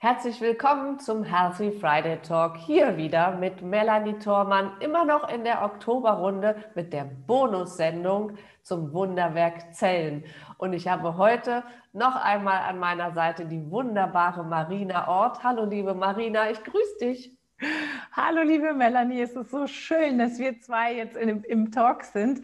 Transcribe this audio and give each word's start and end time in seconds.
Herzlich 0.00 0.40
willkommen 0.40 1.00
zum 1.00 1.24
Healthy 1.24 1.72
Friday 1.72 2.22
Talk. 2.22 2.56
Hier 2.56 2.96
wieder 2.96 3.32
mit 3.32 3.62
Melanie 3.62 4.16
Thormann, 4.16 4.70
immer 4.78 5.04
noch 5.04 5.28
in 5.28 5.42
der 5.42 5.64
Oktoberrunde 5.64 6.54
mit 6.76 6.92
der 6.92 7.02
Bonussendung 7.02 8.38
zum 8.62 8.92
Wunderwerk 8.92 9.74
Zellen. 9.74 10.22
Und 10.56 10.72
ich 10.72 10.86
habe 10.86 11.16
heute 11.16 11.64
noch 11.92 12.14
einmal 12.14 12.58
an 12.58 12.78
meiner 12.78 13.12
Seite 13.12 13.44
die 13.46 13.72
wunderbare 13.72 14.44
Marina 14.44 15.08
Ort. 15.08 15.42
Hallo, 15.42 15.64
liebe 15.64 15.94
Marina, 15.94 16.48
ich 16.48 16.62
grüße 16.62 16.98
dich. 17.00 17.37
Hallo, 18.12 18.42
liebe 18.42 18.72
Melanie, 18.72 19.20
es 19.20 19.32
ist 19.32 19.50
so 19.50 19.66
schön, 19.66 20.18
dass 20.18 20.38
wir 20.38 20.60
zwei 20.60 20.94
jetzt 20.94 21.16
in, 21.16 21.42
im 21.42 21.72
Talk 21.72 22.04
sind. 22.04 22.40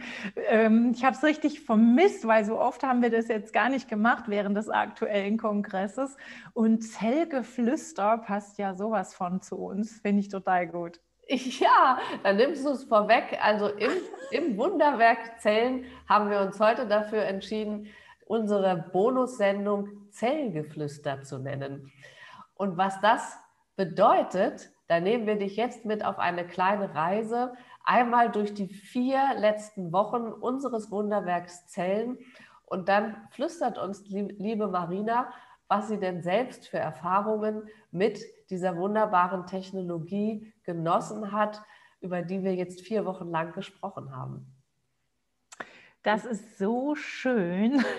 Ähm, 0.49 0.93
ich 0.93 1.05
habe 1.05 1.15
es 1.15 1.23
richtig 1.23 1.61
vermisst, 1.61 2.27
weil 2.27 2.45
so 2.45 2.59
oft 2.59 2.83
haben 2.83 3.01
wir 3.01 3.11
das 3.11 3.29
jetzt 3.29 3.53
gar 3.53 3.69
nicht 3.69 3.89
gemacht 3.89 4.25
während 4.27 4.57
des 4.57 4.69
aktuellen 4.69 5.39
Kongresses. 5.39 6.17
Und 6.53 6.81
Zellgeflüster 6.83 8.19
passt 8.19 8.59
ja 8.59 8.75
sowas 8.75 9.15
von 9.15 9.41
zu 9.41 9.57
uns, 9.57 10.01
finde 10.01 10.21
ich 10.21 10.29
total 10.29 10.67
gut. 10.67 11.01
Ja, 11.29 11.99
dann 12.23 12.37
nimmst 12.37 12.67
du 12.67 12.71
es 12.71 12.85
vorweg. 12.85 13.39
Also 13.41 13.69
im, 13.69 13.93
im 14.33 14.59
Wunderwerk 14.59 15.41
Zellen 15.41 15.87
haben 16.09 16.29
wir 16.29 16.41
uns 16.41 16.61
heute 16.61 16.87
dafür 16.87 17.23
entschieden, 17.23 17.87
unsere 18.27 18.91
Bonussendung 18.93 20.11
Zellgeflüster 20.11 21.23
zu 21.23 21.39
nennen. 21.39 21.93
Und 22.57 22.77
was 22.77 23.01
das 23.01 23.39
bedeutet, 23.77 24.74
da 24.87 25.01
nehmen 25.01 25.27
wir 25.27 25.37
dich 25.37 25.57
jetzt 25.57 25.85
mit 25.85 26.05
auf 26.05 26.19
eine 26.19 26.47
kleine 26.47 26.95
Reise, 26.95 27.55
einmal 27.85 28.31
durch 28.31 28.55
die 28.55 28.69
vier 28.69 29.35
letzten 29.37 29.93
Wochen 29.93 30.27
unseres 30.27 30.91
Wunderwerks 30.91 31.67
Zellen. 31.67 32.19
Und 32.67 32.89
dann 32.89 33.17
flüstert 33.31 33.79
uns 33.79 34.05
liebe 34.09 34.69
Marina, 34.69 35.33
was 35.69 35.89
sie 35.89 35.99
denn 35.99 36.23
selbst 36.23 36.69
für 36.69 36.79
Erfahrungen 36.79 37.63
mit 37.91 38.21
dieser 38.51 38.77
wunderbaren 38.77 39.47
Technologie 39.47 40.53
genossen 40.65 41.33
hat, 41.33 41.63
über 42.01 42.23
die 42.23 42.43
wir 42.43 42.55
jetzt 42.55 42.83
vier 42.83 43.07
Wochen 43.07 43.31
lang 43.31 43.53
gesprochen 43.53 44.15
haben. 44.15 44.47
Das 46.03 46.27
ist 46.27 46.59
so 46.59 46.95
schön. 46.95 47.83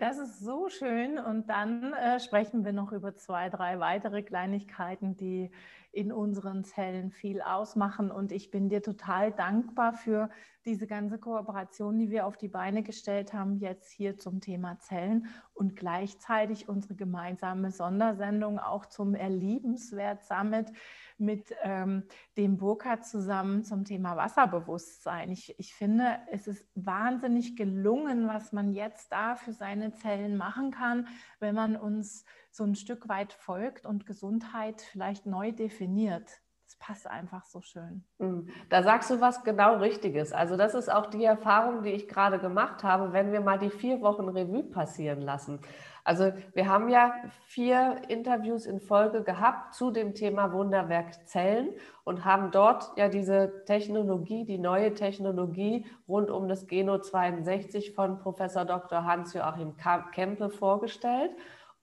Das 0.00 0.18
ist 0.18 0.40
so 0.40 0.68
schön. 0.68 1.16
Und 1.16 1.48
dann 1.48 1.92
äh, 1.92 2.18
sprechen 2.18 2.64
wir 2.64 2.72
noch 2.72 2.90
über 2.90 3.14
zwei, 3.14 3.48
drei 3.50 3.78
weitere 3.78 4.24
Kleinigkeiten, 4.24 5.16
die 5.16 5.52
in 5.92 6.12
unseren 6.12 6.64
Zellen 6.64 7.10
viel 7.10 7.40
ausmachen. 7.40 8.10
Und 8.10 8.32
ich 8.32 8.50
bin 8.50 8.68
dir 8.68 8.82
total 8.82 9.32
dankbar 9.32 9.92
für 9.92 10.30
diese 10.64 10.86
ganze 10.86 11.18
Kooperation, 11.18 11.98
die 11.98 12.10
wir 12.10 12.26
auf 12.26 12.36
die 12.36 12.48
Beine 12.48 12.82
gestellt 12.82 13.32
haben, 13.32 13.56
jetzt 13.56 13.90
hier 13.90 14.18
zum 14.18 14.40
Thema 14.40 14.78
Zellen 14.78 15.26
und 15.54 15.76
gleichzeitig 15.76 16.68
unsere 16.68 16.94
gemeinsame 16.94 17.70
Sondersendung 17.70 18.58
auch 18.58 18.86
zum 18.86 19.14
Erliebenswert 19.14 20.24
Summit 20.24 20.70
mit 21.18 21.54
ähm, 21.62 22.04
dem 22.36 22.56
Burkhardt 22.56 23.06
zusammen 23.06 23.64
zum 23.64 23.84
Thema 23.84 24.16
Wasserbewusstsein. 24.16 25.30
Ich, 25.30 25.58
ich 25.58 25.74
finde, 25.74 26.18
es 26.30 26.46
ist 26.46 26.66
wahnsinnig 26.74 27.56
gelungen, 27.56 28.28
was 28.28 28.52
man 28.52 28.72
jetzt 28.72 29.12
da 29.12 29.36
für 29.36 29.52
seine 29.52 29.92
Zellen 29.92 30.36
machen 30.36 30.70
kann, 30.70 31.08
wenn 31.40 31.54
man 31.54 31.76
uns 31.76 32.24
so 32.50 32.64
ein 32.64 32.74
Stück 32.74 33.08
weit 33.08 33.32
folgt 33.32 33.86
und 33.86 34.06
Gesundheit 34.06 34.80
vielleicht 34.80 35.26
neu 35.26 35.52
definiert. 35.52 36.40
Das 36.68 36.76
passt 36.76 37.06
einfach 37.06 37.46
so 37.46 37.62
schön. 37.62 38.04
Mhm. 38.18 38.50
Da 38.68 38.82
sagst 38.82 39.08
du 39.08 39.22
was 39.22 39.42
genau 39.42 39.78
Richtiges. 39.78 40.34
Also 40.34 40.58
das 40.58 40.74
ist 40.74 40.92
auch 40.92 41.06
die 41.06 41.24
Erfahrung, 41.24 41.82
die 41.82 41.92
ich 41.92 42.08
gerade 42.08 42.38
gemacht 42.38 42.84
habe, 42.84 43.14
wenn 43.14 43.32
wir 43.32 43.40
mal 43.40 43.58
die 43.58 43.70
vier 43.70 44.02
Wochen 44.02 44.28
Revue 44.28 44.64
passieren 44.64 45.22
lassen. 45.22 45.60
Also 46.08 46.32
wir 46.54 46.66
haben 46.66 46.88
ja 46.88 47.12
vier 47.44 48.00
Interviews 48.08 48.64
in 48.64 48.80
Folge 48.80 49.22
gehabt 49.22 49.74
zu 49.74 49.90
dem 49.90 50.14
Thema 50.14 50.54
Wunderwerk 50.54 51.28
Zellen 51.28 51.68
und 52.02 52.24
haben 52.24 52.50
dort 52.50 52.96
ja 52.96 53.10
diese 53.10 53.62
Technologie, 53.66 54.46
die 54.46 54.56
neue 54.56 54.94
Technologie 54.94 55.84
rund 56.08 56.30
um 56.30 56.48
das 56.48 56.66
Geno 56.66 56.96
62 56.96 57.94
von 57.94 58.20
Professor 58.20 58.64
Dr. 58.64 59.04
Hans-Joachim 59.04 59.74
Kempe 60.12 60.48
vorgestellt. 60.48 61.32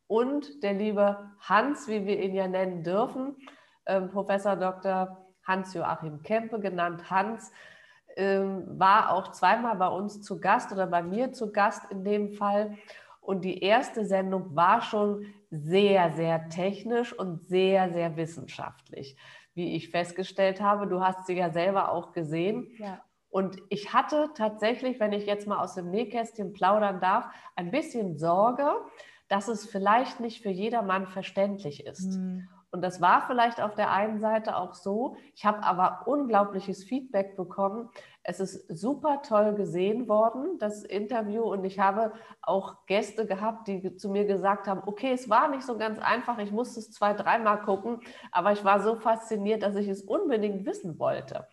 Und 0.08 0.64
der 0.64 0.74
liebe 0.74 1.30
Hans, 1.42 1.88
wie 1.88 2.08
wir 2.08 2.20
ihn 2.20 2.34
ja 2.34 2.48
nennen 2.48 2.82
dürfen, 2.82 3.36
ähm, 3.86 4.10
Professor 4.10 4.56
Dr. 4.56 5.24
Hans-Joachim 5.44 6.24
Kempe, 6.24 6.60
genannt 6.60 7.12
Hans, 7.12 7.52
ähm, 8.18 8.80
war 8.80 9.12
auch 9.12 9.34
zweimal 9.34 9.76
bei 9.76 9.88
uns 9.88 10.24
zu 10.24 10.40
Gast 10.40 10.72
oder 10.72 10.88
bei 10.88 11.04
mir 11.04 11.32
zu 11.32 11.52
Gast 11.52 11.92
in 11.92 12.04
dem 12.04 12.32
Fall. 12.32 12.76
Und 13.26 13.44
die 13.44 13.60
erste 13.60 14.06
Sendung 14.06 14.56
war 14.56 14.82
schon 14.82 15.26
sehr, 15.50 16.12
sehr 16.14 16.50
technisch 16.50 17.12
und 17.12 17.48
sehr, 17.48 17.92
sehr 17.92 18.18
wissenschaftlich, 18.18 19.18
wie 19.56 19.76
ich 19.76 19.90
festgestellt 19.90 20.62
habe. 20.62 20.88
Du 20.88 21.02
hast 21.02 21.26
sie 21.26 21.34
ja 21.34 21.50
selber 21.50 21.92
auch 21.92 22.12
gesehen. 22.12 22.70
Ja. 22.78 23.02
Und 23.30 23.58
ich 23.70 23.94
hatte 23.94 24.30
tatsächlich, 24.36 25.00
wenn 25.00 25.12
ich 25.12 25.26
jetzt 25.26 25.48
mal 25.48 25.60
aus 25.60 25.74
dem 25.74 25.90
Nähkästchen 25.90 26.54
plaudern 26.54 27.02
darf, 27.02 27.26
ein 27.56 27.72
bisschen 27.72 28.18
Sorge, 28.18 28.72
dass 29.28 29.48
es 29.48 29.66
vielleicht 29.66 30.20
nicht 30.20 30.44
für 30.44 30.52
jedermann 30.52 31.08
verständlich 31.08 31.86
ist. 31.86 32.18
Mhm. 32.18 32.48
Und 32.76 32.82
das 32.82 33.00
war 33.00 33.26
vielleicht 33.26 33.62
auf 33.62 33.74
der 33.74 33.90
einen 33.90 34.20
Seite 34.20 34.58
auch 34.58 34.74
so. 34.74 35.16
Ich 35.34 35.46
habe 35.46 35.64
aber 35.64 36.02
unglaubliches 36.08 36.84
Feedback 36.84 37.38
bekommen. 37.38 37.90
Es 38.22 38.42
ist 38.42 38.68
super 38.68 39.22
toll 39.22 39.56
gesehen 39.56 40.10
worden, 40.10 40.58
das 40.60 40.84
Interview. 40.84 41.44
Und 41.44 41.64
ich 41.64 41.80
habe 41.80 42.12
auch 42.42 42.86
Gäste 42.86 43.26
gehabt, 43.26 43.70
die 43.70 43.96
zu 43.96 44.10
mir 44.10 44.26
gesagt 44.26 44.68
haben, 44.68 44.82
okay, 44.86 45.14
es 45.14 45.30
war 45.30 45.48
nicht 45.48 45.64
so 45.64 45.78
ganz 45.78 46.00
einfach. 46.00 46.38
Ich 46.40 46.52
musste 46.52 46.82
es 46.82 46.92
zwei, 46.92 47.14
dreimal 47.14 47.62
gucken. 47.62 48.02
Aber 48.34 48.52
ich 48.52 48.66
war 48.66 48.82
so 48.82 48.98
fasziniert, 48.98 49.64
dass 49.64 49.78
ich 49.78 49.88
es 49.88 50.02
unbedingt 50.02 50.66
wissen 50.66 51.00
wollte. 51.00 51.48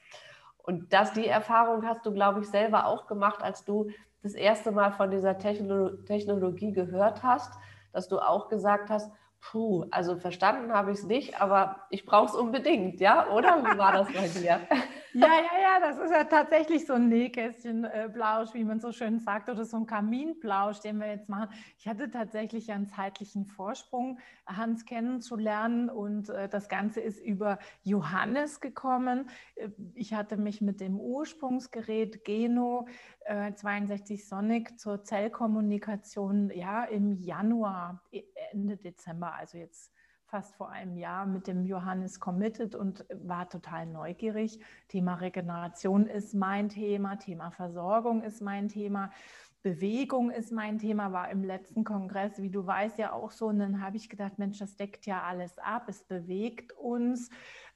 Und 0.57 0.93
das, 0.93 1.13
die 1.13 1.29
Erfahrung 1.29 1.87
hast 1.87 2.05
du, 2.05 2.13
glaube 2.13 2.41
ich, 2.41 2.49
selber 2.49 2.87
auch 2.87 3.07
gemacht, 3.07 3.45
als 3.45 3.65
du 3.65 3.91
das 4.25 4.35
erste 4.35 4.73
Mal 4.73 4.91
von 4.91 5.13
dieser 5.13 5.39
Technologie 5.39 6.73
gehört 6.73 7.23
hast, 7.23 7.53
dass 7.93 8.09
du 8.09 8.19
auch 8.19 8.49
gesagt 8.49 8.91
hast, 8.91 9.13
puh, 9.43 9.87
also 9.91 10.17
verstanden 10.17 10.73
habe 10.73 10.93
ich 10.93 10.99
es 10.99 11.05
nicht, 11.05 11.41
aber 11.41 11.85
ich 11.91 12.07
brauche 12.07 12.27
es 12.27 12.35
unbedingt, 12.35 13.01
ja? 13.01 13.29
Oder 13.31 13.63
wie 13.63 13.77
war 13.77 13.93
das 13.93 14.07
bei 14.13 14.29
dir? 14.29 14.61
Ja, 15.15 15.27
ja, 15.27 15.61
ja, 15.61 15.81
das 15.81 15.99
ist 15.99 16.11
ja 16.11 16.25
tatsächlich 16.25 16.87
so 16.87 16.95
ein 16.95 17.11
Nähkästchenblausch, 17.11 18.55
wie 18.55 18.65
man 18.65 18.81
so 18.81 18.93
schön 18.93 19.21
sagt, 19.21 19.51
oder 19.51 19.67
so 19.67 19.77
ein 19.77 19.85
Kaminblausch, 19.85 20.81
den 20.81 20.99
wir 21.01 21.09
jetzt 21.09 21.29
machen. 21.29 21.51
Ich 21.77 21.87
hatte 21.87 22.11
tatsächlich 22.11 22.73
einen 22.73 22.87
zeitlichen 22.87 23.45
Vorsprung, 23.45 24.19
Hans 24.47 24.87
kennenzulernen 24.87 25.91
und 25.91 26.31
äh, 26.31 26.49
das 26.49 26.71
Ganze 26.71 27.01
ist 27.01 27.21
über 27.21 27.59
Johannes 27.83 28.63
gekommen. 28.63 29.29
Äh, 29.57 29.69
ich 29.93 30.15
hatte 30.15 30.39
mich 30.39 30.63
mit 30.63 30.81
dem 30.81 30.99
Ursprungsgerät 30.99 32.25
Geno 32.25 32.87
äh, 33.25 33.55
62 33.55 34.27
Sonic 34.27 34.79
zur 34.79 35.05
Zellkommunikation 35.05 36.51
ja 36.51 36.85
im 36.85 37.13
Januar, 37.13 38.03
e, 38.13 38.23
Ende 38.53 38.77
Dezember, 38.77 39.35
also 39.35 39.59
jetzt 39.59 39.93
fast 40.33 40.57
vor 40.57 40.71
einem 40.71 40.97
Jahr 40.97 41.27
mit 41.27 41.47
dem 41.47 41.67
Johannes 41.67 42.19
committed 42.19 42.75
und 42.75 43.05
war 43.13 43.51
total 43.51 43.85
neugierig. 43.85 44.59
Thema 44.89 45.15
Regeneration 45.17 46.07
ist 46.07 46.33
mein 46.33 46.71
Thema, 46.71 47.17
Thema 47.17 47.51
Versorgung 47.51 48.23
ist 48.23 48.41
mein 48.41 48.69
Thema. 48.69 49.11
Bewegung 49.63 50.31
ist 50.31 50.51
mein 50.51 50.79
Thema, 50.79 51.13
war 51.13 51.31
im 51.31 51.45
letzten 51.45 51.85
Kongress, 51.85 52.43
wie 52.43 52.51
du 52.51 52.67
weißt, 52.67 52.99
ja 52.99 53.13
auch 53.13 53.31
so. 53.31 53.47
Und 53.47 53.59
dann 53.59 53.81
habe 53.81 53.97
ich 53.97 54.09
gedacht, 54.09 54.39
Mensch, 54.39 54.59
das 54.59 54.77
deckt 54.77 55.07
ja 55.07 55.23
alles 55.23 55.59
ab. 55.59 55.85
Es 55.89 56.03
bewegt 56.03 56.73
uns, 56.73 57.31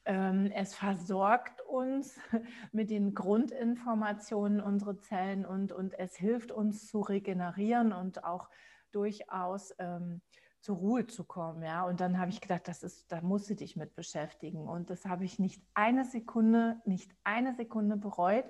es 0.07 0.73
versorgt 0.73 1.61
uns 1.61 2.17
mit 2.71 2.89
den 2.89 3.13
Grundinformationen 3.13 4.61
unserer 4.61 4.97
Zellen 4.99 5.45
und, 5.45 5.73
und 5.73 5.99
es 5.99 6.15
hilft 6.15 6.51
uns 6.51 6.87
zu 6.87 7.01
regenerieren 7.01 7.91
und 7.91 8.23
auch 8.23 8.49
durchaus 8.91 9.73
ähm, 9.79 10.21
zur 10.61 10.77
Ruhe 10.77 11.07
zu 11.07 11.25
kommen. 11.25 11.61
Ja? 11.61 11.83
Und 11.83 11.99
dann 11.99 12.19
habe 12.19 12.31
ich 12.31 12.39
gedacht, 12.39 12.67
das 12.67 12.83
ist, 12.83 13.11
da 13.11 13.21
musst 13.21 13.49
du 13.49 13.55
dich 13.55 13.75
mit 13.75 13.95
beschäftigen. 13.95 14.67
Und 14.67 14.89
das 14.89 15.05
habe 15.05 15.25
ich 15.25 15.39
nicht 15.39 15.61
eine 15.73 16.05
Sekunde, 16.05 16.81
nicht 16.85 17.11
eine 17.25 17.53
Sekunde 17.55 17.97
bereut. 17.97 18.45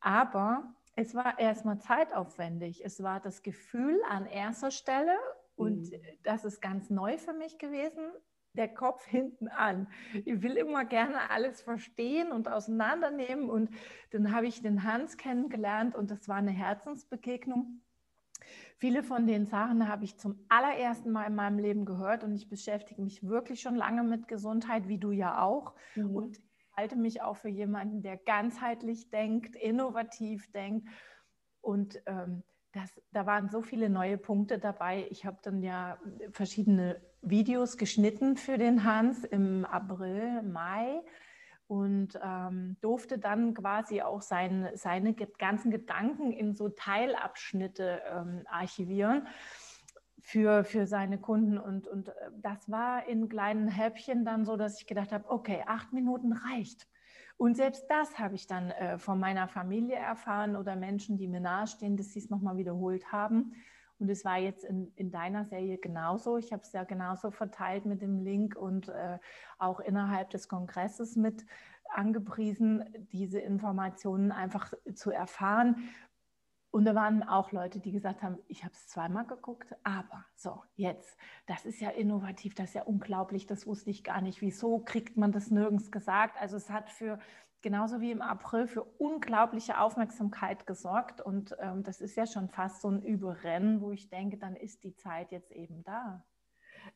Aber 0.00 0.74
es 0.96 1.14
war 1.14 1.38
erstmal 1.38 1.78
zeitaufwendig. 1.78 2.84
Es 2.84 3.02
war 3.02 3.20
das 3.20 3.42
Gefühl 3.42 4.00
an 4.08 4.26
erster 4.26 4.70
Stelle 4.70 5.16
und 5.56 5.90
mhm. 5.90 6.00
das 6.22 6.44
ist 6.44 6.60
ganz 6.60 6.88
neu 6.90 7.18
für 7.18 7.34
mich 7.34 7.58
gewesen. 7.58 8.10
Der 8.54 8.68
Kopf 8.68 9.06
hinten 9.06 9.48
an. 9.48 9.88
Ich 10.24 10.42
will 10.42 10.56
immer 10.56 10.84
gerne 10.84 11.30
alles 11.30 11.62
verstehen 11.62 12.32
und 12.32 12.48
auseinandernehmen. 12.48 13.48
Und 13.48 13.70
dann 14.10 14.34
habe 14.34 14.46
ich 14.46 14.62
den 14.62 14.84
Hans 14.84 15.16
kennengelernt 15.16 15.94
und 15.94 16.10
das 16.10 16.28
war 16.28 16.36
eine 16.36 16.50
Herzensbegegnung. 16.50 17.80
Viele 18.78 19.02
von 19.02 19.26
den 19.26 19.46
Sachen 19.46 19.88
habe 19.88 20.04
ich 20.04 20.16
zum 20.16 20.44
allerersten 20.48 21.10
Mal 21.10 21.26
in 21.26 21.34
meinem 21.34 21.58
Leben 21.58 21.84
gehört 21.84 22.24
und 22.24 22.34
ich 22.34 22.48
beschäftige 22.48 23.02
mich 23.02 23.22
wirklich 23.22 23.60
schon 23.60 23.74
lange 23.74 24.02
mit 24.02 24.26
Gesundheit, 24.26 24.88
wie 24.88 24.98
du 24.98 25.12
ja 25.12 25.42
auch. 25.42 25.74
Mhm. 25.94 26.16
Und 26.16 26.38
ich 26.38 26.76
halte 26.76 26.96
mich 26.96 27.20
auch 27.20 27.36
für 27.36 27.50
jemanden, 27.50 28.02
der 28.02 28.16
ganzheitlich 28.16 29.10
denkt, 29.10 29.54
innovativ 29.54 30.50
denkt. 30.52 30.88
Und 31.60 32.00
ähm, 32.06 32.42
das, 32.72 33.00
da 33.12 33.26
waren 33.26 33.50
so 33.50 33.60
viele 33.60 33.90
neue 33.90 34.16
Punkte 34.16 34.58
dabei. 34.58 35.06
Ich 35.10 35.26
habe 35.26 35.38
dann 35.42 35.62
ja 35.62 35.98
verschiedene 36.32 37.00
Videos 37.22 37.76
geschnitten 37.76 38.36
für 38.36 38.58
den 38.58 38.84
Hans 38.84 39.24
im 39.24 39.64
April, 39.64 40.42
Mai 40.42 41.00
und 41.66 42.18
ähm, 42.22 42.76
durfte 42.80 43.18
dann 43.18 43.54
quasi 43.54 44.02
auch 44.02 44.22
sein, 44.22 44.70
seine 44.74 45.14
ganzen 45.14 45.70
Gedanken 45.70 46.32
in 46.32 46.54
so 46.54 46.68
Teilabschnitte 46.68 48.02
ähm, 48.10 48.42
archivieren 48.46 49.28
für, 50.20 50.64
für 50.64 50.86
seine 50.86 51.18
Kunden. 51.18 51.58
Und, 51.58 51.86
und 51.86 52.08
äh, 52.08 52.12
das 52.42 52.70
war 52.70 53.06
in 53.06 53.28
kleinen 53.28 53.68
Häppchen 53.68 54.24
dann 54.24 54.44
so, 54.44 54.56
dass 54.56 54.80
ich 54.80 54.86
gedacht 54.86 55.12
habe, 55.12 55.30
okay, 55.30 55.62
acht 55.66 55.92
Minuten 55.92 56.32
reicht. 56.32 56.88
Und 57.36 57.56
selbst 57.56 57.86
das 57.88 58.18
habe 58.18 58.34
ich 58.34 58.46
dann 58.46 58.70
äh, 58.70 58.98
von 58.98 59.18
meiner 59.18 59.48
Familie 59.48 59.96
erfahren 59.96 60.56
oder 60.56 60.76
Menschen, 60.76 61.16
die 61.16 61.28
mir 61.28 61.40
nahestehen, 61.40 61.96
dass 61.96 62.12
sie 62.12 62.18
es 62.18 62.30
nochmal 62.30 62.56
wiederholt 62.56 63.12
haben. 63.12 63.54
Und 64.00 64.08
es 64.08 64.24
war 64.24 64.38
jetzt 64.38 64.64
in, 64.64 64.92
in 64.96 65.10
deiner 65.10 65.44
Serie 65.44 65.78
genauso. 65.78 66.38
Ich 66.38 66.52
habe 66.52 66.62
es 66.62 66.72
ja 66.72 66.84
genauso 66.84 67.30
verteilt 67.30 67.84
mit 67.84 68.00
dem 68.00 68.18
Link 68.18 68.56
und 68.56 68.88
äh, 68.88 69.18
auch 69.58 69.78
innerhalb 69.78 70.30
des 70.30 70.48
Kongresses 70.48 71.16
mit 71.16 71.44
angepriesen, 71.90 72.84
diese 73.12 73.40
Informationen 73.40 74.32
einfach 74.32 74.72
zu 74.94 75.10
erfahren. 75.10 75.90
Und 76.72 76.84
da 76.84 76.94
waren 76.94 77.24
auch 77.24 77.50
Leute, 77.50 77.80
die 77.80 77.90
gesagt 77.90 78.22
haben, 78.22 78.38
ich 78.46 78.64
habe 78.64 78.72
es 78.72 78.86
zweimal 78.86 79.26
geguckt, 79.26 79.74
aber 79.82 80.24
so, 80.36 80.62
jetzt, 80.76 81.18
das 81.46 81.66
ist 81.66 81.80
ja 81.80 81.90
innovativ, 81.90 82.54
das 82.54 82.68
ist 82.70 82.74
ja 82.74 82.84
unglaublich, 82.84 83.46
das 83.46 83.66
wusste 83.66 83.90
ich 83.90 84.04
gar 84.04 84.20
nicht. 84.20 84.40
Wieso 84.40 84.78
kriegt 84.78 85.16
man 85.16 85.32
das 85.32 85.50
nirgends 85.50 85.90
gesagt? 85.90 86.40
Also 86.40 86.56
es 86.56 86.70
hat 86.70 86.88
für 86.88 87.18
genauso 87.62 88.00
wie 88.00 88.10
im 88.10 88.22
April 88.22 88.66
für 88.66 88.82
unglaubliche 88.82 89.80
Aufmerksamkeit 89.80 90.66
gesorgt. 90.66 91.20
Und 91.20 91.56
ähm, 91.60 91.82
das 91.82 92.00
ist 92.00 92.16
ja 92.16 92.26
schon 92.26 92.48
fast 92.48 92.82
so 92.82 92.88
ein 92.88 93.02
Überrennen, 93.02 93.80
wo 93.80 93.92
ich 93.92 94.08
denke, 94.08 94.36
dann 94.36 94.56
ist 94.56 94.84
die 94.84 94.94
Zeit 94.96 95.32
jetzt 95.32 95.52
eben 95.52 95.82
da. 95.84 96.24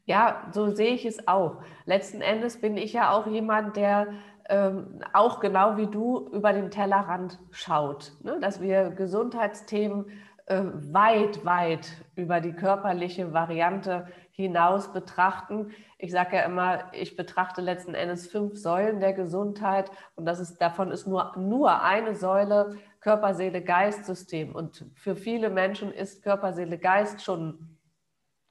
Ja, 0.06 0.48
so 0.52 0.70
sehe 0.70 0.94
ich 0.94 1.04
es 1.06 1.28
auch. 1.28 1.62
Letzten 1.84 2.20
Endes 2.20 2.60
bin 2.60 2.76
ich 2.76 2.92
ja 2.92 3.10
auch 3.12 3.26
jemand, 3.26 3.76
der 3.76 4.08
ähm, 4.48 5.00
auch 5.12 5.40
genau 5.40 5.76
wie 5.76 5.86
du 5.86 6.28
über 6.32 6.52
den 6.52 6.70
Tellerrand 6.70 7.38
schaut, 7.50 8.12
ne? 8.22 8.38
dass 8.40 8.60
wir 8.60 8.90
Gesundheitsthemen 8.90 10.06
äh, 10.46 10.62
weit, 10.92 11.44
weit 11.44 11.90
über 12.16 12.40
die 12.40 12.52
körperliche 12.52 13.32
Variante 13.32 14.06
hinaus 14.36 14.92
betrachten. 14.92 15.70
Ich 15.96 16.10
sage 16.10 16.36
ja 16.36 16.42
immer, 16.42 16.92
ich 16.92 17.16
betrachte 17.16 17.60
letzten 17.60 17.94
Endes 17.94 18.26
fünf 18.26 18.58
Säulen 18.58 18.98
der 18.98 19.12
Gesundheit 19.12 19.90
und 20.16 20.26
das 20.26 20.40
ist, 20.40 20.58
davon 20.60 20.90
ist 20.90 21.06
nur, 21.06 21.32
nur 21.36 21.82
eine 21.82 22.16
Säule 22.16 22.76
Körper, 23.00 23.34
Seele, 23.34 23.62
Geist 23.62 24.06
System. 24.06 24.54
Und 24.54 24.86
für 24.94 25.14
viele 25.14 25.50
Menschen 25.50 25.92
ist 25.92 26.22
Körper, 26.22 26.52
Seele, 26.52 26.78
Geist 26.78 27.22
schon 27.22 27.78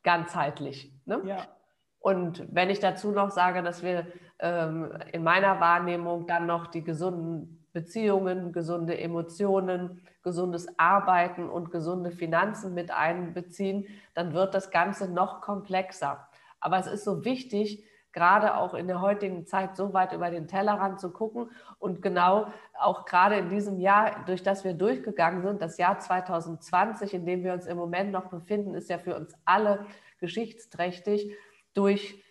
ganzheitlich. 0.04 0.94
Ne? 1.06 1.22
Ja. 1.26 1.48
Und 2.00 2.46
wenn 2.54 2.70
ich 2.70 2.80
dazu 2.80 3.12
noch 3.12 3.32
sage, 3.32 3.62
dass 3.64 3.84
wir 3.84 4.08
ähm, 4.40 4.98
in 5.12 5.24
meiner 5.24 5.60
Wahrnehmung 5.60 6.28
dann 6.28 6.46
noch 6.46 6.68
die 6.68 6.84
gesunden 6.84 7.63
Beziehungen, 7.74 8.54
gesunde 8.54 8.98
Emotionen, 8.98 10.02
gesundes 10.24 10.68
Arbeiten 10.78 11.50
und 11.50 11.72
gesunde 11.72 12.12
Finanzen 12.12 12.74
mit 12.74 12.92
einbeziehen, 12.92 13.88
dann 14.14 14.34
wird 14.34 14.54
das 14.54 14.72
Ganze 14.72 15.12
noch 15.12 15.42
komplexer. 15.42 16.28
Aber 16.60 16.78
es 16.78 16.88
ist 16.88 17.04
so 17.04 17.26
wichtig, 17.26 17.84
gerade 18.14 18.56
auch 18.58 18.76
in 18.76 18.88
der 18.88 19.02
heutigen 19.02 19.46
Zeit 19.46 19.76
so 19.76 19.92
weit 19.94 20.14
über 20.14 20.30
den 20.30 20.48
Tellerrand 20.48 21.02
zu 21.02 21.12
gucken 21.12 21.50
und 21.80 22.02
genau 22.02 22.48
auch 22.80 23.06
gerade 23.06 23.38
in 23.38 23.50
diesem 23.50 23.80
Jahr, 23.80 24.24
durch 24.28 24.44
das 24.44 24.64
wir 24.64 24.74
durchgegangen 24.74 25.42
sind, 25.42 25.62
das 25.62 25.78
Jahr 25.78 25.98
2020, 26.00 27.14
in 27.16 27.26
dem 27.26 27.44
wir 27.44 27.54
uns 27.54 27.66
im 27.66 27.76
Moment 27.76 28.12
noch 28.12 28.30
befinden, 28.30 28.76
ist 28.76 28.90
ja 28.90 29.00
für 29.00 29.16
uns 29.16 29.34
alle 29.46 29.86
geschichtsträchtig 30.20 31.36
durch 31.74 32.24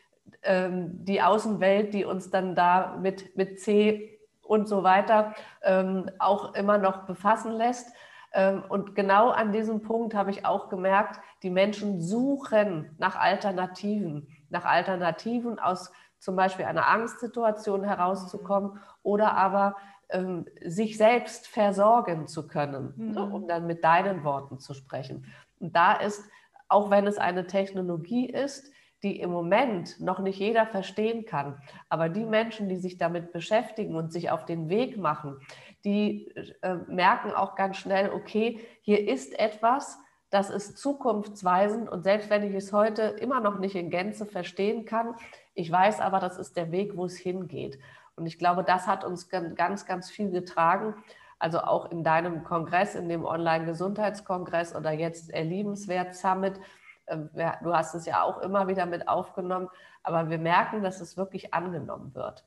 ähm, 0.44 1.04
die 1.04 1.20
Außenwelt, 1.20 1.92
die 1.92 2.04
uns 2.04 2.30
dann 2.30 2.54
da 2.54 2.96
mit, 3.00 3.36
mit 3.36 3.60
C 3.60 4.11
und 4.52 4.68
so 4.68 4.82
weiter 4.82 5.34
ähm, 5.62 6.10
auch 6.18 6.52
immer 6.54 6.76
noch 6.76 7.06
befassen 7.06 7.52
lässt. 7.52 7.90
Ähm, 8.34 8.62
und 8.68 8.94
genau 8.94 9.30
an 9.30 9.50
diesem 9.50 9.80
Punkt 9.80 10.14
habe 10.14 10.30
ich 10.30 10.44
auch 10.44 10.68
gemerkt, 10.68 11.20
die 11.42 11.48
Menschen 11.48 12.02
suchen 12.02 12.94
nach 12.98 13.16
Alternativen, 13.16 14.28
nach 14.50 14.66
Alternativen 14.66 15.58
aus 15.58 15.90
zum 16.18 16.36
Beispiel 16.36 16.66
einer 16.66 16.86
Angstsituation 16.86 17.82
herauszukommen 17.82 18.78
oder 19.02 19.34
aber 19.38 19.74
ähm, 20.10 20.44
sich 20.62 20.98
selbst 20.98 21.48
versorgen 21.48 22.28
zu 22.28 22.46
können, 22.46 22.92
mhm. 22.94 23.10
ne, 23.12 23.22
um 23.24 23.48
dann 23.48 23.66
mit 23.66 23.82
deinen 23.82 24.22
Worten 24.22 24.58
zu 24.58 24.74
sprechen. 24.74 25.24
Und 25.60 25.74
da 25.74 25.94
ist, 25.94 26.28
auch 26.68 26.90
wenn 26.90 27.06
es 27.06 27.16
eine 27.16 27.46
Technologie 27.46 28.28
ist, 28.28 28.70
die 29.02 29.20
im 29.20 29.30
Moment 29.30 30.00
noch 30.00 30.20
nicht 30.20 30.38
jeder 30.38 30.66
verstehen 30.66 31.24
kann. 31.24 31.60
Aber 31.88 32.08
die 32.08 32.24
Menschen, 32.24 32.68
die 32.68 32.76
sich 32.76 32.98
damit 32.98 33.32
beschäftigen 33.32 33.96
und 33.96 34.12
sich 34.12 34.30
auf 34.30 34.44
den 34.44 34.68
Weg 34.68 34.96
machen, 34.96 35.38
die 35.84 36.28
äh, 36.62 36.76
merken 36.86 37.32
auch 37.32 37.56
ganz 37.56 37.78
schnell, 37.78 38.10
okay, 38.10 38.60
hier 38.80 39.08
ist 39.08 39.38
etwas, 39.38 39.98
das 40.30 40.48
ist 40.48 40.78
zukunftsweisend 40.78 41.88
und 41.88 42.04
selbst 42.04 42.30
wenn 42.30 42.42
ich 42.42 42.54
es 42.54 42.72
heute 42.72 43.02
immer 43.02 43.40
noch 43.40 43.58
nicht 43.58 43.74
in 43.74 43.90
Gänze 43.90 44.24
verstehen 44.24 44.84
kann, 44.84 45.14
ich 45.54 45.70
weiß 45.70 46.00
aber, 46.00 46.20
das 46.20 46.38
ist 46.38 46.56
der 46.56 46.70
Weg, 46.70 46.96
wo 46.96 47.04
es 47.04 47.16
hingeht. 47.16 47.78
Und 48.16 48.26
ich 48.26 48.38
glaube, 48.38 48.64
das 48.64 48.86
hat 48.86 49.04
uns 49.04 49.28
ganz, 49.28 49.84
ganz 49.86 50.10
viel 50.10 50.30
getragen. 50.30 50.94
Also 51.38 51.60
auch 51.60 51.90
in 51.90 52.04
deinem 52.04 52.44
Kongress, 52.44 52.94
in 52.94 53.08
dem 53.08 53.24
Online-Gesundheitskongress 53.24 54.76
oder 54.76 54.92
jetzt 54.92 55.30
Erliebenswert 55.30 56.14
Summit, 56.14 56.60
du 57.06 57.74
hast 57.74 57.94
es 57.94 58.06
ja 58.06 58.22
auch 58.22 58.38
immer 58.38 58.68
wieder 58.68 58.86
mit 58.86 59.08
aufgenommen, 59.08 59.68
aber 60.02 60.30
wir 60.30 60.38
merken, 60.38 60.82
dass 60.82 61.00
es 61.00 61.16
wirklich 61.16 61.54
angenommen 61.54 62.14
wird. 62.14 62.44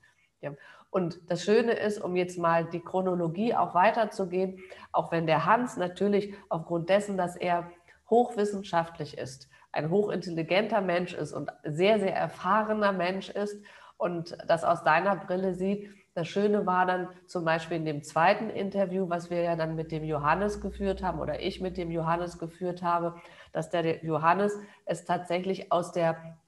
Und 0.90 1.30
das 1.30 1.44
Schöne 1.44 1.72
ist, 1.72 2.00
um 2.00 2.16
jetzt 2.16 2.38
mal 2.38 2.64
die 2.64 2.80
Chronologie 2.80 3.54
auch 3.54 3.74
weiterzugehen, 3.74 4.60
auch 4.92 5.12
wenn 5.12 5.26
der 5.26 5.44
Hans 5.44 5.76
natürlich 5.76 6.34
aufgrund 6.48 6.88
dessen, 6.88 7.16
dass 7.16 7.36
er 7.36 7.70
hochwissenschaftlich 8.08 9.18
ist, 9.18 9.48
ein 9.72 9.90
hochintelligenter 9.90 10.80
Mensch 10.80 11.12
ist 11.12 11.32
und 11.32 11.52
sehr, 11.64 11.98
sehr 11.98 12.14
erfahrener 12.14 12.92
Mensch 12.92 13.28
ist 13.28 13.62
und 13.98 14.38
das 14.46 14.64
aus 14.64 14.84
deiner 14.84 15.16
Brille 15.16 15.54
sieht, 15.54 15.90
das 16.16 16.28
Schöne 16.28 16.64
war 16.64 16.86
dann 16.86 17.08
zum 17.26 17.44
Beispiel 17.44 17.76
in 17.76 17.84
dem 17.84 18.02
zweiten 18.02 18.48
Interview, 18.48 19.10
was 19.10 19.28
wir 19.28 19.42
ja 19.42 19.54
dann 19.54 19.76
mit 19.76 19.92
dem 19.92 20.02
Johannes 20.02 20.62
geführt 20.62 21.02
haben 21.02 21.20
oder 21.20 21.42
ich 21.42 21.60
mit 21.60 21.76
dem 21.76 21.90
Johannes 21.90 22.38
geführt 22.38 22.82
habe, 22.82 23.16
dass 23.52 23.68
der 23.68 24.02
Johannes 24.02 24.58
es 24.86 25.04
tatsächlich 25.04 25.70
aus 25.70 25.92
der, 25.92 26.38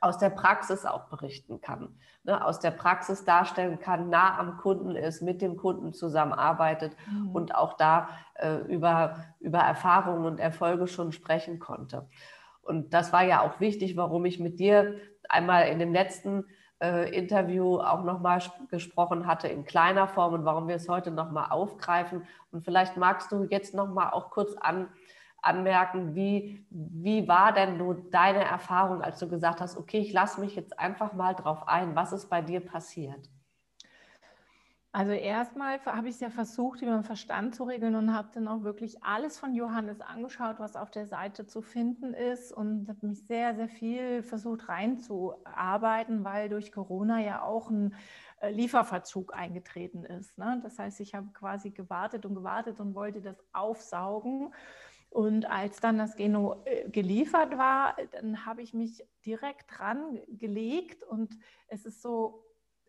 aus 0.00 0.18
der 0.18 0.30
Praxis 0.30 0.86
auch 0.86 1.08
berichten 1.08 1.60
kann, 1.60 1.98
ne? 2.22 2.44
aus 2.44 2.60
der 2.60 2.70
Praxis 2.70 3.24
darstellen 3.24 3.80
kann, 3.80 4.08
nah 4.08 4.38
am 4.38 4.56
Kunden 4.56 4.94
ist, 4.94 5.20
mit 5.20 5.42
dem 5.42 5.56
Kunden 5.56 5.92
zusammenarbeitet 5.92 6.96
mhm. 7.10 7.30
und 7.32 7.54
auch 7.56 7.72
da 7.72 8.10
äh, 8.34 8.58
über, 8.72 9.24
über 9.40 9.58
Erfahrungen 9.58 10.26
und 10.26 10.38
Erfolge 10.38 10.86
schon 10.86 11.10
sprechen 11.10 11.58
konnte. 11.58 12.08
Und 12.62 12.94
das 12.94 13.12
war 13.12 13.24
ja 13.24 13.40
auch 13.40 13.58
wichtig, 13.58 13.96
warum 13.96 14.24
ich 14.26 14.38
mit 14.38 14.60
dir 14.60 14.94
einmal 15.28 15.66
in 15.66 15.80
dem 15.80 15.92
letzten 15.92 16.44
äh, 16.80 17.14
Interview 17.14 17.78
auch 17.78 18.04
nochmal 18.04 18.40
gesprochen 18.70 19.26
hatte 19.26 19.48
in 19.48 19.64
kleiner 19.64 20.08
Form 20.08 20.34
und 20.34 20.44
warum 20.44 20.68
wir 20.68 20.76
es 20.76 20.88
heute 20.88 21.10
nochmal 21.10 21.50
aufgreifen. 21.50 22.22
Und 22.52 22.64
vielleicht 22.64 22.96
magst 22.96 23.32
du 23.32 23.44
jetzt 23.44 23.74
nochmal 23.74 24.10
auch 24.10 24.30
kurz 24.30 24.54
an, 24.56 24.88
anmerken, 25.42 26.14
wie, 26.14 26.64
wie 26.70 27.28
war 27.28 27.52
denn 27.52 27.78
du 27.78 27.94
deine 27.94 28.44
Erfahrung, 28.44 29.02
als 29.02 29.18
du 29.18 29.28
gesagt 29.28 29.60
hast, 29.60 29.76
okay, 29.76 29.98
ich 29.98 30.12
lasse 30.12 30.40
mich 30.40 30.56
jetzt 30.56 30.78
einfach 30.78 31.12
mal 31.12 31.34
drauf 31.34 31.66
ein, 31.68 31.94
was 31.94 32.12
ist 32.12 32.28
bei 32.28 32.42
dir 32.42 32.60
passiert? 32.60 33.28
Also 34.92 35.12
erstmal 35.12 35.84
habe 35.84 36.08
ich 36.08 36.14
es 36.14 36.20
ja 36.20 36.30
versucht, 36.30 36.80
über 36.82 36.92
den 36.92 37.04
Verstand 37.04 37.54
zu 37.54 37.64
regeln 37.64 37.94
und 37.94 38.14
habe 38.14 38.30
dann 38.32 38.48
auch 38.48 38.62
wirklich 38.64 39.02
alles 39.04 39.38
von 39.38 39.54
Johannes 39.54 40.00
angeschaut, 40.00 40.56
was 40.58 40.76
auf 40.76 40.90
der 40.90 41.06
Seite 41.06 41.46
zu 41.46 41.60
finden 41.60 42.14
ist 42.14 42.52
und 42.52 42.88
habe 42.88 43.06
mich 43.06 43.26
sehr, 43.26 43.54
sehr 43.54 43.68
viel 43.68 44.22
versucht 44.22 44.68
reinzuarbeiten, 44.68 46.24
weil 46.24 46.48
durch 46.48 46.72
Corona 46.72 47.20
ja 47.20 47.42
auch 47.42 47.70
ein 47.70 47.94
äh, 48.40 48.50
Lieferverzug 48.50 49.34
eingetreten 49.34 50.04
ist. 50.04 50.38
Ne? 50.38 50.60
Das 50.62 50.78
heißt, 50.78 51.00
ich 51.00 51.14
habe 51.14 51.28
quasi 51.34 51.70
gewartet 51.70 52.24
und 52.24 52.34
gewartet 52.34 52.80
und 52.80 52.94
wollte 52.94 53.20
das 53.20 53.36
aufsaugen 53.52 54.52
Und 55.10 55.46
als 55.46 55.80
dann 55.80 55.98
das 55.98 56.16
Geno 56.16 56.62
äh, 56.64 56.88
geliefert 56.90 57.56
war, 57.58 57.96
dann 58.12 58.46
habe 58.46 58.62
ich 58.62 58.74
mich 58.74 59.02
direkt 59.24 59.78
dran 59.78 60.20
gelegt 60.28 61.02
und 61.04 61.38
es 61.68 61.86
ist 61.86 62.02
so 62.02 62.44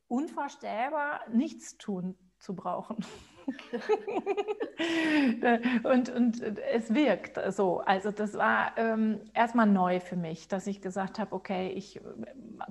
unvorstellbar, 0.10 1.22
nichts 1.32 1.78
tun 1.78 2.18
zu 2.40 2.56
brauchen. 2.56 3.06
und, 5.84 6.10
und 6.10 6.42
es 6.42 6.94
wirkt 6.94 7.40
so. 7.54 7.80
Also 7.80 8.12
das 8.12 8.36
war 8.36 8.78
ähm, 8.78 9.22
erstmal 9.34 9.66
neu 9.66 10.00
für 10.00 10.16
mich, 10.16 10.48
dass 10.48 10.68
ich 10.68 10.82
gesagt 10.82 11.18
habe, 11.20 11.34
okay, 11.34 11.70
ich, 11.70 12.00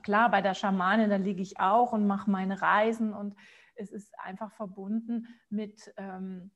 klar, 0.02 0.30
bei 0.30 0.42
der 0.42 0.54
Schamane, 0.54 1.08
da 1.08 1.16
liege 1.16 1.42
ich 1.42 1.58
auch 1.58 1.92
und 1.92 2.06
mache 2.06 2.30
meine 2.30 2.62
Reisen 2.62 3.12
und 3.12 3.34
es 3.74 3.90
ist 3.90 4.16
einfach 4.18 4.52
verbunden 4.52 5.26
mit 5.48 5.92
ähm, 5.96 6.52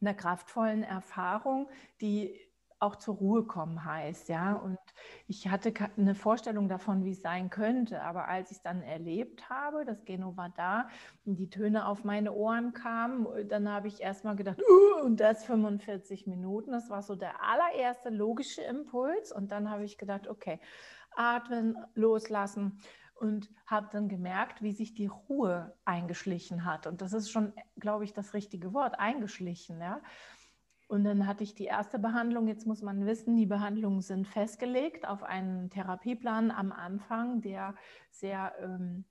einer 0.00 0.14
kraftvollen 0.14 0.82
Erfahrung, 0.82 1.68
die 2.00 2.40
auch 2.84 2.96
zur 2.96 3.16
Ruhe 3.16 3.44
kommen 3.44 3.84
heißt, 3.84 4.28
ja. 4.28 4.52
Und 4.54 4.78
ich 5.26 5.48
hatte 5.48 5.72
eine 5.96 6.14
Vorstellung 6.14 6.68
davon, 6.68 7.04
wie 7.04 7.12
es 7.12 7.22
sein 7.22 7.50
könnte, 7.50 8.02
aber 8.02 8.28
als 8.28 8.50
ich 8.50 8.58
es 8.58 8.62
dann 8.62 8.82
erlebt 8.82 9.48
habe, 9.48 9.84
das 9.84 10.04
Geno 10.04 10.36
war 10.36 10.50
da 10.50 10.88
die 11.24 11.50
Töne 11.50 11.86
auf 11.86 12.04
meine 12.04 12.32
Ohren 12.32 12.72
kamen, 12.72 13.26
dann 13.48 13.68
habe 13.68 13.88
ich 13.88 14.00
erstmal 14.00 14.36
gedacht, 14.36 14.60
uh, 14.60 15.04
und 15.04 15.18
das 15.18 15.44
45 15.44 16.26
Minuten, 16.26 16.72
das 16.72 16.90
war 16.90 17.02
so 17.02 17.16
der 17.16 17.42
allererste 17.42 18.10
logische 18.10 18.62
Impuls 18.62 19.32
und 19.32 19.50
dann 19.50 19.70
habe 19.70 19.84
ich 19.84 19.98
gedacht, 19.98 20.28
okay, 20.28 20.60
atmen, 21.16 21.76
loslassen 21.94 22.78
und 23.14 23.48
habe 23.66 23.88
dann 23.92 24.08
gemerkt, 24.08 24.62
wie 24.62 24.72
sich 24.72 24.94
die 24.94 25.06
Ruhe 25.06 25.74
eingeschlichen 25.84 26.64
hat. 26.64 26.86
Und 26.86 27.00
das 27.00 27.12
ist 27.12 27.30
schon, 27.30 27.52
glaube 27.78 28.04
ich, 28.04 28.12
das 28.12 28.34
richtige 28.34 28.74
Wort, 28.74 28.98
eingeschlichen. 28.98 29.80
Ja? 29.80 30.00
Und 30.86 31.04
dann 31.04 31.26
hatte 31.26 31.44
ich 31.44 31.54
die 31.54 31.64
erste 31.64 31.98
Behandlung. 31.98 32.46
Jetzt 32.46 32.66
muss 32.66 32.82
man 32.82 33.06
wissen, 33.06 33.36
die 33.36 33.46
Behandlungen 33.46 34.00
sind 34.00 34.26
festgelegt 34.26 35.08
auf 35.08 35.22
einen 35.22 35.70
Therapieplan 35.70 36.50
am 36.50 36.72
Anfang, 36.72 37.40
der 37.40 37.74
sehr, 38.10 38.54
ähm, 38.60 39.04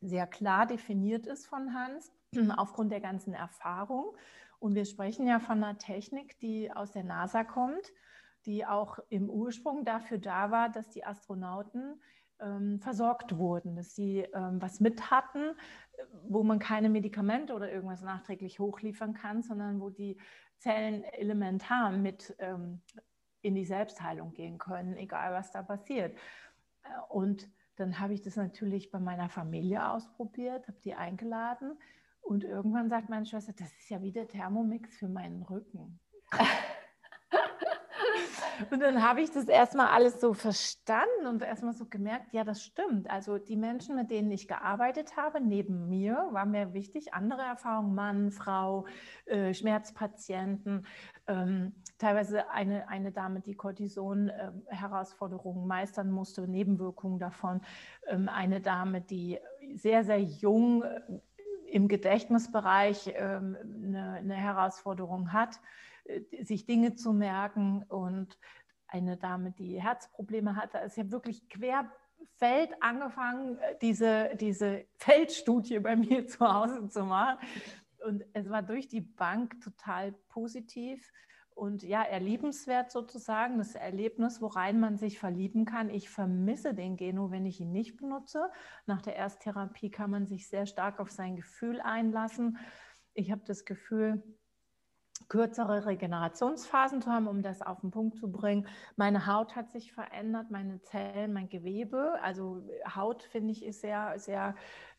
sehr 0.00 0.26
klar 0.26 0.66
definiert 0.66 1.26
ist 1.26 1.46
von 1.46 1.74
Hans, 1.74 2.12
aufgrund 2.56 2.92
der 2.92 3.00
ganzen 3.00 3.34
Erfahrung. 3.34 4.16
Und 4.58 4.74
wir 4.74 4.84
sprechen 4.84 5.26
ja 5.26 5.38
von 5.38 5.62
einer 5.62 5.78
Technik, 5.78 6.38
die 6.38 6.72
aus 6.72 6.92
der 6.92 7.04
NASA 7.04 7.44
kommt, 7.44 7.92
die 8.46 8.66
auch 8.66 8.98
im 9.08 9.28
Ursprung 9.28 9.84
dafür 9.84 10.18
da 10.18 10.50
war, 10.50 10.70
dass 10.70 10.88
die 10.90 11.04
Astronauten 11.04 12.00
ähm, 12.40 12.80
versorgt 12.80 13.36
wurden, 13.36 13.76
dass 13.76 13.94
sie 13.94 14.20
ähm, 14.34 14.60
was 14.60 14.80
mit 14.80 15.10
hatten, 15.10 15.54
wo 16.28 16.42
man 16.42 16.58
keine 16.58 16.88
Medikamente 16.88 17.52
oder 17.54 17.70
irgendwas 17.70 18.02
nachträglich 18.02 18.58
hochliefern 18.58 19.14
kann, 19.14 19.42
sondern 19.42 19.80
wo 19.80 19.90
die 19.90 20.18
Zellen 20.60 21.04
elementar 21.04 21.90
mit 21.90 22.34
ähm, 22.38 22.80
in 23.42 23.54
die 23.54 23.64
Selbstheilung 23.64 24.32
gehen 24.34 24.58
können, 24.58 24.96
egal 24.96 25.32
was 25.32 25.50
da 25.50 25.62
passiert. 25.62 26.16
Äh, 26.82 26.88
und 27.08 27.48
dann 27.76 27.98
habe 27.98 28.14
ich 28.14 28.22
das 28.22 28.36
natürlich 28.36 28.90
bei 28.90 28.98
meiner 28.98 29.30
Familie 29.30 29.88
ausprobiert, 29.88 30.68
habe 30.68 30.78
die 30.84 30.94
eingeladen 30.94 31.78
und 32.20 32.44
irgendwann 32.44 32.90
sagt 32.90 33.08
meine 33.08 33.24
Schwester, 33.24 33.54
das 33.56 33.72
ist 33.72 33.88
ja 33.88 34.02
wie 34.02 34.12
der 34.12 34.28
Thermomix 34.28 34.96
für 34.96 35.08
meinen 35.08 35.42
Rücken. 35.42 35.98
Und 38.70 38.80
dann 38.80 39.02
habe 39.02 39.22
ich 39.22 39.30
das 39.30 39.46
erstmal 39.46 39.88
alles 39.88 40.20
so 40.20 40.34
verstanden 40.34 41.26
und 41.26 41.42
erstmal 41.42 41.72
so 41.72 41.86
gemerkt, 41.86 42.32
ja, 42.32 42.44
das 42.44 42.62
stimmt. 42.62 43.10
Also 43.10 43.38
die 43.38 43.56
Menschen, 43.56 43.96
mit 43.96 44.10
denen 44.10 44.30
ich 44.30 44.48
gearbeitet 44.48 45.16
habe, 45.16 45.40
neben 45.40 45.88
mir, 45.88 46.28
war 46.30 46.46
mir 46.46 46.74
wichtig, 46.74 47.14
andere 47.14 47.42
Erfahrungen, 47.42 47.94
Mann, 47.94 48.30
Frau, 48.30 48.86
äh, 49.26 49.54
Schmerzpatienten, 49.54 50.86
ähm, 51.26 51.72
teilweise 51.98 52.50
eine, 52.50 52.88
eine 52.88 53.12
Dame, 53.12 53.40
die 53.40 53.54
Cortison-Herausforderungen 53.54 55.58
ähm, 55.58 55.64
äh, 55.64 55.68
meistern 55.68 56.10
musste, 56.10 56.46
Nebenwirkungen 56.46 57.18
davon, 57.18 57.60
ähm, 58.08 58.28
eine 58.28 58.60
Dame, 58.60 59.00
die 59.00 59.38
sehr, 59.74 60.04
sehr 60.04 60.20
jung 60.20 60.82
äh, 60.82 61.00
im 61.70 61.86
Gedächtnisbereich 61.86 63.16
eine, 63.16 64.16
eine 64.18 64.34
Herausforderung 64.34 65.32
hat 65.32 65.60
sich 66.42 66.66
Dinge 66.66 66.94
zu 66.94 67.12
merken 67.12 67.84
und 67.88 68.38
eine 68.88 69.16
Dame, 69.16 69.52
die 69.52 69.80
Herzprobleme 69.80 70.56
hatte. 70.56 70.78
Es 70.78 70.92
ist 70.92 70.96
ja 70.96 71.10
wirklich 71.10 71.48
querfeld 71.48 72.70
angefangen, 72.80 73.58
äh, 73.58 73.76
diese, 73.80 74.36
diese 74.36 74.84
Feldstudie 74.96 75.78
bei 75.78 75.96
mir 75.96 76.26
zu 76.26 76.40
Hause 76.40 76.88
zu 76.88 77.04
machen. 77.04 77.38
Und 78.06 78.24
es 78.32 78.48
war 78.48 78.62
durch 78.62 78.88
die 78.88 79.02
Bank 79.02 79.60
total 79.60 80.12
positiv 80.28 81.10
und 81.54 81.82
ja, 81.82 82.02
erlebenswert 82.02 82.90
sozusagen, 82.90 83.58
das 83.58 83.74
Erlebnis, 83.74 84.40
worein 84.40 84.80
man 84.80 84.96
sich 84.96 85.18
verlieben 85.18 85.66
kann. 85.66 85.90
Ich 85.90 86.08
vermisse 86.08 86.72
den 86.72 86.96
Geno, 86.96 87.30
wenn 87.30 87.44
ich 87.44 87.60
ihn 87.60 87.70
nicht 87.70 87.98
benutze. 87.98 88.50
Nach 88.86 89.02
der 89.02 89.16
Ersttherapie 89.16 89.90
kann 89.90 90.10
man 90.10 90.26
sich 90.26 90.48
sehr 90.48 90.64
stark 90.64 91.00
auf 91.00 91.10
sein 91.10 91.36
Gefühl 91.36 91.80
einlassen. 91.82 92.56
Ich 93.12 93.30
habe 93.30 93.42
das 93.46 93.66
Gefühl, 93.66 94.22
kürzere 95.30 95.86
Regenerationsphasen 95.86 97.00
zu 97.00 97.10
haben, 97.10 97.26
um 97.26 97.40
das 97.40 97.62
auf 97.62 97.80
den 97.80 97.90
Punkt 97.90 98.18
zu 98.18 98.30
bringen. 98.30 98.66
Meine 98.96 99.26
Haut 99.26 99.56
hat 99.56 99.70
sich 99.70 99.92
verändert, 99.92 100.50
meine 100.50 100.82
Zellen, 100.82 101.32
mein 101.32 101.48
Gewebe. 101.48 102.18
Also 102.22 102.60
Haut 102.94 103.22
finde 103.22 103.52
ich 103.52 103.64
ist 103.64 103.80
sehr, 103.80 104.18
sehr 104.18 104.54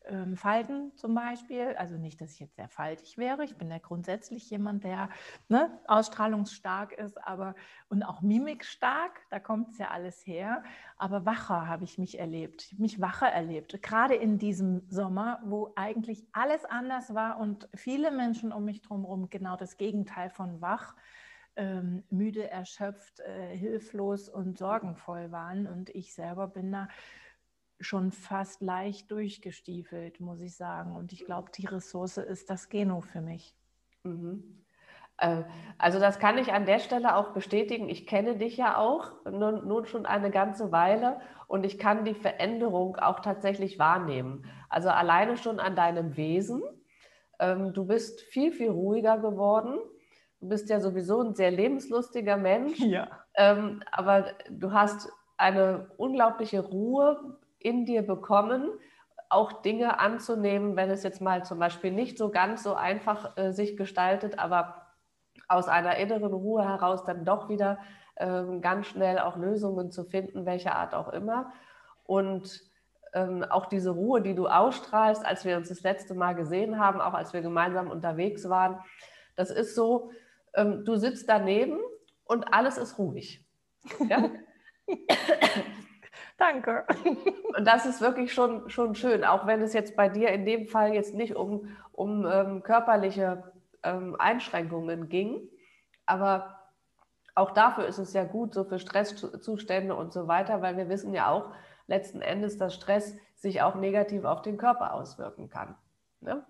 ähm, 0.06 0.36
Falten 0.36 0.92
zum 0.96 1.14
Beispiel. 1.14 1.74
Also 1.78 1.96
nicht, 1.96 2.20
dass 2.20 2.32
ich 2.32 2.40
jetzt 2.40 2.56
sehr 2.56 2.68
faltig 2.68 3.18
wäre. 3.18 3.44
Ich 3.44 3.56
bin 3.56 3.70
ja 3.70 3.78
grundsätzlich 3.78 4.50
jemand, 4.50 4.84
der 4.84 5.08
ne, 5.48 5.78
ausstrahlungsstark 5.86 6.92
ist, 6.92 7.22
aber 7.24 7.54
und 7.88 8.02
auch 8.02 8.20
mimikstark. 8.22 9.20
Da 9.30 9.38
kommt 9.38 9.70
es 9.70 9.78
ja 9.78 9.88
alles 9.88 10.26
her. 10.26 10.62
Aber 10.96 11.26
wacher 11.26 11.66
habe 11.68 11.84
ich 11.84 11.98
mich 11.98 12.18
erlebt. 12.18 12.62
Ich 12.62 12.72
habe 12.72 12.82
mich 12.82 13.00
wacher 13.00 13.28
erlebt. 13.28 13.80
Gerade 13.82 14.14
in 14.14 14.38
diesem 14.38 14.82
Sommer, 14.88 15.40
wo 15.44 15.72
eigentlich 15.76 16.26
alles 16.32 16.64
anders 16.64 17.14
war 17.14 17.38
und 17.38 17.68
viele 17.74 18.10
Menschen 18.10 18.52
um 18.52 18.64
mich 18.64 18.82
herum 18.88 19.30
genau 19.30 19.56
das 19.56 19.76
Gegenteil 19.76 20.30
von 20.30 20.60
wach. 20.60 20.94
Ähm, 21.54 22.02
müde, 22.08 22.48
erschöpft, 22.48 23.20
äh, 23.20 23.54
hilflos 23.54 24.30
und 24.30 24.56
sorgenvoll 24.56 25.32
waren. 25.32 25.66
Und 25.66 25.90
ich 25.90 26.14
selber 26.14 26.48
bin 26.48 26.72
da 26.72 26.88
schon 27.82 28.12
fast 28.12 28.62
leicht 28.62 29.10
durchgestiefelt, 29.10 30.20
muss 30.20 30.40
ich 30.40 30.56
sagen. 30.56 30.96
Und 30.96 31.12
ich 31.12 31.24
glaube, 31.24 31.50
die 31.56 31.66
Ressource 31.66 32.16
ist 32.18 32.50
das 32.50 32.68
Geno 32.68 33.00
für 33.00 33.20
mich. 33.20 33.54
Mhm. 34.04 34.62
Äh, 35.18 35.44
also 35.78 35.98
das 35.98 36.18
kann 36.18 36.38
ich 36.38 36.52
an 36.52 36.66
der 36.66 36.78
Stelle 36.78 37.16
auch 37.16 37.32
bestätigen. 37.32 37.88
Ich 37.88 38.06
kenne 38.06 38.36
dich 38.36 38.56
ja 38.56 38.76
auch 38.76 39.12
nun, 39.24 39.66
nun, 39.66 39.86
schon 39.86 40.06
eine 40.06 40.30
ganze 40.30 40.72
Weile 40.72 41.20
und 41.46 41.64
ich 41.64 41.78
kann 41.78 42.04
die 42.04 42.14
Veränderung 42.14 42.96
auch 42.96 43.20
tatsächlich 43.20 43.78
wahrnehmen. 43.78 44.44
Also 44.68 44.88
alleine 44.88 45.36
schon 45.36 45.60
an 45.60 45.76
deinem 45.76 46.16
Wesen. 46.16 46.62
Ähm, 47.38 47.72
du 47.72 47.86
bist 47.86 48.20
viel, 48.20 48.52
viel 48.52 48.70
ruhiger 48.70 49.18
geworden. 49.18 49.78
Du 50.40 50.48
bist 50.48 50.68
ja 50.70 50.80
sowieso 50.80 51.20
ein 51.20 51.34
sehr 51.34 51.50
lebenslustiger 51.50 52.36
Mensch. 52.36 52.78
Ja. 52.80 53.08
Ähm, 53.34 53.82
aber 53.90 54.26
du 54.50 54.72
hast 54.72 55.10
eine 55.36 55.90
unglaubliche 55.96 56.60
Ruhe 56.60 57.38
in 57.64 57.84
dir 57.84 58.02
bekommen, 58.02 58.68
auch 59.28 59.62
Dinge 59.62 59.98
anzunehmen, 59.98 60.76
wenn 60.76 60.90
es 60.90 61.02
jetzt 61.02 61.20
mal 61.20 61.44
zum 61.44 61.58
Beispiel 61.58 61.90
nicht 61.90 62.18
so 62.18 62.30
ganz 62.30 62.62
so 62.62 62.74
einfach 62.74 63.36
äh, 63.36 63.52
sich 63.52 63.76
gestaltet, 63.76 64.38
aber 64.38 64.86
aus 65.48 65.68
einer 65.68 65.96
inneren 65.96 66.32
Ruhe 66.32 66.66
heraus 66.66 67.04
dann 67.04 67.24
doch 67.24 67.48
wieder 67.48 67.78
ähm, 68.16 68.60
ganz 68.60 68.86
schnell 68.86 69.18
auch 69.18 69.36
Lösungen 69.36 69.90
zu 69.90 70.04
finden, 70.04 70.44
welcher 70.44 70.76
Art 70.76 70.94
auch 70.94 71.08
immer. 71.08 71.52
Und 72.04 72.62
ähm, 73.14 73.44
auch 73.44 73.66
diese 73.66 73.90
Ruhe, 73.90 74.20
die 74.22 74.34
du 74.34 74.48
ausstrahlst, 74.48 75.24
als 75.24 75.44
wir 75.44 75.56
uns 75.56 75.68
das 75.68 75.82
letzte 75.82 76.14
Mal 76.14 76.34
gesehen 76.34 76.78
haben, 76.78 77.00
auch 77.00 77.14
als 77.14 77.32
wir 77.32 77.40
gemeinsam 77.40 77.90
unterwegs 77.90 78.48
waren, 78.48 78.78
das 79.34 79.50
ist 79.50 79.74
so, 79.74 80.10
ähm, 80.54 80.84
du 80.84 80.96
sitzt 80.96 81.28
daneben 81.28 81.78
und 82.24 82.52
alles 82.52 82.76
ist 82.76 82.98
ruhig. 82.98 83.44
Ja? 84.08 84.30
Danke. 86.42 86.84
Und 87.56 87.64
das 87.64 87.86
ist 87.86 88.00
wirklich 88.00 88.32
schon, 88.34 88.68
schon 88.68 88.96
schön, 88.96 89.24
auch 89.24 89.46
wenn 89.46 89.62
es 89.62 89.72
jetzt 89.74 89.94
bei 89.94 90.08
dir 90.08 90.30
in 90.30 90.44
dem 90.44 90.66
Fall 90.66 90.92
jetzt 90.92 91.14
nicht 91.14 91.36
um, 91.36 91.68
um 91.92 92.26
ähm, 92.26 92.64
körperliche 92.64 93.52
ähm, 93.84 94.16
Einschränkungen 94.18 95.08
ging. 95.08 95.48
Aber 96.04 96.58
auch 97.36 97.52
dafür 97.52 97.86
ist 97.86 97.98
es 97.98 98.12
ja 98.12 98.24
gut, 98.24 98.54
so 98.54 98.64
für 98.64 98.80
Stresszustände 98.80 99.94
und 99.94 100.12
so 100.12 100.26
weiter, 100.26 100.60
weil 100.62 100.76
wir 100.76 100.88
wissen 100.88 101.14
ja 101.14 101.30
auch 101.30 101.52
letzten 101.86 102.20
Endes, 102.20 102.58
dass 102.58 102.74
Stress 102.74 103.16
sich 103.36 103.62
auch 103.62 103.76
negativ 103.76 104.24
auf 104.24 104.42
den 104.42 104.56
Körper 104.56 104.94
auswirken 104.94 105.48
kann. 105.48 105.76
Ne? 106.20 106.44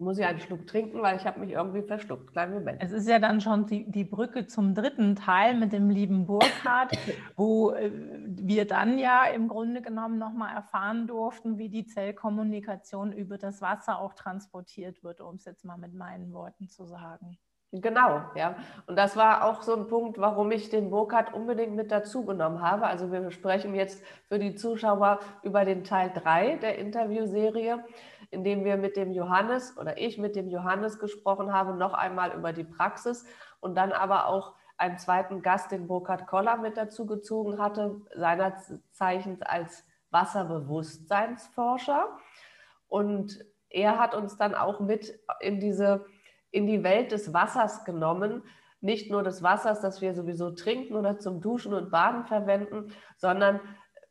Muss 0.00 0.18
ich 0.18 0.24
einen 0.24 0.40
Schluck 0.40 0.66
trinken, 0.66 1.02
weil 1.02 1.16
ich 1.16 1.26
habe 1.26 1.40
mich 1.40 1.50
irgendwie 1.50 1.82
verschluckt. 1.82 2.32
Kleinen 2.32 2.54
Moment. 2.54 2.82
Es 2.82 2.92
ist 2.92 3.08
ja 3.08 3.18
dann 3.18 3.40
schon 3.40 3.66
die, 3.66 3.90
die 3.90 4.04
Brücke 4.04 4.46
zum 4.46 4.74
dritten 4.74 5.14
Teil 5.14 5.54
mit 5.54 5.72
dem 5.72 5.90
lieben 5.90 6.26
Burkhard, 6.26 6.96
wo 7.36 7.72
äh, 7.72 7.90
wir 7.92 8.66
dann 8.66 8.98
ja 8.98 9.24
im 9.24 9.48
Grunde 9.48 9.82
genommen 9.82 10.18
nochmal 10.18 10.54
erfahren 10.54 11.06
durften, 11.06 11.58
wie 11.58 11.68
die 11.68 11.86
Zellkommunikation 11.86 13.12
über 13.12 13.38
das 13.38 13.60
Wasser 13.60 14.00
auch 14.00 14.14
transportiert 14.14 15.04
wird, 15.04 15.20
um 15.20 15.36
es 15.36 15.44
jetzt 15.44 15.64
mal 15.64 15.76
mit 15.76 15.94
meinen 15.94 16.32
Worten 16.32 16.68
zu 16.68 16.86
sagen. 16.86 17.38
Genau, 17.72 18.22
ja. 18.34 18.56
Und 18.88 18.96
das 18.96 19.16
war 19.16 19.44
auch 19.44 19.62
so 19.62 19.76
ein 19.76 19.86
Punkt, 19.86 20.18
warum 20.18 20.50
ich 20.50 20.70
den 20.70 20.90
Burkhardt 20.90 21.32
unbedingt 21.32 21.76
mit 21.76 21.92
dazu 21.92 22.24
genommen 22.24 22.60
habe. 22.62 22.86
Also 22.86 23.12
wir 23.12 23.30
sprechen 23.30 23.76
jetzt 23.76 24.02
für 24.26 24.40
die 24.40 24.56
Zuschauer 24.56 25.20
über 25.44 25.64
den 25.64 25.84
Teil 25.84 26.10
3 26.12 26.56
der 26.56 26.78
Interviewserie, 26.78 27.84
in 28.30 28.44
dem 28.44 28.64
wir 28.64 28.76
mit 28.76 28.96
dem 28.96 29.12
Johannes 29.12 29.76
oder 29.76 29.98
ich 29.98 30.18
mit 30.18 30.36
dem 30.36 30.48
Johannes 30.48 30.98
gesprochen 30.98 31.52
habe, 31.52 31.74
noch 31.74 31.94
einmal 31.94 32.32
über 32.32 32.52
die 32.52 32.64
Praxis 32.64 33.24
und 33.60 33.76
dann 33.76 33.92
aber 33.92 34.26
auch 34.26 34.54
einen 34.76 34.98
zweiten 34.98 35.42
Gast, 35.42 35.72
den 35.72 35.86
Burkhard 35.86 36.26
Koller, 36.26 36.56
mit 36.56 36.76
dazu 36.76 37.06
gezogen 37.06 37.58
hatte, 37.60 38.00
seiner 38.14 38.56
Zeichens 38.92 39.42
als 39.42 39.84
Wasserbewusstseinsforscher. 40.10 42.08
Und 42.88 43.44
er 43.68 43.98
hat 43.98 44.14
uns 44.14 44.36
dann 44.36 44.54
auch 44.54 44.80
mit 44.80 45.20
in 45.40 45.60
diese 45.60 46.06
in 46.50 46.66
die 46.66 46.82
Welt 46.82 47.12
des 47.12 47.32
Wassers 47.32 47.84
genommen. 47.84 48.42
Nicht 48.80 49.10
nur 49.10 49.22
des 49.22 49.42
Wassers, 49.42 49.80
das 49.80 50.00
wir 50.00 50.14
sowieso 50.14 50.50
trinken 50.50 50.94
oder 50.96 51.18
zum 51.18 51.40
Duschen 51.40 51.74
und 51.74 51.90
Baden 51.90 52.24
verwenden, 52.24 52.92
sondern 53.16 53.60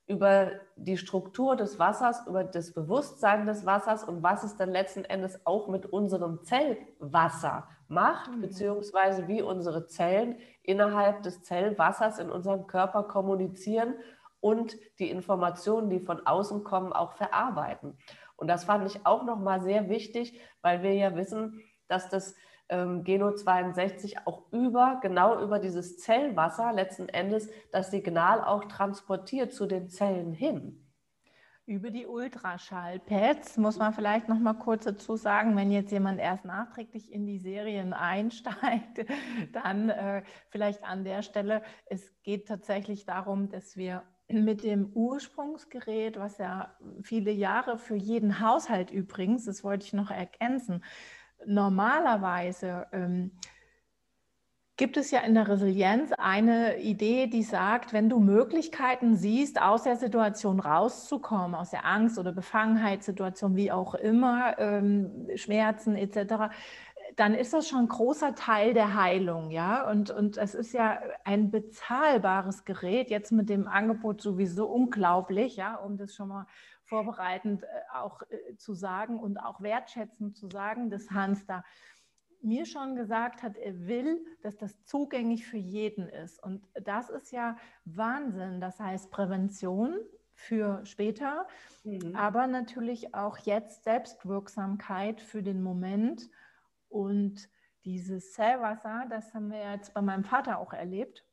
über 0.10 0.54
die 0.76 0.98
Struktur 0.98 1.56
des 1.56 1.78
Wassers, 1.78 2.26
über 2.26 2.44
das 2.44 2.74
Bewusstsein 2.74 3.46
des 3.46 3.64
Wassers 3.68 4.04
und 4.04 4.24
was 4.24 4.44
es 4.44 4.56
dann 4.56 4.72
letzten 4.72 5.06
Endes 5.06 5.46
auch 5.46 5.68
mit 5.68 5.86
unserem 5.86 6.42
Zellwasser 6.44 7.68
macht, 7.88 8.32
mhm. 8.32 8.42
beziehungsweise 8.42 9.28
wie 9.28 9.44
unsere 9.44 9.86
Zellen 9.86 10.38
innerhalb 10.64 11.22
des 11.22 11.44
Zellwassers 11.44 12.18
in 12.18 12.32
unserem 12.32 12.66
Körper 12.66 13.04
kommunizieren 13.04 13.94
und 14.40 14.78
die 14.98 15.12
Informationen, 15.12 15.92
die 15.92 16.00
von 16.00 16.26
außen 16.26 16.64
kommen, 16.64 16.92
auch 16.92 17.12
verarbeiten. 17.12 17.96
Und 18.36 18.48
das 18.48 18.64
fand 18.64 18.88
ich 18.88 19.06
auch 19.06 19.24
nochmal 19.26 19.62
sehr 19.62 19.90
wichtig, 19.90 20.42
weil 20.64 20.82
wir 20.82 20.96
ja 20.96 21.16
wissen, 21.16 21.62
dass 21.88 22.10
das 22.10 22.34
ähm, 22.70 23.04
Geno 23.04 23.34
62 23.34 24.28
auch 24.28 24.44
über, 24.52 25.00
genau 25.02 25.42
über 25.42 25.60
dieses 25.60 25.98
Zellwasser 25.98 26.72
letzten 26.74 27.10
Endes 27.10 27.50
das 27.72 27.92
Signal 27.92 28.44
auch 28.44 28.66
transportiert 28.66 29.54
zu 29.54 29.66
den 29.66 29.90
Zellen 29.90 30.34
hin. 30.34 30.86
Über 31.66 31.92
die 31.92 32.08
Ultraschallpads 32.08 33.58
muss 33.58 33.78
man 33.78 33.94
vielleicht 33.94 34.28
noch 34.28 34.40
mal 34.40 34.56
kurz 34.56 34.86
dazu 34.86 35.16
sagen, 35.16 35.56
wenn 35.56 35.70
jetzt 35.70 35.92
jemand 35.92 36.20
erst 36.20 36.44
nachträglich 36.44 37.12
in 37.14 37.28
die 37.28 37.38
Serien 37.38 37.94
einsteigt, 37.94 39.06
dann 39.54 39.90
äh, 39.90 40.24
vielleicht 40.50 40.84
an 40.84 41.04
der 41.04 41.22
Stelle, 41.22 41.62
es 41.86 42.12
geht 42.24 42.48
tatsächlich 42.48 43.06
darum, 43.06 43.50
dass 43.50 43.78
wir 43.78 44.02
mit 44.28 44.64
dem 44.64 44.92
Ursprungsgerät, 44.94 46.18
was 46.18 46.40
ja 46.40 46.76
viele 47.04 47.32
Jahre 47.32 47.78
für 47.78 47.96
jeden 47.96 48.40
Haushalt 48.40 48.90
übrigens, 48.90 49.46
das 49.46 49.64
wollte 49.64 49.86
ich 49.86 49.94
noch 49.94 50.10
ergänzen, 50.10 50.84
normalerweise 51.46 52.88
ähm, 52.92 53.32
gibt 54.80 54.96
es 54.96 55.12
ja 55.12 55.20
in 55.20 55.34
der 55.34 55.50
Resilienz 55.50 56.14
eine 56.18 56.80
Idee, 56.80 57.28
die 57.28 57.44
sagt, 57.44 57.92
wenn 57.92 58.08
du 58.08 58.20
Möglichkeiten 58.22 59.18
siehst, 59.18 59.62
aus 59.62 59.84
der 59.84 59.98
Situation 59.98 60.62
rauszukommen, 60.62 61.54
aus 61.54 61.72
der 61.72 61.86
Angst- 61.86 62.18
oder 62.18 62.32
Befangenheitssituation, 62.32 63.58
wie 63.58 63.74
auch 63.74 63.94
immer, 63.94 64.58
ähm, 64.58 65.28
Schmerzen 65.36 65.96
etc., 65.98 66.54
dann 67.18 67.34
ist 67.34 67.52
das 67.54 67.68
schon 67.68 67.80
ein 67.80 67.88
großer 67.90 68.36
Teil 68.36 68.74
der 68.74 68.96
Heilung, 68.96 69.52
ja. 69.52 69.90
Und, 69.90 70.12
und 70.12 70.38
es 70.38 70.56
ist 70.56 70.72
ja 70.72 71.00
ein 71.26 71.52
bezahlbares 71.52 72.64
Gerät, 72.64 73.10
jetzt 73.10 73.34
mit 73.34 73.50
dem 73.50 73.68
Angebot 73.68 74.22
sowieso 74.22 74.68
unglaublich, 74.68 75.58
ja, 75.58 75.76
um 75.76 75.98
das 75.98 76.16
schon 76.16 76.30
mal 76.30 76.46
vorbereitend 76.90 77.64
äh, 77.64 77.68
auch 77.94 78.22
äh, 78.24 78.58
zu 78.58 78.74
sagen 78.74 79.20
und 79.20 79.38
auch 79.38 79.62
wertschätzend 79.62 80.36
zu 80.36 80.50
sagen, 80.50 80.90
dass 80.90 81.10
Hans 81.12 81.46
da 81.46 81.64
mir 82.42 82.66
schon 82.66 82.96
gesagt 82.96 83.44
hat, 83.44 83.58
er 83.58 83.88
will, 83.88 84.26
dass 84.42 84.58
das 84.58 84.84
zugänglich 84.86 85.46
für 85.46 85.58
jeden 85.58 86.08
ist. 86.08 86.42
Und 86.42 86.68
das 86.74 87.10
ist 87.10 87.32
ja 87.32 87.58
Wahnsinn. 87.86 88.62
Das 88.62 88.80
heißt 88.80 89.12
Prävention 89.12 90.00
für 90.34 90.86
später, 90.86 91.48
mhm. 91.84 92.16
aber 92.16 92.48
natürlich 92.48 93.14
auch 93.14 93.38
jetzt 93.40 93.84
Selbstwirksamkeit 93.84 95.22
für 95.22 95.44
den 95.44 95.62
Moment. 95.62 96.30
Und 96.88 97.50
dieses 97.84 98.34
Zellwasser, 98.34 99.06
das 99.10 99.34
haben 99.34 99.52
wir 99.52 99.72
jetzt 99.72 99.94
bei 99.94 100.02
meinem 100.02 100.24
Vater 100.24 100.60
auch 100.60 100.74
erlebt. 100.74 101.26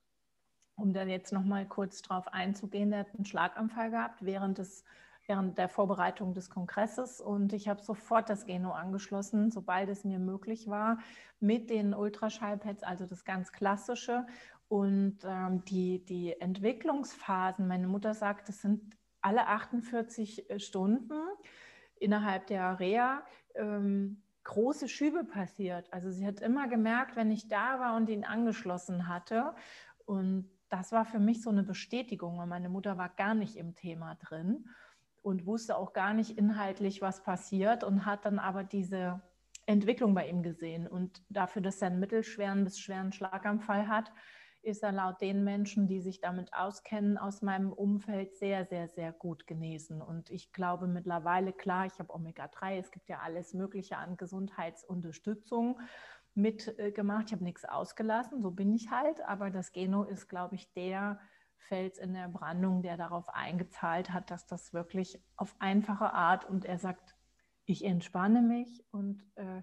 Um 0.74 0.92
dann 0.92 1.08
jetzt 1.08 1.32
nochmal 1.32 1.66
kurz 1.66 2.02
drauf 2.02 2.28
einzugehen, 2.28 2.90
der 2.90 3.00
hat 3.00 3.14
einen 3.14 3.24
Schlaganfall 3.24 3.90
gehabt 3.90 4.24
während 4.24 4.58
des 4.58 4.84
während 5.26 5.58
der 5.58 5.68
Vorbereitung 5.68 6.34
des 6.34 6.50
Kongresses 6.50 7.20
und 7.20 7.52
ich 7.52 7.68
habe 7.68 7.82
sofort 7.82 8.30
das 8.30 8.46
Geno 8.46 8.72
angeschlossen, 8.72 9.50
sobald 9.50 9.88
es 9.88 10.04
mir 10.04 10.18
möglich 10.18 10.68
war, 10.68 10.98
mit 11.40 11.68
den 11.70 11.94
Ultraschallpads, 11.94 12.82
also 12.82 13.06
das 13.06 13.24
ganz 13.24 13.52
klassische. 13.52 14.26
Und 14.68 15.18
ähm, 15.24 15.64
die, 15.64 16.04
die 16.04 16.40
Entwicklungsphasen, 16.40 17.68
meine 17.68 17.86
Mutter 17.86 18.14
sagt, 18.14 18.48
es 18.48 18.62
sind 18.62 18.96
alle 19.20 19.46
48 19.46 20.50
äh, 20.50 20.58
Stunden 20.58 21.14
innerhalb 21.98 22.46
der 22.46 22.78
Reha 22.78 23.22
ähm, 23.54 24.22
große 24.44 24.88
Schübe 24.88 25.24
passiert. 25.24 25.92
Also 25.92 26.10
sie 26.10 26.26
hat 26.26 26.40
immer 26.40 26.68
gemerkt, 26.68 27.16
wenn 27.16 27.30
ich 27.30 27.48
da 27.48 27.80
war 27.80 27.96
und 27.96 28.08
ihn 28.08 28.24
angeschlossen 28.24 29.08
hatte. 29.08 29.54
Und 30.04 30.48
das 30.68 30.92
war 30.92 31.04
für 31.04 31.18
mich 31.18 31.42
so 31.42 31.50
eine 31.50 31.62
Bestätigung, 31.62 32.38
weil 32.38 32.46
meine 32.46 32.68
Mutter 32.68 32.96
war 32.98 33.08
gar 33.08 33.34
nicht 33.34 33.56
im 33.56 33.74
Thema 33.74 34.16
drin 34.16 34.68
und 35.26 35.44
wusste 35.44 35.76
auch 35.76 35.92
gar 35.92 36.14
nicht 36.14 36.38
inhaltlich, 36.38 37.02
was 37.02 37.24
passiert 37.24 37.82
und 37.82 38.06
hat 38.06 38.24
dann 38.24 38.38
aber 38.38 38.62
diese 38.62 39.20
Entwicklung 39.66 40.14
bei 40.14 40.28
ihm 40.28 40.44
gesehen. 40.44 40.86
Und 40.86 41.20
dafür, 41.28 41.62
dass 41.62 41.82
er 41.82 41.88
einen 41.88 41.98
mittelschweren 41.98 42.62
bis 42.62 42.78
schweren 42.78 43.12
Schlaganfall 43.12 43.88
hat, 43.88 44.12
ist 44.62 44.84
er 44.84 44.92
laut 44.92 45.20
den 45.20 45.42
Menschen, 45.42 45.88
die 45.88 46.00
sich 46.00 46.20
damit 46.20 46.54
auskennen, 46.54 47.18
aus 47.18 47.42
meinem 47.42 47.72
Umfeld 47.72 48.36
sehr, 48.36 48.66
sehr, 48.66 48.86
sehr 48.86 49.12
gut 49.12 49.48
genesen. 49.48 50.00
Und 50.00 50.30
ich 50.30 50.52
glaube 50.52 50.86
mittlerweile, 50.86 51.52
klar, 51.52 51.86
ich 51.86 51.98
habe 51.98 52.14
Omega-3, 52.14 52.78
es 52.78 52.92
gibt 52.92 53.08
ja 53.08 53.18
alles 53.18 53.52
Mögliche 53.52 53.96
an 53.96 54.16
Gesundheitsunterstützung 54.16 55.80
mitgemacht. 56.34 57.26
Ich 57.26 57.32
habe 57.32 57.42
nichts 57.42 57.64
ausgelassen, 57.64 58.42
so 58.42 58.52
bin 58.52 58.72
ich 58.72 58.92
halt. 58.92 59.20
Aber 59.22 59.50
das 59.50 59.72
Geno 59.72 60.04
ist, 60.04 60.28
glaube 60.28 60.54
ich, 60.54 60.72
der 60.72 61.18
Fels 61.68 61.98
in 61.98 62.14
der 62.14 62.28
Brandung, 62.28 62.82
der 62.82 62.96
darauf 62.96 63.28
eingezahlt 63.28 64.12
hat, 64.12 64.30
dass 64.30 64.46
das 64.46 64.72
wirklich 64.72 65.20
auf 65.36 65.54
einfache 65.58 66.12
Art 66.12 66.44
und 66.44 66.64
er 66.64 66.78
sagt, 66.78 67.16
ich 67.64 67.84
entspanne 67.84 68.42
mich 68.42 68.84
und 68.92 69.24
äh, 69.36 69.62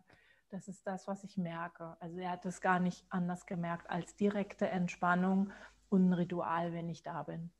das 0.49 0.67
ist 0.67 0.85
das, 0.85 1.07
was 1.07 1.23
ich 1.23 1.37
merke. 1.37 1.97
Also 1.99 2.19
er 2.19 2.31
hat 2.31 2.45
es 2.45 2.61
gar 2.61 2.79
nicht 2.79 3.05
anders 3.09 3.45
gemerkt 3.45 3.89
als 3.89 4.15
direkte 4.15 4.67
Entspannung 4.67 5.51
und 5.89 6.09
ein 6.09 6.13
Ritual, 6.13 6.73
wenn 6.73 6.89
ich 6.89 7.01
da 7.01 7.23
bin. 7.23 7.51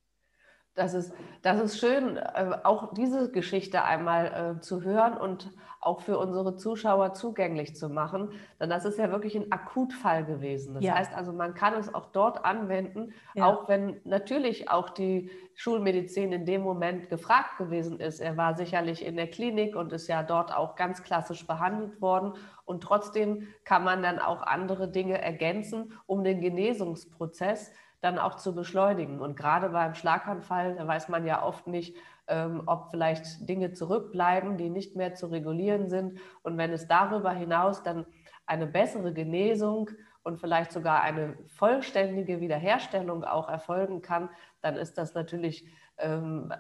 Das 0.76 0.94
ist, 0.94 1.14
das 1.44 1.60
ist 1.60 1.78
schön, 1.78 2.18
äh, 2.18 2.58
auch 2.64 2.94
diese 2.94 3.32
Geschichte 3.32 3.84
einmal 3.84 4.58
äh, 4.58 4.62
zu 4.62 4.82
hören 4.82 5.16
und 5.16 5.52
auch 5.86 6.02
für 6.02 6.18
unsere 6.18 6.56
Zuschauer 6.56 7.14
zugänglich 7.14 7.76
zu 7.76 7.90
machen. 7.90 8.30
Denn 8.60 8.70
das 8.70 8.86
ist 8.86 8.98
ja 8.98 9.12
wirklich 9.12 9.36
ein 9.36 9.52
Akutfall 9.52 10.26
gewesen. 10.26 10.76
Das 10.76 10.84
ja. 10.84 10.96
heißt 10.96 11.14
also, 11.14 11.34
man 11.34 11.54
kann 11.54 11.74
es 11.74 11.94
auch 11.94 12.08
dort 12.08 12.46
anwenden, 12.46 13.14
ja. 13.34 13.46
auch 13.46 13.68
wenn 13.68 14.00
natürlich 14.04 14.70
auch 14.70 14.90
die 14.90 15.30
Schulmedizin 15.56 16.32
in 16.32 16.46
dem 16.46 16.62
Moment 16.62 17.10
gefragt 17.10 17.58
gewesen 17.58 18.00
ist. 18.00 18.20
Er 18.20 18.38
war 18.38 18.56
sicherlich 18.56 19.06
in 19.06 19.16
der 19.16 19.30
Klinik 19.30 19.76
und 19.76 19.94
ist 19.94 20.08
ja 20.08 20.24
dort 20.24 20.56
auch 20.56 20.76
ganz 20.76 21.04
klassisch 21.04 21.46
behandelt 21.46 22.02
worden. 22.02 22.34
Und 22.66 22.82
trotzdem 22.82 23.48
kann 23.66 23.84
man 23.84 24.02
dann 24.02 24.20
auch 24.20 24.42
andere 24.42 24.90
Dinge 24.90 25.22
ergänzen, 25.22 25.94
um 26.06 26.24
den 26.24 26.40
Genesungsprozess 26.42 27.72
dann 28.04 28.20
auch 28.20 28.36
zu 28.36 28.54
beschleunigen. 28.54 29.22
Und 29.22 29.38
gerade 29.38 29.70
beim 29.70 29.96
Schlaganfall, 29.96 30.76
da 30.76 30.86
weiß 30.86 31.08
man 31.08 31.26
ja 31.26 31.42
oft 31.42 31.68
nicht, 31.68 31.96
ähm, 32.28 32.64
ob 32.66 32.90
vielleicht 32.92 33.48
Dinge 33.48 33.72
zurückbleiben, 33.72 34.58
die 34.58 34.70
nicht 34.70 34.96
mehr 34.98 35.14
zu 35.14 35.28
regulieren 35.28 35.90
sind. 35.90 36.20
Und 36.42 36.58
wenn 36.58 36.72
es 36.74 36.88
darüber 36.88 37.32
hinaus 37.32 37.82
dann 37.82 38.06
eine 38.46 38.68
bessere 38.68 39.14
Genesung 39.14 39.90
und 40.24 40.38
vielleicht 40.38 40.74
sogar 40.74 41.02
eine 41.02 41.38
vollständige 41.48 42.42
Wiederherstellung 42.42 43.24
auch 43.24 43.48
erfolgen 43.48 44.02
kann, 44.02 44.30
dann 44.62 44.76
ist 44.76 44.98
das 44.98 45.14
natürlich 45.14 45.66
ähm, 45.98 46.54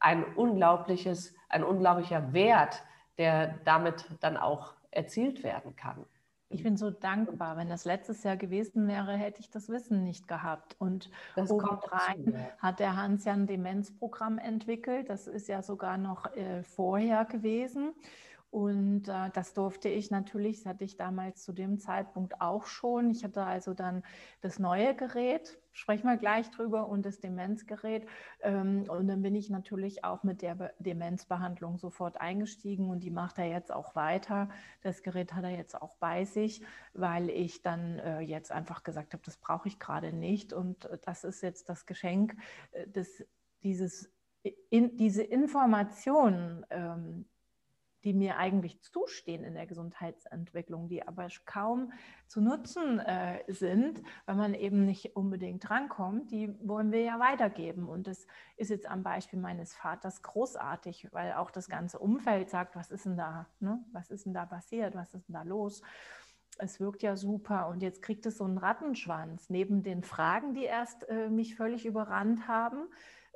ein 0.00 0.24
unglaubliches, 0.36 1.34
ein 1.48 1.64
unglaublicher 1.64 2.34
Wert, 2.34 2.82
der 3.16 3.58
damit 3.64 4.04
dann 4.20 4.36
auch 4.36 4.74
erzielt 4.90 5.42
werden 5.42 5.76
kann. 5.76 6.04
Ich 6.48 6.62
bin 6.62 6.76
so 6.76 6.90
dankbar. 6.90 7.56
Wenn 7.56 7.68
das 7.68 7.84
letztes 7.84 8.22
Jahr 8.22 8.36
gewesen 8.36 8.86
wäre, 8.86 9.12
hätte 9.14 9.40
ich 9.40 9.50
das 9.50 9.68
Wissen 9.68 10.04
nicht 10.04 10.28
gehabt. 10.28 10.76
Und 10.78 11.10
das 11.34 11.50
obendrein 11.50 12.32
ja. 12.32 12.38
hat 12.58 12.80
der 12.80 12.96
Hans 12.96 13.24
ja 13.24 13.32
ein 13.32 13.46
Demenzprogramm 13.46 14.38
entwickelt. 14.38 15.08
Das 15.08 15.26
ist 15.26 15.48
ja 15.48 15.62
sogar 15.62 15.98
noch 15.98 16.34
äh, 16.36 16.62
vorher 16.62 17.24
gewesen. 17.24 17.94
Und 18.54 19.08
äh, 19.08 19.30
das 19.32 19.52
durfte 19.52 19.88
ich 19.88 20.12
natürlich, 20.12 20.58
das 20.58 20.66
hatte 20.66 20.84
ich 20.84 20.96
damals 20.96 21.42
zu 21.42 21.52
dem 21.52 21.80
Zeitpunkt 21.80 22.40
auch 22.40 22.66
schon. 22.66 23.10
Ich 23.10 23.24
hatte 23.24 23.42
also 23.42 23.74
dann 23.74 24.04
das 24.42 24.60
neue 24.60 24.94
Gerät, 24.94 25.58
sprechen 25.72 26.06
wir 26.06 26.16
gleich 26.16 26.52
drüber, 26.52 26.88
und 26.88 27.04
das 27.04 27.18
Demenzgerät. 27.18 28.06
Ähm, 28.42 28.84
und 28.88 29.08
dann 29.08 29.22
bin 29.22 29.34
ich 29.34 29.50
natürlich 29.50 30.04
auch 30.04 30.22
mit 30.22 30.40
der 30.40 30.54
Be 30.54 30.72
Demenzbehandlung 30.78 31.78
sofort 31.78 32.20
eingestiegen 32.20 32.90
und 32.90 33.00
die 33.00 33.10
macht 33.10 33.38
er 33.38 33.46
jetzt 33.46 33.72
auch 33.72 33.96
weiter. 33.96 34.48
Das 34.82 35.02
Gerät 35.02 35.34
hat 35.34 35.42
er 35.42 35.50
jetzt 35.50 35.74
auch 35.74 35.96
bei 35.96 36.24
sich, 36.24 36.62
weil 36.92 37.30
ich 37.30 37.62
dann 37.62 37.98
äh, 37.98 38.20
jetzt 38.20 38.52
einfach 38.52 38.84
gesagt 38.84 39.14
habe, 39.14 39.22
das 39.24 39.36
brauche 39.36 39.66
ich 39.66 39.80
gerade 39.80 40.12
nicht. 40.12 40.52
Und 40.52 40.84
äh, 40.84 40.98
das 41.02 41.24
ist 41.24 41.42
jetzt 41.42 41.68
das 41.68 41.86
Geschenk, 41.86 42.36
äh, 42.70 42.86
des, 42.86 43.26
dieses, 43.64 44.12
in, 44.70 44.96
diese 44.96 45.24
Informationen. 45.24 46.64
Ähm, 46.70 47.26
die 48.04 48.12
mir 48.12 48.36
eigentlich 48.36 48.80
zustehen 48.82 49.44
in 49.44 49.54
der 49.54 49.66
Gesundheitsentwicklung, 49.66 50.88
die 50.88 51.06
aber 51.06 51.28
kaum 51.46 51.92
zu 52.26 52.40
nutzen 52.40 52.98
äh, 53.00 53.42
sind, 53.48 54.02
weil 54.26 54.36
man 54.36 54.54
eben 54.54 54.84
nicht 54.84 55.16
unbedingt 55.16 55.68
drankommt, 55.68 56.30
die 56.30 56.54
wollen 56.60 56.92
wir 56.92 57.02
ja 57.02 57.18
weitergeben. 57.18 57.88
Und 57.88 58.06
das 58.06 58.26
ist 58.56 58.70
jetzt 58.70 58.86
am 58.86 59.02
Beispiel 59.02 59.38
meines 59.38 59.74
Vaters 59.74 60.22
großartig, 60.22 61.08
weil 61.12 61.32
auch 61.32 61.50
das 61.50 61.68
ganze 61.68 61.98
Umfeld 61.98 62.50
sagt, 62.50 62.76
was 62.76 62.90
ist 62.90 63.06
denn 63.06 63.16
da, 63.16 63.46
ne? 63.60 63.82
was 63.92 64.10
ist 64.10 64.26
denn 64.26 64.34
da 64.34 64.46
passiert, 64.46 64.94
was 64.94 65.14
ist 65.14 65.28
denn 65.28 65.34
da 65.34 65.42
los? 65.42 65.82
es 66.58 66.78
wirkt 66.80 67.02
ja 67.02 67.16
super 67.16 67.68
und 67.68 67.82
jetzt 67.82 68.02
kriegt 68.02 68.26
es 68.26 68.38
so 68.38 68.44
einen 68.44 68.58
Rattenschwanz 68.58 69.50
neben 69.50 69.82
den 69.82 70.02
Fragen, 70.02 70.54
die 70.54 70.64
erst 70.64 71.08
äh, 71.08 71.28
mich 71.28 71.56
völlig 71.56 71.84
überrannt 71.84 72.46
haben, 72.46 72.86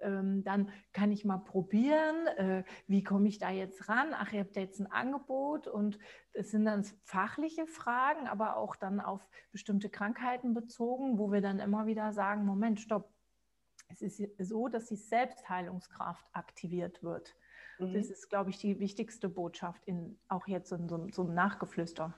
ähm, 0.03 0.43
dann 0.45 0.71
kann 0.93 1.11
ich 1.11 1.25
mal 1.25 1.39
probieren, 1.39 2.27
äh, 2.37 2.65
wie 2.87 3.03
komme 3.03 3.29
ich 3.29 3.39
da 3.39 3.51
jetzt 3.51 3.89
ran? 3.89 4.09
Ach, 4.13 4.33
ihr 4.33 4.41
habt 4.41 4.57
jetzt 4.57 4.81
ein 4.81 4.91
Angebot 4.91 5.67
und 5.67 5.99
es 6.33 6.51
sind 6.51 6.65
dann 6.65 6.85
fachliche 7.05 7.67
Fragen, 7.67 8.27
aber 8.27 8.57
auch 8.57 8.77
dann 8.77 9.01
auf 9.01 9.29
bestimmte 9.53 9.89
Krankheiten 9.89 10.55
bezogen, 10.55 11.19
wo 11.19 11.33
wir 11.33 11.41
dann 11.41 11.59
immer 11.59 11.87
wieder 11.87 12.13
sagen, 12.13 12.45
Moment, 12.45 12.81
stopp. 12.81 13.13
Es 13.91 14.03
ist 14.03 14.23
so, 14.39 14.69
dass 14.69 14.87
die 14.87 14.97
Selbstheilungskraft 14.97 16.27
aktiviert 16.33 17.03
wird. 17.03 17.35
Mhm. 17.79 17.95
Das 17.95 18.11
ist, 18.11 18.29
glaube 18.29 18.51
ich, 18.51 18.59
die 18.59 18.81
wichtigste 18.81 19.29
Botschaft, 19.29 19.85
in, 19.87 20.19
auch 20.29 20.47
jetzt 20.47 20.73
in 20.73 20.89
so, 20.89 21.09
so 21.11 21.23
einem 21.23 21.35
Nachgeflüster. 21.35 22.15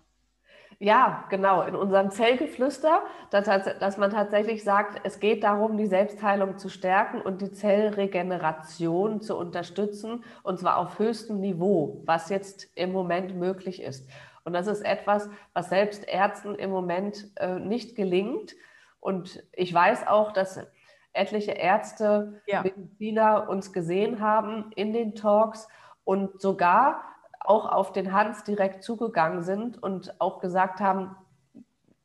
Ja, 0.79 1.25
genau. 1.29 1.63
In 1.63 1.75
unserem 1.75 2.11
Zellgeflüster, 2.11 3.03
dass, 3.31 3.45
dass, 3.79 3.99
man 3.99 4.11
tatsächlich 4.11 4.65
sagt, 4.65 5.01
es 5.05 5.21
geht 5.21 5.45
darum, 5.45 5.77
die 5.77 5.87
Selbstheilung 5.87 6.57
zu 6.57 6.69
stärken 6.69 7.21
und 7.21 7.43
die 7.43 7.53
Zellregeneration 7.53 9.21
zu 9.21 9.37
unterstützen, 9.37 10.25
und 10.43 10.59
zwar 10.59 10.79
auf 10.79 10.99
höchstem 10.99 11.41
Niveau, 11.41 12.01
was 12.07 12.31
jetzt 12.31 12.69
im 12.77 12.93
Moment 12.93 13.37
möglich 13.37 13.83
ist. 13.83 14.09
Und 14.45 14.55
das 14.55 14.67
ist 14.67 14.81
etwas, 14.81 15.29
was 15.53 15.69
selbst 15.69 16.09
Ärzten 16.09 16.55
im 16.55 16.71
Moment 16.71 17.31
äh, 17.37 17.59
nicht 17.59 17.95
gelingt. 17.95 18.55
Und 19.01 19.43
ich 19.53 19.73
weiß 19.73 20.07
auch, 20.07 20.33
dass 20.33 20.67
etliche 21.13 21.53
Ärzte, 21.53 22.41
ja. 22.47 22.63
Mediziner 22.63 23.49
uns 23.49 23.73
gesehen 23.73 24.21
haben 24.21 24.71
in 24.77 24.93
den 24.93 25.15
Talks 25.15 25.69
und 26.05 26.41
sogar 26.41 27.10
auch 27.41 27.67
auf 27.67 27.93
den 27.93 28.13
Hans 28.13 28.45
direkt 28.45 28.85
zugegangen 28.85 29.43
sind 29.43 29.83
und 29.83 30.21
auch 30.21 30.41
gesagt 30.41 30.81
haben, 30.81 31.17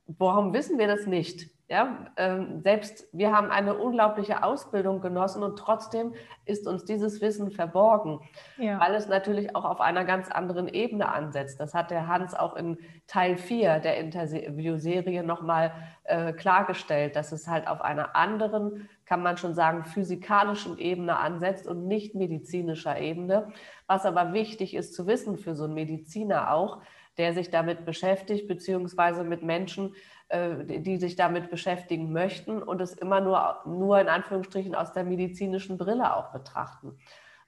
warum 0.07 0.53
wissen 0.53 0.77
wir 0.77 0.87
das 0.87 1.05
nicht? 1.05 1.54
Ja, 1.67 2.05
ähm, 2.17 2.61
selbst 2.61 3.07
wir 3.11 3.31
haben 3.31 3.49
eine 3.49 3.73
unglaubliche 3.73 4.43
Ausbildung 4.43 5.01
genossen 5.01 5.41
und 5.41 5.57
trotzdem 5.57 6.13
ist 6.45 6.67
uns 6.67 6.85
dieses 6.85 7.21
Wissen 7.21 7.49
verborgen, 7.49 8.19
ja. 8.57 8.79
weil 8.79 8.93
es 8.93 9.07
natürlich 9.07 9.55
auch 9.55 9.65
auf 9.65 9.81
einer 9.81 10.05
ganz 10.05 10.29
anderen 10.29 10.67
Ebene 10.67 11.11
ansetzt. 11.11 11.59
Das 11.59 11.73
hat 11.73 11.89
der 11.89 12.07
Hans 12.07 12.35
auch 12.35 12.55
in 12.55 12.77
Teil 13.07 13.35
4 13.35 13.79
der 13.79 13.97
Interviewserie 13.97 15.23
nochmal 15.23 15.73
äh, 16.03 16.33
klargestellt, 16.33 17.15
dass 17.15 17.31
es 17.31 17.47
halt 17.47 17.67
auf 17.67 17.81
einer 17.81 18.15
anderen, 18.15 18.87
kann 19.07 19.23
man 19.23 19.37
schon 19.37 19.55
sagen, 19.55 19.85
physikalischen 19.85 20.77
Ebene 20.77 21.17
ansetzt 21.17 21.67
und 21.67 21.87
nicht 21.87 22.13
medizinischer 22.13 22.99
Ebene. 22.99 23.51
Was 23.87 24.05
aber 24.05 24.33
wichtig 24.33 24.75
ist 24.75 24.93
zu 24.93 25.07
wissen 25.07 25.39
für 25.39 25.55
so 25.55 25.63
einen 25.63 25.73
Mediziner 25.73 26.53
auch, 26.53 26.81
der 27.17 27.33
sich 27.33 27.49
damit 27.49 27.85
beschäftigt, 27.85 28.47
beziehungsweise 28.47 29.23
mit 29.23 29.43
Menschen, 29.43 29.95
äh, 30.29 30.79
die 30.79 30.97
sich 30.97 31.15
damit 31.15 31.49
beschäftigen 31.49 32.11
möchten 32.11 32.61
und 32.61 32.81
es 32.81 32.93
immer 32.93 33.21
nur, 33.21 33.61
nur 33.65 33.99
in 33.99 34.07
Anführungsstrichen 34.07 34.75
aus 34.75 34.91
der 34.93 35.03
medizinischen 35.03 35.77
Brille 35.77 36.15
auch 36.15 36.31
betrachten. 36.31 36.97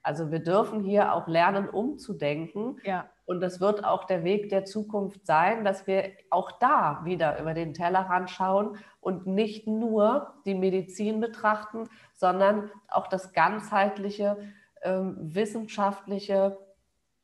Also 0.08 0.32
wir 0.32 0.40
dürfen 0.40 0.84
hier 0.84 1.14
auch 1.14 1.28
lernen, 1.28 1.68
umzudenken. 1.68 2.80
Ja. 2.86 3.10
Und 3.26 3.42
das 3.42 3.60
wird 3.60 3.84
auch 3.84 4.06
der 4.06 4.24
Weg 4.24 4.48
der 4.48 4.64
Zukunft 4.64 5.26
sein, 5.26 5.66
dass 5.66 5.86
wir 5.86 6.12
auch 6.30 6.54
da 6.60 7.02
wieder 7.04 7.42
über 7.42 7.54
den 7.54 7.74
Tellerrand 7.74 8.30
schauen 8.30 8.78
und 9.02 9.28
nicht 9.28 9.68
nur 9.68 10.34
die 10.46 10.56
Medizin 10.56 11.20
betrachten, 11.20 11.90
sondern 12.14 12.72
auch 12.88 13.08
das 13.08 13.34
ganzheitliche, 13.34 14.38
äh, 14.80 14.92
wissenschaftliche, 14.94 16.58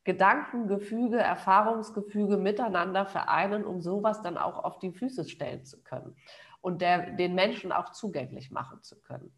Gedankengefüge, 0.03 1.17
Erfahrungsgefüge 1.17 2.37
miteinander 2.37 3.05
vereinen, 3.05 3.65
um 3.65 3.81
sowas 3.81 4.21
dann 4.21 4.37
auch 4.37 4.63
auf 4.63 4.79
die 4.79 4.91
Füße 4.91 5.27
stellen 5.29 5.65
zu 5.65 5.81
können 5.83 6.15
und 6.61 6.81
der, 6.81 7.11
den 7.11 7.35
Menschen 7.35 7.71
auch 7.71 7.91
zugänglich 7.91 8.51
machen 8.51 8.81
zu 8.81 8.99
können. 9.01 9.31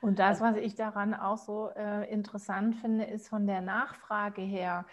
Und 0.00 0.18
das, 0.18 0.40
was 0.40 0.56
ich 0.56 0.74
daran 0.74 1.14
auch 1.14 1.38
so 1.38 1.70
äh, 1.70 2.12
interessant 2.12 2.76
finde, 2.76 3.04
ist 3.04 3.28
von 3.28 3.46
der 3.46 3.62
Nachfrage 3.62 4.42
her, 4.42 4.84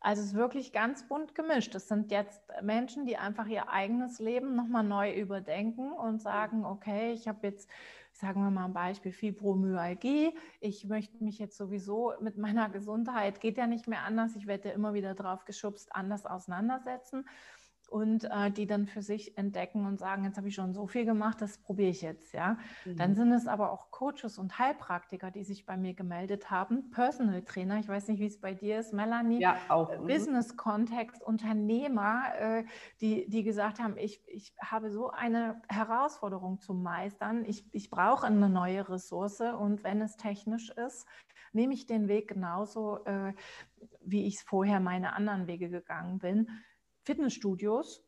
also 0.00 0.22
es 0.22 0.28
ist 0.28 0.34
wirklich 0.34 0.72
ganz 0.72 1.08
bunt 1.08 1.34
gemischt. 1.34 1.74
Es 1.74 1.88
sind 1.88 2.10
jetzt 2.10 2.40
Menschen, 2.62 3.06
die 3.06 3.16
einfach 3.16 3.46
ihr 3.46 3.68
eigenes 3.68 4.20
Leben 4.20 4.54
nochmal 4.54 4.84
neu 4.84 5.12
überdenken 5.12 5.92
und 5.92 6.22
sagen, 6.22 6.64
okay, 6.64 7.12
ich 7.12 7.26
habe 7.26 7.46
jetzt 7.46 7.68
sagen 8.18 8.42
wir 8.42 8.50
mal 8.50 8.64
ein 8.64 8.72
Beispiel 8.72 9.12
Fibromyalgie. 9.12 10.34
Ich 10.60 10.84
möchte 10.84 11.22
mich 11.22 11.38
jetzt 11.38 11.56
sowieso 11.56 12.12
mit 12.20 12.36
meiner 12.36 12.68
Gesundheit, 12.68 13.40
geht 13.40 13.56
ja 13.56 13.66
nicht 13.66 13.86
mehr 13.86 14.02
anders, 14.02 14.34
ich 14.34 14.46
werde 14.46 14.70
ja 14.70 14.74
immer 14.74 14.92
wieder 14.92 15.14
drauf 15.14 15.44
geschubst, 15.44 15.94
anders 15.94 16.26
auseinandersetzen 16.26 17.24
und 17.88 18.24
äh, 18.24 18.50
die 18.50 18.66
dann 18.66 18.86
für 18.86 19.02
sich 19.02 19.38
entdecken 19.38 19.86
und 19.86 19.98
sagen, 19.98 20.24
jetzt 20.24 20.36
habe 20.36 20.48
ich 20.48 20.54
schon 20.54 20.74
so 20.74 20.86
viel 20.86 21.06
gemacht, 21.06 21.40
das 21.40 21.58
probiere 21.58 21.88
ich 21.88 22.02
jetzt, 22.02 22.34
ja. 22.34 22.58
Mhm. 22.84 22.96
Dann 22.96 23.14
sind 23.14 23.32
es 23.32 23.46
aber 23.46 23.72
auch 23.72 23.90
Coaches 23.90 24.38
und 24.38 24.58
Heilpraktiker, 24.58 25.30
die 25.30 25.42
sich 25.42 25.64
bei 25.64 25.76
mir 25.76 25.94
gemeldet 25.94 26.50
haben, 26.50 26.90
Personal 26.90 27.42
Trainer, 27.42 27.78
ich 27.78 27.88
weiß 27.88 28.08
nicht, 28.08 28.20
wie 28.20 28.26
es 28.26 28.40
bei 28.40 28.52
dir 28.52 28.78
ist, 28.78 28.92
Melanie, 28.92 29.40
ja, 29.40 29.56
auch. 29.68 29.90
Äh, 29.90 29.98
mhm. 29.98 30.06
Business-Kontext, 30.06 31.22
Unternehmer, 31.22 32.24
äh, 32.38 32.64
die, 33.00 33.28
die 33.28 33.42
gesagt 33.42 33.78
haben, 33.78 33.96
ich, 33.96 34.22
ich 34.26 34.54
habe 34.60 34.90
so 34.90 35.10
eine 35.10 35.62
Herausforderung 35.68 36.60
zu 36.60 36.74
meistern, 36.74 37.44
ich, 37.46 37.64
ich 37.72 37.88
brauche 37.88 38.26
eine 38.26 38.50
neue 38.50 38.88
Ressource 38.88 39.40
und 39.40 39.82
wenn 39.82 40.02
es 40.02 40.16
technisch 40.16 40.70
ist, 40.70 41.06
nehme 41.52 41.72
ich 41.72 41.86
den 41.86 42.08
Weg 42.08 42.28
genauso, 42.28 43.04
äh, 43.06 43.32
wie 44.02 44.26
ich 44.26 44.36
es 44.36 44.42
vorher 44.42 44.80
meine 44.80 45.14
anderen 45.14 45.46
Wege 45.46 45.70
gegangen 45.70 46.18
bin 46.18 46.48
Fitnessstudios, 47.08 48.04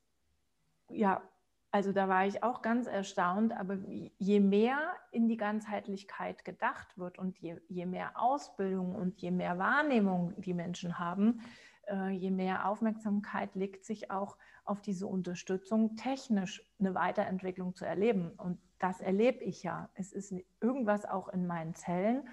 ja, 0.91 1.23
also 1.71 1.91
da 1.93 2.07
war 2.07 2.27
ich 2.27 2.43
auch 2.43 2.61
ganz 2.61 2.87
erstaunt, 2.87 3.55
aber 3.55 3.79
je 4.19 4.41
mehr 4.41 4.93
in 5.11 5.27
die 5.27 5.39
Ganzheitlichkeit 5.39 6.45
gedacht 6.45 6.99
wird 6.99 7.17
und 7.17 7.39
je, 7.39 7.57
je 7.69 7.87
mehr 7.87 8.21
Ausbildung 8.21 8.95
und 8.95 9.19
je 9.23 9.31
mehr 9.31 9.57
Wahrnehmung 9.57 10.35
die 10.37 10.53
Menschen 10.53 10.99
haben, 10.99 11.41
äh, 11.89 12.11
je 12.11 12.31
mehr 12.31 12.69
Aufmerksamkeit 12.69 13.55
legt 13.55 13.87
sich 13.87 14.11
auch 14.11 14.37
auf 14.67 14.83
diese 14.83 15.07
Unterstützung, 15.07 15.97
technisch 15.97 16.63
eine 16.79 16.95
Weiterentwicklung 16.95 17.75
zu 17.75 17.87
erleben. 17.87 18.33
Und 18.37 18.59
das 18.81 19.01
erlebe 19.01 19.43
ich 19.45 19.63
ja. 19.63 19.89
Es 19.95 20.13
ist 20.13 20.35
irgendwas 20.61 21.07
auch 21.07 21.29
in 21.31 21.47
meinen 21.47 21.75
Zellen 21.75 22.29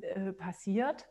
äh, 0.00 0.32
passiert, 0.32 1.08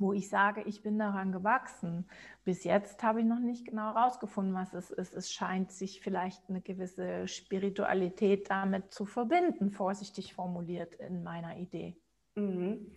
wo 0.00 0.12
ich 0.12 0.28
sage, 0.28 0.62
ich 0.62 0.82
bin 0.82 0.98
daran 0.98 1.32
gewachsen. 1.32 2.08
Bis 2.44 2.64
jetzt 2.64 3.02
habe 3.02 3.20
ich 3.20 3.26
noch 3.26 3.38
nicht 3.38 3.66
genau 3.66 3.94
herausgefunden, 3.94 4.54
was 4.54 4.74
es 4.74 4.90
ist. 4.90 5.14
Es 5.14 5.32
scheint 5.32 5.70
sich 5.70 6.00
vielleicht 6.00 6.48
eine 6.48 6.60
gewisse 6.60 7.28
Spiritualität 7.28 8.50
damit 8.50 8.92
zu 8.92 9.04
verbinden, 9.04 9.70
vorsichtig 9.70 10.34
formuliert 10.34 10.94
in 10.94 11.22
meiner 11.22 11.56
Idee. 11.56 11.96
Mhm. 12.34 12.92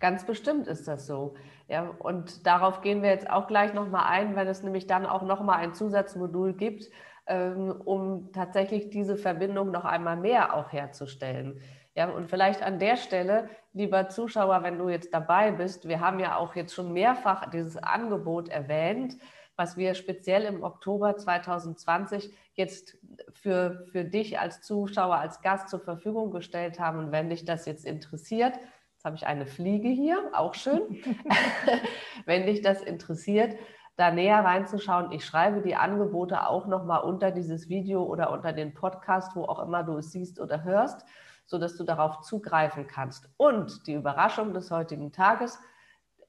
Ganz 0.00 0.24
bestimmt 0.24 0.66
ist 0.66 0.88
das 0.88 1.06
so. 1.06 1.34
Ja, 1.68 1.90
und 1.98 2.46
darauf 2.46 2.80
gehen 2.80 3.02
wir 3.02 3.10
jetzt 3.10 3.30
auch 3.30 3.46
gleich 3.46 3.72
nochmal 3.74 4.06
ein, 4.08 4.36
wenn 4.36 4.46
es 4.46 4.62
nämlich 4.62 4.86
dann 4.86 5.06
auch 5.06 5.22
nochmal 5.22 5.58
ein 5.58 5.74
Zusatzmodul 5.74 6.54
gibt, 6.54 6.90
ähm, 7.26 7.70
um 7.84 8.32
tatsächlich 8.32 8.90
diese 8.90 9.16
Verbindung 9.16 9.70
noch 9.70 9.84
einmal 9.84 10.16
mehr 10.16 10.54
auch 10.54 10.72
herzustellen. 10.72 11.60
Ja, 11.96 12.10
und 12.10 12.28
vielleicht 12.28 12.62
an 12.62 12.78
der 12.78 12.98
Stelle, 12.98 13.48
lieber 13.72 14.10
Zuschauer, 14.10 14.62
wenn 14.62 14.76
du 14.78 14.90
jetzt 14.90 15.14
dabei 15.14 15.50
bist, 15.50 15.88
wir 15.88 16.00
haben 16.00 16.20
ja 16.20 16.36
auch 16.36 16.54
jetzt 16.54 16.74
schon 16.74 16.92
mehrfach 16.92 17.48
dieses 17.48 17.78
Angebot 17.78 18.50
erwähnt, 18.50 19.16
was 19.56 19.78
wir 19.78 19.94
speziell 19.94 20.42
im 20.42 20.62
Oktober 20.62 21.16
2020 21.16 22.30
jetzt 22.52 22.98
für, 23.32 23.86
für 23.90 24.04
dich 24.04 24.38
als 24.38 24.60
Zuschauer, 24.60 25.16
als 25.16 25.40
Gast 25.40 25.70
zur 25.70 25.80
Verfügung 25.80 26.30
gestellt 26.30 26.78
haben. 26.78 26.98
Und 26.98 27.12
wenn 27.12 27.30
dich 27.30 27.46
das 27.46 27.64
jetzt 27.64 27.86
interessiert, 27.86 28.54
jetzt 28.92 29.04
habe 29.06 29.16
ich 29.16 29.26
eine 29.26 29.46
Fliege 29.46 29.88
hier, 29.88 30.30
auch 30.34 30.52
schön, 30.52 30.82
wenn 32.26 32.44
dich 32.44 32.60
das 32.60 32.82
interessiert, 32.82 33.56
da 33.96 34.10
näher 34.10 34.44
reinzuschauen. 34.44 35.12
Ich 35.12 35.24
schreibe 35.24 35.62
die 35.62 35.76
Angebote 35.76 36.46
auch 36.46 36.66
nochmal 36.66 37.04
unter 37.04 37.30
dieses 37.30 37.70
Video 37.70 38.02
oder 38.02 38.30
unter 38.32 38.52
den 38.52 38.74
Podcast, 38.74 39.34
wo 39.34 39.44
auch 39.44 39.60
immer 39.60 39.82
du 39.82 39.96
es 39.96 40.12
siehst 40.12 40.38
oder 40.38 40.62
hörst, 40.62 41.06
sodass 41.46 41.76
du 41.76 41.84
darauf 41.84 42.20
zugreifen 42.20 42.86
kannst. 42.86 43.28
Und 43.36 43.86
die 43.86 43.94
Überraschung 43.94 44.52
des 44.52 44.70
heutigen 44.70 45.12
Tages, 45.12 45.58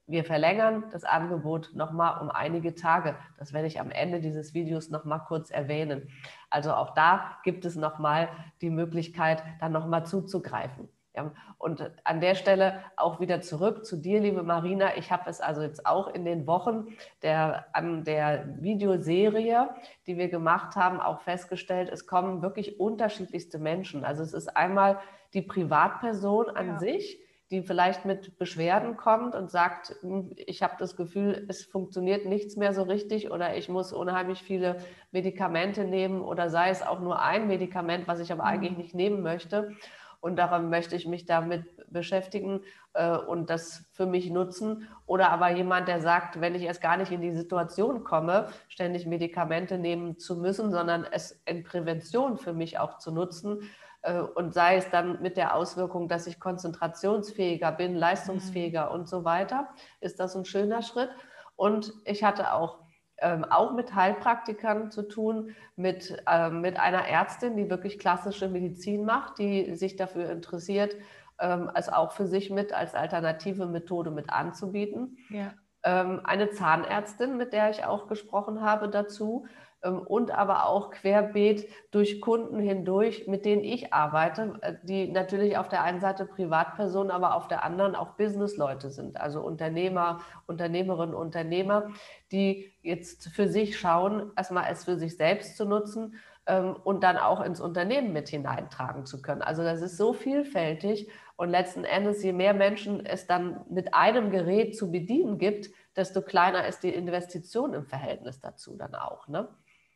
wir 0.06 0.24
verlängern 0.24 0.84
das 0.90 1.04
Angebot 1.04 1.72
nochmal 1.74 2.22
um 2.22 2.30
einige 2.30 2.74
Tage. 2.74 3.14
Das 3.38 3.52
werde 3.52 3.66
ich 3.66 3.78
am 3.78 3.90
Ende 3.90 4.20
dieses 4.20 4.54
Videos 4.54 4.88
nochmal 4.88 5.22
kurz 5.26 5.50
erwähnen. 5.50 6.08
Also 6.48 6.72
auch 6.72 6.94
da 6.94 7.36
gibt 7.44 7.66
es 7.66 7.76
nochmal 7.76 8.30
die 8.62 8.70
Möglichkeit, 8.70 9.42
dann 9.60 9.72
nochmal 9.72 10.06
zuzugreifen. 10.06 10.88
Ja, 11.18 11.32
und 11.58 11.90
an 12.04 12.20
der 12.20 12.36
Stelle 12.36 12.84
auch 12.96 13.18
wieder 13.18 13.40
zurück 13.40 13.84
zu 13.84 13.96
dir, 13.96 14.20
liebe 14.20 14.44
Marina. 14.44 14.96
Ich 14.96 15.10
habe 15.10 15.28
es 15.28 15.40
also 15.40 15.62
jetzt 15.62 15.84
auch 15.84 16.06
in 16.06 16.24
den 16.24 16.46
Wochen 16.46 16.96
der, 17.22 17.66
an 17.72 18.04
der 18.04 18.46
Videoserie, 18.60 19.68
die 20.06 20.16
wir 20.16 20.28
gemacht 20.28 20.76
haben, 20.76 21.00
auch 21.00 21.20
festgestellt, 21.22 21.88
es 21.92 22.06
kommen 22.06 22.40
wirklich 22.40 22.78
unterschiedlichste 22.78 23.58
Menschen. 23.58 24.04
Also 24.04 24.22
es 24.22 24.32
ist 24.32 24.56
einmal 24.56 25.00
die 25.34 25.42
Privatperson 25.42 26.50
an 26.50 26.66
ja. 26.68 26.78
sich, 26.78 27.18
die 27.50 27.62
vielleicht 27.62 28.04
mit 28.04 28.38
Beschwerden 28.38 28.96
kommt 28.96 29.34
und 29.34 29.50
sagt, 29.50 29.96
hm, 30.02 30.30
ich 30.36 30.62
habe 30.62 30.74
das 30.78 30.94
Gefühl, 30.94 31.46
es 31.48 31.64
funktioniert 31.64 32.26
nichts 32.26 32.54
mehr 32.56 32.72
so 32.74 32.82
richtig 32.82 33.32
oder 33.32 33.56
ich 33.56 33.68
muss 33.68 33.92
unheimlich 33.92 34.42
viele 34.44 34.76
Medikamente 35.10 35.84
nehmen 35.84 36.20
oder 36.20 36.48
sei 36.48 36.70
es 36.70 36.82
auch 36.82 37.00
nur 37.00 37.20
ein 37.20 37.48
Medikament, 37.48 38.06
was 38.06 38.20
ich 38.20 38.30
aber 38.30 38.44
mhm. 38.44 38.48
eigentlich 38.48 38.76
nicht 38.76 38.94
nehmen 38.94 39.22
möchte. 39.22 39.74
Und 40.20 40.36
darum 40.36 40.68
möchte 40.68 40.96
ich 40.96 41.06
mich 41.06 41.26
damit 41.26 41.64
beschäftigen 41.90 42.62
äh, 42.94 43.16
und 43.16 43.50
das 43.50 43.84
für 43.92 44.06
mich 44.06 44.30
nutzen. 44.30 44.88
Oder 45.06 45.30
aber 45.30 45.50
jemand, 45.50 45.88
der 45.88 46.00
sagt, 46.00 46.40
wenn 46.40 46.54
ich 46.54 46.62
erst 46.62 46.80
gar 46.80 46.96
nicht 46.96 47.12
in 47.12 47.20
die 47.20 47.32
Situation 47.32 48.04
komme, 48.04 48.48
ständig 48.68 49.06
Medikamente 49.06 49.78
nehmen 49.78 50.18
zu 50.18 50.36
müssen, 50.36 50.70
sondern 50.70 51.04
es 51.04 51.40
in 51.46 51.62
Prävention 51.62 52.36
für 52.36 52.52
mich 52.52 52.78
auch 52.78 52.98
zu 52.98 53.12
nutzen, 53.12 53.62
äh, 54.02 54.20
und 54.20 54.54
sei 54.54 54.76
es 54.76 54.90
dann 54.90 55.20
mit 55.22 55.36
der 55.36 55.54
Auswirkung, 55.54 56.08
dass 56.08 56.26
ich 56.26 56.40
konzentrationsfähiger 56.40 57.72
bin, 57.72 57.94
leistungsfähiger 57.94 58.86
mhm. 58.86 58.92
und 58.92 59.08
so 59.08 59.24
weiter, 59.24 59.68
ist 60.00 60.20
das 60.20 60.36
ein 60.36 60.44
schöner 60.44 60.82
Schritt. 60.82 61.10
Und 61.56 61.92
ich 62.04 62.22
hatte 62.24 62.52
auch, 62.52 62.78
ähm, 63.20 63.44
auch 63.44 63.72
mit 63.72 63.94
Heilpraktikern 63.94 64.90
zu 64.90 65.02
tun, 65.02 65.54
mit, 65.76 66.22
ähm, 66.30 66.60
mit 66.60 66.78
einer 66.78 67.06
Ärztin, 67.06 67.56
die 67.56 67.70
wirklich 67.70 67.98
klassische 67.98 68.48
Medizin 68.48 69.04
macht, 69.04 69.38
die 69.38 69.74
sich 69.74 69.96
dafür 69.96 70.30
interessiert, 70.30 70.96
ähm, 71.40 71.70
es 71.74 71.88
auch 71.88 72.12
für 72.12 72.26
sich 72.26 72.50
mit 72.50 72.72
als 72.72 72.94
alternative 72.94 73.66
Methode 73.66 74.10
mit 74.10 74.30
anzubieten. 74.30 75.18
Ja. 75.30 75.52
Ähm, 75.84 76.20
eine 76.24 76.50
Zahnärztin, 76.50 77.36
mit 77.36 77.52
der 77.52 77.70
ich 77.70 77.84
auch 77.84 78.08
gesprochen 78.08 78.62
habe 78.62 78.88
dazu, 78.88 79.46
und 79.86 80.32
aber 80.32 80.66
auch 80.66 80.90
querbeet 80.90 81.68
durch 81.92 82.20
Kunden 82.20 82.58
hindurch, 82.58 83.26
mit 83.28 83.44
denen 83.44 83.62
ich 83.62 83.92
arbeite, 83.92 84.58
äh, 84.62 84.74
die 84.82 85.08
natürlich 85.08 85.56
auf 85.56 85.68
der 85.68 85.84
einen 85.84 86.00
Seite 86.00 86.26
Privatpersonen, 86.26 87.10
aber 87.10 87.34
auf 87.34 87.46
der 87.48 87.64
anderen 87.64 87.94
auch 87.94 88.16
Businessleute 88.16 88.90
sind, 88.90 89.20
also 89.20 89.40
Unternehmer, 89.40 90.20
Unternehmerinnen, 90.46 91.14
Unternehmer, 91.14 91.90
die 92.32 92.72
jetzt 92.82 93.28
für 93.28 93.48
sich 93.48 93.78
schauen, 93.78 94.32
erstmal 94.36 94.64
es 94.70 94.84
für 94.84 94.96
sich 94.96 95.16
selbst 95.16 95.56
zu 95.56 95.64
nutzen 95.64 96.16
ähm, 96.46 96.74
und 96.82 97.04
dann 97.04 97.16
auch 97.16 97.40
ins 97.40 97.60
Unternehmen 97.60 98.12
mit 98.12 98.28
hineintragen 98.28 99.06
zu 99.06 99.22
können. 99.22 99.42
Also 99.42 99.62
das 99.62 99.80
ist 99.80 99.96
so 99.96 100.12
vielfältig 100.12 101.08
und 101.36 101.50
letzten 101.50 101.84
Endes, 101.84 102.24
je 102.24 102.32
mehr 102.32 102.52
Menschen 102.52 103.06
es 103.06 103.28
dann 103.28 103.64
mit 103.70 103.94
einem 103.94 104.30
Gerät 104.30 104.76
zu 104.76 104.90
bedienen 104.90 105.38
gibt, 105.38 105.70
desto 105.94 106.20
kleiner 106.20 106.66
ist 106.66 106.82
die 106.82 106.92
Investition 106.92 107.74
im 107.74 107.84
Verhältnis 107.84 108.40
dazu 108.40 108.76
dann 108.76 108.96
auch. 108.96 109.28
Ne? 109.28 109.48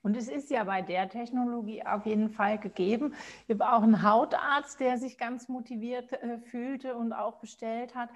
Und 0.02 0.16
es 0.16 0.28
ist 0.28 0.50
ja 0.50 0.64
bei 0.64 0.82
der 0.82 1.08
Technologie 1.08 1.84
auf 1.84 2.06
jeden 2.06 2.30
Fall 2.30 2.58
gegeben. 2.58 3.14
Ich 3.46 3.54
habe 3.54 3.72
auch 3.72 3.82
einen 3.82 4.02
Hautarzt, 4.02 4.80
der 4.80 4.98
sich 4.98 5.16
ganz 5.16 5.48
motiviert 5.48 6.12
äh, 6.12 6.38
fühlte 6.38 6.96
und 6.96 7.12
auch 7.12 7.38
bestellt 7.38 7.94
hat. 7.94 8.10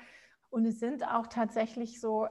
Und 0.57 0.64
es 0.64 0.81
sind 0.81 1.07
auch 1.07 1.27
tatsächlich 1.27 2.01
so 2.01 2.25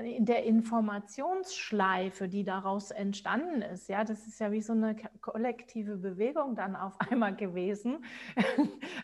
äh, 0.00 0.16
in 0.16 0.24
der 0.24 0.44
Informationsschleife, 0.44 2.26
die 2.26 2.42
daraus 2.42 2.90
entstanden 2.90 3.60
ist. 3.60 3.90
Ja, 3.90 4.04
das 4.04 4.26
ist 4.26 4.40
ja 4.40 4.50
wie 4.50 4.62
so 4.62 4.72
eine 4.72 4.96
kollektive 5.20 5.98
Bewegung 5.98 6.54
dann 6.54 6.76
auf 6.76 6.94
einmal 7.10 7.36
gewesen. 7.36 8.06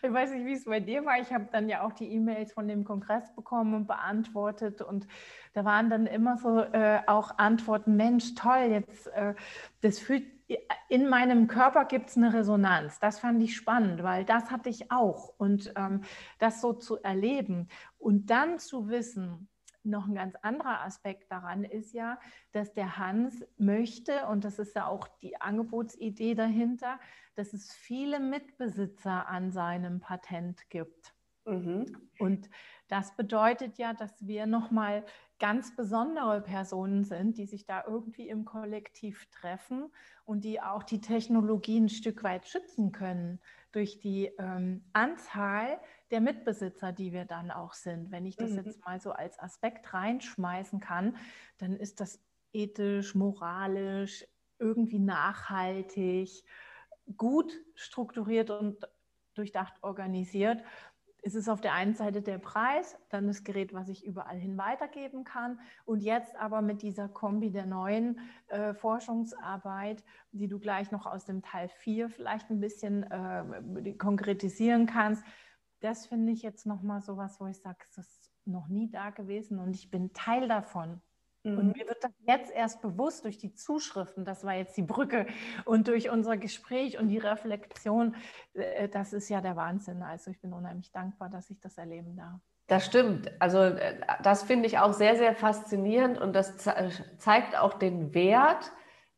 Ich 0.01 0.11
weiß 0.11 0.31
nicht, 0.31 0.47
wie 0.47 0.53
es 0.53 0.65
bei 0.65 0.79
dir 0.79 1.05
war. 1.05 1.19
Ich 1.21 1.31
habe 1.31 1.47
dann 1.51 1.69
ja 1.69 1.83
auch 1.83 1.93
die 1.93 2.11
E-Mails 2.11 2.53
von 2.53 2.67
dem 2.67 2.85
Kongress 2.85 3.35
bekommen 3.35 3.75
und 3.75 3.87
beantwortet. 3.87 4.81
Und 4.81 5.05
da 5.53 5.63
waren 5.63 5.91
dann 5.91 6.07
immer 6.07 6.37
so 6.37 6.59
äh, 6.59 7.01
auch 7.05 7.37
Antworten: 7.37 7.95
Mensch, 7.95 8.33
toll, 8.33 8.69
jetzt 8.71 9.05
äh, 9.09 9.35
das 9.81 9.99
fühlt 9.99 10.25
in 10.89 11.09
meinem 11.09 11.47
Körper 11.47 11.85
gibt 11.85 12.09
es 12.09 12.17
eine 12.17 12.33
Resonanz. 12.33 12.99
Das 12.99 13.19
fand 13.19 13.41
ich 13.41 13.55
spannend, 13.55 14.03
weil 14.03 14.25
das 14.25 14.51
hatte 14.51 14.69
ich 14.69 14.91
auch. 14.91 15.33
Und 15.37 15.73
ähm, 15.75 16.01
das 16.37 16.61
so 16.61 16.73
zu 16.73 17.01
erleben 17.01 17.67
und 18.05 18.27
dann 18.27 18.59
zu 18.59 18.87
wissen, 18.87 19.49
noch 19.81 20.05
ein 20.05 20.13
ganz 20.13 20.35
anderer 20.43 20.81
Aspekt 20.81 21.31
daran 21.31 21.63
ist 21.63 21.91
ja, 21.91 22.19
dass 22.51 22.71
der 22.71 22.99
Hans 22.99 23.43
möchte, 23.57 24.27
und 24.27 24.43
das 24.43 24.59
ist 24.59 24.75
ja 24.75 24.85
auch 24.85 25.07
die 25.23 25.41
Angebotsidee 25.41 26.35
dahinter, 26.35 26.99
dass 27.33 27.53
es 27.53 27.73
viele 27.73 28.19
Mitbesitzer 28.19 29.27
an 29.27 29.51
seinem 29.51 30.01
Patent 30.01 30.69
gibt. 30.69 31.15
Mhm. 31.45 32.09
Und 32.19 32.47
das 32.89 33.15
bedeutet 33.15 33.79
ja, 33.79 33.93
dass 33.93 34.27
wir 34.27 34.45
nochmal 34.45 35.03
ganz 35.39 35.75
besondere 35.75 36.41
Personen 36.41 37.05
sind, 37.05 37.39
die 37.39 37.47
sich 37.47 37.65
da 37.65 37.85
irgendwie 37.87 38.29
im 38.29 38.45
Kollektiv 38.45 39.25
treffen 39.31 39.91
und 40.25 40.43
die 40.43 40.61
auch 40.61 40.83
die 40.83 41.01
Technologie 41.01 41.79
ein 41.79 41.89
Stück 41.89 42.23
weit 42.23 42.47
schützen 42.47 42.91
können 42.91 43.39
durch 43.75 43.99
die 43.99 44.31
ähm, 44.39 44.85
Anzahl 44.93 45.79
der 46.09 46.21
Mitbesitzer, 46.21 46.93
die 46.93 47.11
wir 47.11 47.25
dann 47.25 47.51
auch 47.51 47.73
sind. 47.73 48.09
Wenn 48.09 48.25
ich 48.25 48.37
das 48.37 48.51
mhm. 48.51 48.63
jetzt 48.63 48.85
mal 48.85 49.01
so 49.01 49.11
als 49.11 49.37
Aspekt 49.37 49.93
reinschmeißen 49.93 50.79
kann, 50.79 51.17
dann 51.57 51.75
ist 51.75 51.99
das 51.99 52.23
ethisch, 52.53 53.15
moralisch, 53.15 54.25
irgendwie 54.59 54.99
nachhaltig, 54.99 56.45
gut 57.17 57.51
strukturiert 57.75 58.49
und 58.49 58.87
durchdacht 59.33 59.73
organisiert 59.81 60.63
es 61.25 61.33
ist 61.33 61.49
auf 61.49 61.59
der 61.59 61.73
einen 61.73 61.95
Seite 61.95 62.21
der 62.21 62.37
Preis, 62.37 62.95
dann 63.09 63.25
das 63.25 63.43
Gerät, 63.43 63.73
was 63.73 63.89
ich 63.89 64.05
überall 64.05 64.37
hin 64.37 64.59
weitergeben 64.59 65.23
kann. 65.23 65.59
Und 65.83 66.01
jetzt 66.01 66.35
aber 66.35 66.61
mit 66.61 66.83
dieser 66.83 67.09
Kombi 67.09 67.49
der 67.49 67.65
neuen 67.65 68.19
äh, 68.47 68.75
Forschungsarbeit, 68.75 70.03
die 70.33 70.47
du 70.47 70.59
gleich 70.59 70.91
noch 70.91 71.07
aus 71.07 71.25
dem 71.25 71.41
Teil 71.41 71.67
4 71.67 72.09
vielleicht 72.09 72.51
ein 72.51 72.59
bisschen 72.59 73.09
äh, 73.09 73.93
konkretisieren 73.93 74.85
kannst. 74.85 75.23
Das 75.79 76.05
finde 76.05 76.31
ich 76.31 76.43
jetzt 76.43 76.67
nochmal 76.67 77.01
so 77.01 77.17
was, 77.17 77.39
wo 77.39 77.47
ich 77.47 77.57
sage, 77.57 77.79
es 77.81 77.97
ist 77.97 78.31
noch 78.45 78.67
nie 78.67 78.91
da 78.91 79.09
gewesen 79.09 79.57
und 79.57 79.75
ich 79.75 79.89
bin 79.89 80.13
Teil 80.13 80.47
davon. 80.47 81.01
Und 81.45 81.67
mhm. 81.67 81.73
mir 81.77 81.87
wird 81.87 82.03
das 82.03 82.11
jetzt 82.27 82.51
erst 82.51 82.81
bewusst 82.81 83.23
durch 83.23 83.37
die 83.37 83.53
Zuschriften, 83.53 84.25
das 84.25 84.43
war 84.43 84.55
jetzt 84.55 84.75
die 84.77 84.81
Brücke, 84.81 85.27
und 85.65 85.87
durch 85.87 86.09
unser 86.09 86.37
Gespräch 86.37 86.97
und 86.99 87.09
die 87.09 87.19
Reflexion, 87.19 88.15
äh, 88.53 88.89
das 88.89 89.13
ist 89.13 89.29
ja 89.29 89.41
der 89.41 89.55
Wahnsinn. 89.55 90.01
Also 90.01 90.31
ich 90.31 90.39
bin 90.41 90.53
unheimlich 90.53 90.91
dankbar, 90.91 91.29
dass 91.29 91.49
ich 91.49 91.59
das 91.59 91.77
erleben 91.77 92.15
darf. 92.15 92.39
Das 92.67 92.85
stimmt. 92.85 93.31
Also 93.39 93.59
äh, 93.59 94.01
das 94.23 94.43
finde 94.43 94.67
ich 94.67 94.79
auch 94.79 94.93
sehr, 94.93 95.15
sehr 95.15 95.35
faszinierend 95.35 96.17
und 96.17 96.33
das 96.33 96.57
zeigt 96.57 97.57
auch 97.57 97.75
den 97.75 98.13
Wert, 98.13 98.71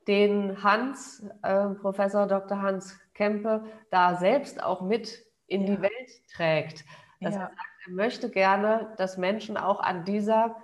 den 0.07 0.63
Hans, 0.63 1.25
äh, 1.43 1.69
Professor 1.69 2.27
Dr. 2.27 2.61
Hans 2.61 2.99
Kempe, 3.13 3.63
da 3.89 4.15
selbst 4.15 4.61
auch 4.61 4.81
mit 4.81 5.23
in 5.47 5.61
ja. 5.61 5.75
die 5.75 5.81
Welt 5.81 6.27
trägt. 6.33 6.83
Dass 7.21 7.35
ja. 7.35 7.41
er 7.41 7.47
sagt, 7.47 7.57
er 7.85 7.93
möchte 7.93 8.29
gerne, 8.29 8.93
dass 8.97 9.17
Menschen 9.17 9.57
auch 9.57 9.79
an 9.79 10.03
dieser 10.03 10.55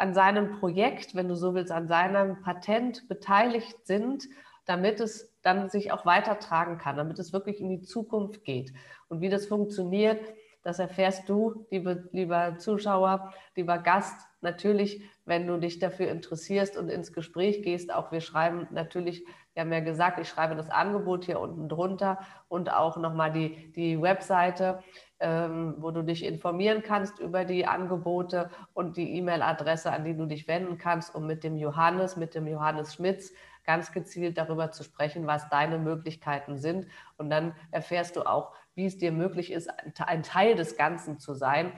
an 0.00 0.14
seinem 0.14 0.58
Projekt, 0.58 1.14
wenn 1.14 1.28
du 1.28 1.34
so 1.34 1.54
willst, 1.54 1.70
an 1.70 1.86
seinem 1.86 2.40
Patent 2.40 3.06
beteiligt 3.06 3.86
sind, 3.86 4.28
damit 4.64 4.98
es 4.98 5.36
dann 5.42 5.68
sich 5.68 5.92
auch 5.92 6.06
weitertragen 6.06 6.78
kann, 6.78 6.96
damit 6.96 7.18
es 7.18 7.34
wirklich 7.34 7.60
in 7.60 7.68
die 7.68 7.82
Zukunft 7.82 8.44
geht. 8.44 8.72
Und 9.08 9.20
wie 9.20 9.28
das 9.28 9.44
funktioniert, 9.44 10.20
das 10.62 10.78
erfährst 10.78 11.28
du, 11.28 11.66
liebe, 11.70 12.08
lieber 12.12 12.56
Zuschauer, 12.56 13.34
lieber 13.54 13.76
Gast, 13.76 14.26
natürlich, 14.40 15.02
wenn 15.26 15.46
du 15.46 15.58
dich 15.58 15.78
dafür 15.78 16.08
interessierst 16.08 16.78
und 16.78 16.88
ins 16.88 17.12
Gespräch 17.12 17.62
gehst. 17.62 17.92
Auch 17.92 18.10
wir 18.10 18.22
schreiben 18.22 18.68
natürlich, 18.70 19.26
wir 19.52 19.62
haben 19.62 19.72
ja 19.72 19.80
gesagt, 19.80 20.18
ich 20.18 20.28
schreibe 20.28 20.56
das 20.56 20.70
Angebot 20.70 21.26
hier 21.26 21.40
unten 21.40 21.68
drunter 21.68 22.20
und 22.48 22.72
auch 22.72 22.96
nochmal 22.96 23.32
die, 23.32 23.70
die 23.72 24.00
Webseite 24.00 24.82
ähm, 25.20 25.74
wo 25.78 25.90
du 25.90 26.02
dich 26.02 26.24
informieren 26.24 26.82
kannst 26.82 27.18
über 27.18 27.44
die 27.44 27.66
Angebote 27.66 28.50
und 28.72 28.96
die 28.96 29.16
E-Mail-Adresse, 29.16 29.92
an 29.92 30.04
die 30.04 30.16
du 30.16 30.26
dich 30.26 30.48
wenden 30.48 30.78
kannst, 30.78 31.14
um 31.14 31.26
mit 31.26 31.44
dem 31.44 31.56
Johannes, 31.56 32.16
mit 32.16 32.34
dem 32.34 32.46
Johannes 32.46 32.94
Schmitz 32.94 33.32
ganz 33.64 33.92
gezielt 33.92 34.38
darüber 34.38 34.72
zu 34.72 34.82
sprechen, 34.82 35.26
was 35.26 35.48
deine 35.50 35.78
Möglichkeiten 35.78 36.56
sind. 36.56 36.86
Und 37.18 37.30
dann 37.30 37.54
erfährst 37.70 38.16
du 38.16 38.22
auch, 38.22 38.52
wie 38.74 38.86
es 38.86 38.98
dir 38.98 39.12
möglich 39.12 39.52
ist, 39.52 39.70
ein 40.00 40.22
Teil 40.22 40.54
des 40.54 40.76
Ganzen 40.76 41.18
zu 41.18 41.34
sein. 41.34 41.72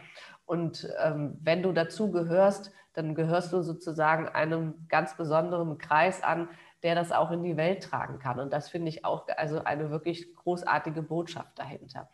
Und 0.47 0.89
ähm, 1.03 1.37
wenn 1.43 1.63
du 1.63 1.73
dazu 1.73 2.11
gehörst, 2.11 2.73
dann 2.95 3.15
gehörst 3.15 3.53
du 3.53 3.63
sozusagen 3.63 4.29
einem 4.29 4.87
ganz 4.89 5.17
besonderen 5.17 5.79
Kreis 5.79 6.23
an, 6.23 6.49
der 6.83 6.95
das 6.95 7.13
auch 7.13 7.31
in 7.31 7.43
die 7.43 7.57
Welt 7.57 7.83
tragen 7.83 8.19
kann. 8.19 8.39
Und 8.39 8.53
das 8.53 8.69
finde 8.69 8.89
ich 8.89 9.05
auch 9.05 9.27
also 9.37 9.65
eine 9.65 9.91
wirklich 9.91 10.35
großartige 10.35 11.03
Botschaft 11.03 11.59
dahinter. 11.59 12.09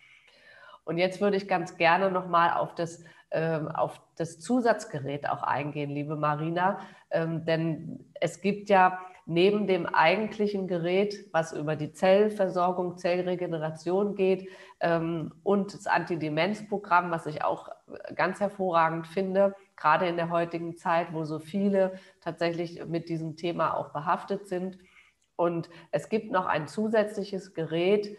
Und 0.89 0.97
jetzt 0.97 1.21
würde 1.21 1.37
ich 1.37 1.47
ganz 1.47 1.77
gerne 1.77 2.11
nochmal 2.11 2.55
auf 2.55 2.75
das, 2.75 3.05
ähm, 3.31 3.69
auf 3.69 4.01
das 4.17 4.41
Zusatzgerät 4.41 5.29
auch 5.29 5.43
eingehen, 5.43 5.91
liebe 5.91 6.17
Marina. 6.17 6.81
Ähm, 7.11 7.45
denn 7.45 8.11
es 8.15 8.41
gibt 8.41 8.71
ja 8.71 8.99
neben 9.27 9.67
dem 9.67 9.85
eigentlichen 9.85 10.67
Gerät, 10.67 11.27
was 11.31 11.53
über 11.53 11.77
die 11.77 11.93
Zellversorgung, 11.93 12.97
Zellregeneration 12.97 14.15
geht 14.15 14.49
ähm, 14.81 15.35
und 15.43 15.75
das 15.75 15.87
Antidemenzprogramm, 15.87 17.11
was 17.11 17.27
ich 17.27 17.45
auch 17.45 17.69
ganz 18.15 18.41
hervorragend 18.41 19.09
finde, 19.09 19.55
gerade 19.77 20.07
in 20.07 20.17
der 20.17 20.31
heutigen 20.31 20.79
Zeit, 20.79 21.13
wo 21.13 21.27
so 21.27 21.39
viele 21.39 21.99
tatsächlich 22.23 22.83
mit 22.87 23.11
diesem 23.11 23.37
Thema 23.37 23.77
auch 23.77 23.93
behaftet 23.93 24.49
sind. 24.49 24.79
Und 25.37 25.69
es 25.91 26.09
gibt 26.09 26.33
noch 26.33 26.47
ein 26.47 26.67
zusätzliches 26.67 27.53
Gerät, 27.53 28.17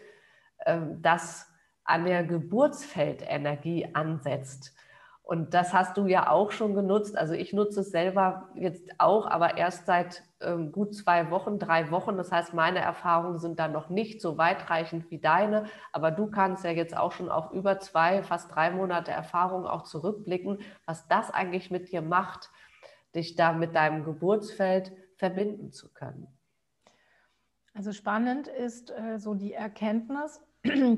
ähm, 0.66 1.02
das 1.02 1.49
an 1.90 2.04
der 2.04 2.24
Geburtsfeldenergie 2.24 3.94
ansetzt. 3.94 4.74
Und 5.30 5.54
das 5.54 5.72
hast 5.72 5.96
du 5.96 6.06
ja 6.06 6.28
auch 6.28 6.50
schon 6.50 6.74
genutzt. 6.74 7.16
Also 7.16 7.34
ich 7.34 7.52
nutze 7.52 7.82
es 7.82 7.92
selber 7.92 8.48
jetzt 8.56 8.90
auch, 8.98 9.28
aber 9.28 9.58
erst 9.58 9.86
seit 9.86 10.24
ähm, 10.40 10.72
gut 10.72 10.92
zwei 10.96 11.30
Wochen, 11.30 11.60
drei 11.60 11.92
Wochen. 11.92 12.16
Das 12.16 12.32
heißt, 12.32 12.52
meine 12.52 12.80
Erfahrungen 12.80 13.38
sind 13.38 13.60
dann 13.60 13.70
noch 13.70 13.90
nicht 13.90 14.20
so 14.20 14.38
weitreichend 14.38 15.08
wie 15.12 15.20
deine. 15.20 15.66
Aber 15.92 16.10
du 16.10 16.28
kannst 16.28 16.64
ja 16.64 16.72
jetzt 16.72 16.96
auch 16.96 17.12
schon 17.12 17.28
auf 17.28 17.52
über 17.52 17.78
zwei, 17.78 18.24
fast 18.24 18.52
drei 18.52 18.72
Monate 18.72 19.12
Erfahrung 19.12 19.68
auch 19.68 19.84
zurückblicken, 19.84 20.58
was 20.84 21.06
das 21.06 21.30
eigentlich 21.30 21.70
mit 21.70 21.92
dir 21.92 22.02
macht, 22.02 22.50
dich 23.14 23.36
da 23.36 23.52
mit 23.52 23.76
deinem 23.76 24.04
Geburtsfeld 24.04 24.90
verbinden 25.14 25.70
zu 25.70 25.92
können. 25.92 26.26
Also 27.72 27.92
spannend 27.92 28.48
ist 28.48 28.90
äh, 28.90 29.18
so 29.20 29.34
die 29.34 29.52
Erkenntnis, 29.52 30.42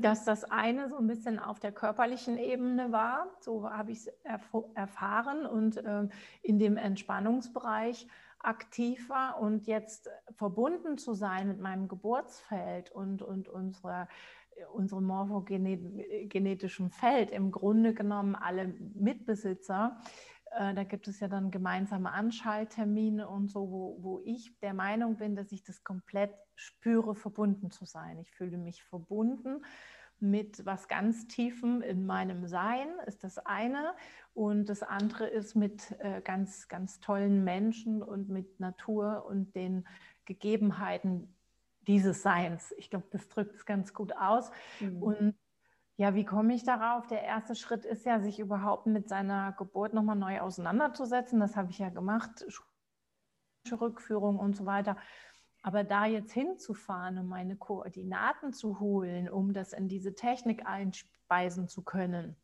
dass 0.01 0.25
das 0.25 0.43
eine 0.43 0.89
so 0.89 0.97
ein 0.97 1.07
bisschen 1.07 1.39
auf 1.39 1.59
der 1.59 1.71
körperlichen 1.71 2.37
Ebene 2.37 2.91
war, 2.91 3.27
so 3.39 3.69
habe 3.69 3.91
ich 3.91 3.99
es 3.99 4.07
erf 4.23 4.53
erfahren 4.75 5.45
und 5.45 5.77
äh, 5.77 6.07
in 6.41 6.59
dem 6.59 6.75
Entspannungsbereich 6.75 8.07
aktiv 8.39 9.09
war. 9.09 9.39
Und 9.39 9.65
jetzt 9.65 10.09
verbunden 10.35 10.97
zu 10.97 11.13
sein 11.13 11.47
mit 11.47 11.59
meinem 11.59 11.87
Geburtsfeld 11.87 12.91
und, 12.91 13.21
und 13.21 13.47
unserer 13.47 14.07
unserem 14.71 15.05
morphogenetischen 15.05 16.91
Feld, 16.91 17.31
im 17.31 17.51
Grunde 17.51 17.93
genommen 17.93 18.35
alle 18.35 18.67
Mitbesitzer, 18.93 19.97
äh, 20.57 20.73
da 20.73 20.83
gibt 20.83 21.07
es 21.07 21.19
ja 21.19 21.27
dann 21.27 21.51
gemeinsame 21.51 22.11
Anschalttermine 22.11 23.27
und 23.27 23.49
so, 23.49 23.69
wo, 23.69 23.97
wo 24.01 24.21
ich 24.25 24.57
der 24.59 24.73
Meinung 24.73 25.17
bin, 25.17 25.35
dass 25.35 25.51
ich 25.51 25.63
das 25.63 25.83
komplett 25.83 26.33
spüre, 26.55 27.15
verbunden 27.15 27.71
zu 27.71 27.85
sein. 27.85 28.19
Ich 28.19 28.31
fühle 28.31 28.57
mich 28.57 28.83
verbunden 28.83 29.63
mit 30.19 30.65
was 30.65 30.87
ganz 30.87 31.27
Tiefem 31.27 31.81
in 31.81 32.05
meinem 32.05 32.47
Sein, 32.47 32.87
ist 33.05 33.23
das 33.23 33.37
eine. 33.39 33.93
Und 34.33 34.69
das 34.69 34.81
andere 34.81 35.27
ist 35.27 35.55
mit 35.55 35.91
äh, 35.99 36.21
ganz, 36.21 36.67
ganz 36.67 36.99
tollen 36.99 37.43
Menschen 37.43 38.01
und 38.01 38.29
mit 38.29 38.59
Natur 38.59 39.25
und 39.27 39.53
den 39.55 39.85
Gegebenheiten 40.25 41.35
dieses 41.87 42.21
Seins. 42.21 42.73
Ich 42.77 42.89
glaube, 42.89 43.07
das 43.11 43.27
drückt 43.27 43.55
es 43.55 43.65
ganz 43.65 43.93
gut 43.93 44.15
aus. 44.15 44.49
Mhm. 44.79 45.03
Und 45.03 45.35
ja, 45.95 46.15
wie 46.15 46.25
komme 46.25 46.55
ich 46.55 46.63
darauf? 46.63 47.07
Der 47.07 47.23
erste 47.23 47.55
Schritt 47.55 47.85
ist 47.85 48.05
ja, 48.05 48.19
sich 48.19 48.39
überhaupt 48.39 48.87
mit 48.87 49.07
seiner 49.07 49.51
Geburt 49.53 49.93
nochmal 49.93 50.15
neu 50.15 50.39
auseinanderzusetzen. 50.39 51.39
Das 51.39 51.55
habe 51.55 51.69
ich 51.69 51.79
ja 51.79 51.89
gemacht, 51.89 52.45
Rückführung 53.71 54.39
und 54.39 54.55
so 54.55 54.65
weiter. 54.65 54.97
Aber 55.61 55.83
da 55.83 56.05
jetzt 56.05 56.33
hinzufahren, 56.33 57.17
um 57.19 57.27
meine 57.27 57.55
Koordinaten 57.55 58.53
zu 58.53 58.79
holen, 58.79 59.29
um 59.29 59.53
das 59.53 59.71
in 59.71 59.87
diese 59.87 60.13
Technik 60.15 60.65
einspeisen 60.65 61.69
zu 61.69 61.83
können, 61.83 62.35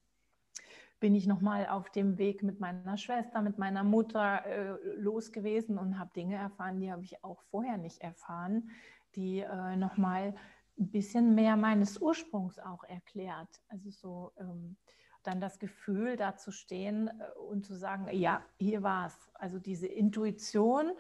bin 1.00 1.16
ich 1.16 1.28
nochmal 1.28 1.68
auf 1.68 1.90
dem 1.90 2.18
Weg 2.18 2.44
mit 2.44 2.60
meiner 2.60 2.98
Schwester, 2.98 3.42
mit 3.42 3.58
meiner 3.58 3.84
Mutter 3.84 4.46
äh, 4.46 4.78
los 4.98 5.32
gewesen 5.32 5.78
und 5.78 5.98
habe 5.98 6.12
Dinge 6.14 6.36
erfahren, 6.36 6.80
die 6.80 6.92
habe 6.92 7.04
ich 7.04 7.24
auch 7.24 7.42
vorher 7.44 7.78
nicht 7.78 8.02
erfahren, 8.02 8.70
die 9.16 9.40
äh, 9.40 9.76
nochmal 9.76 10.36
ein 10.80 10.90
bisschen 10.90 11.36
mehr 11.36 11.56
meines 11.58 11.98
Ursprungs 12.00 12.58
auch 12.60 12.84
erklärt. 12.84 13.62
Also 13.68 13.90
so 13.90 14.32
ähm, 14.38 14.78
dann 15.24 15.42
das 15.42 15.60
Gefühl, 15.60 16.16
da 16.16 16.38
zu 16.38 16.52
stehen 16.52 17.08
äh, 17.08 17.40
und 17.50 17.66
zu 17.66 17.76
sagen, 17.76 18.08
ja, 18.12 18.42
hier 18.58 18.84
war 18.84 19.08
es. 19.08 19.32
Also 19.34 19.60
diese 19.60 19.88
Intuition, 19.88 20.92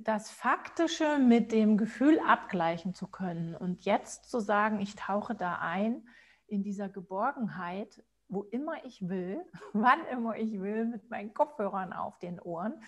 das 0.00 0.30
Faktische 0.30 1.18
mit 1.18 1.52
dem 1.52 1.76
Gefühl 1.76 2.18
abgleichen 2.20 2.94
zu 2.94 3.06
können 3.06 3.54
und 3.54 3.84
jetzt 3.84 4.30
zu 4.30 4.40
sagen, 4.40 4.80
ich 4.80 4.94
tauche 4.94 5.34
da 5.34 5.58
ein 5.60 6.08
in 6.46 6.62
dieser 6.62 6.88
Geborgenheit, 6.88 8.02
wo 8.28 8.42
immer 8.42 8.84
ich 8.84 9.08
will, 9.08 9.44
wann 9.72 10.04
immer 10.10 10.36
ich 10.36 10.60
will, 10.60 10.86
mit 10.86 11.10
meinen 11.10 11.34
Kopfhörern 11.34 11.92
auf 11.92 12.18
den 12.18 12.40
Ohren. 12.40 12.82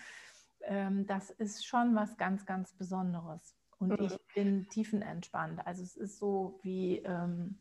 Ähm, 0.61 1.05
das 1.05 1.29
ist 1.29 1.65
schon 1.65 1.95
was 1.95 2.17
ganz, 2.17 2.45
ganz 2.45 2.73
Besonderes. 2.73 3.58
Und 3.79 3.99
mhm. 3.99 4.05
ich 4.05 4.17
bin 4.35 4.67
tiefenentspannt. 4.69 5.65
Also 5.65 5.83
es 5.83 5.95
ist 5.95 6.19
so 6.19 6.59
wie, 6.61 6.97
ähm, 6.99 7.59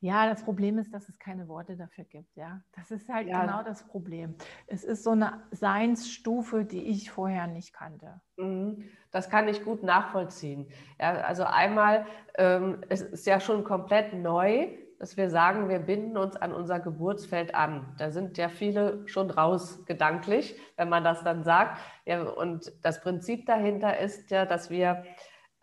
ja, 0.00 0.28
das 0.28 0.44
Problem 0.44 0.78
ist, 0.78 0.94
dass 0.94 1.08
es 1.08 1.18
keine 1.18 1.48
Worte 1.48 1.76
dafür 1.76 2.04
gibt. 2.04 2.36
Ja, 2.36 2.62
das 2.72 2.90
ist 2.90 3.08
halt 3.08 3.28
ja. 3.28 3.42
genau 3.42 3.62
das 3.62 3.86
Problem. 3.86 4.36
Es 4.66 4.84
ist 4.84 5.02
so 5.02 5.10
eine 5.10 5.42
Seinsstufe, 5.50 6.64
die 6.64 6.82
ich 6.82 7.10
vorher 7.10 7.46
nicht 7.46 7.72
kannte. 7.72 8.20
Mhm. 8.36 8.84
Das 9.10 9.28
kann 9.28 9.48
ich 9.48 9.64
gut 9.64 9.82
nachvollziehen. 9.82 10.68
Ja, 11.00 11.14
also 11.22 11.44
einmal, 11.44 12.06
ähm, 12.36 12.82
es 12.88 13.02
ist 13.02 13.26
ja 13.26 13.40
schon 13.40 13.64
komplett 13.64 14.12
neu, 14.14 14.68
dass 14.98 15.16
wir 15.16 15.30
sagen, 15.30 15.68
wir 15.68 15.78
binden 15.78 16.16
uns 16.16 16.36
an 16.36 16.52
unser 16.52 16.80
Geburtsfeld 16.80 17.54
an. 17.54 17.94
Da 17.98 18.10
sind 18.10 18.36
ja 18.36 18.48
viele 18.48 19.06
schon 19.06 19.30
raus 19.30 19.84
gedanklich, 19.86 20.60
wenn 20.76 20.88
man 20.88 21.04
das 21.04 21.22
dann 21.22 21.44
sagt. 21.44 21.78
Ja, 22.04 22.22
und 22.22 22.72
das 22.82 23.00
Prinzip 23.00 23.46
dahinter 23.46 23.98
ist 23.98 24.30
ja, 24.30 24.44
dass 24.44 24.70
wir 24.70 25.04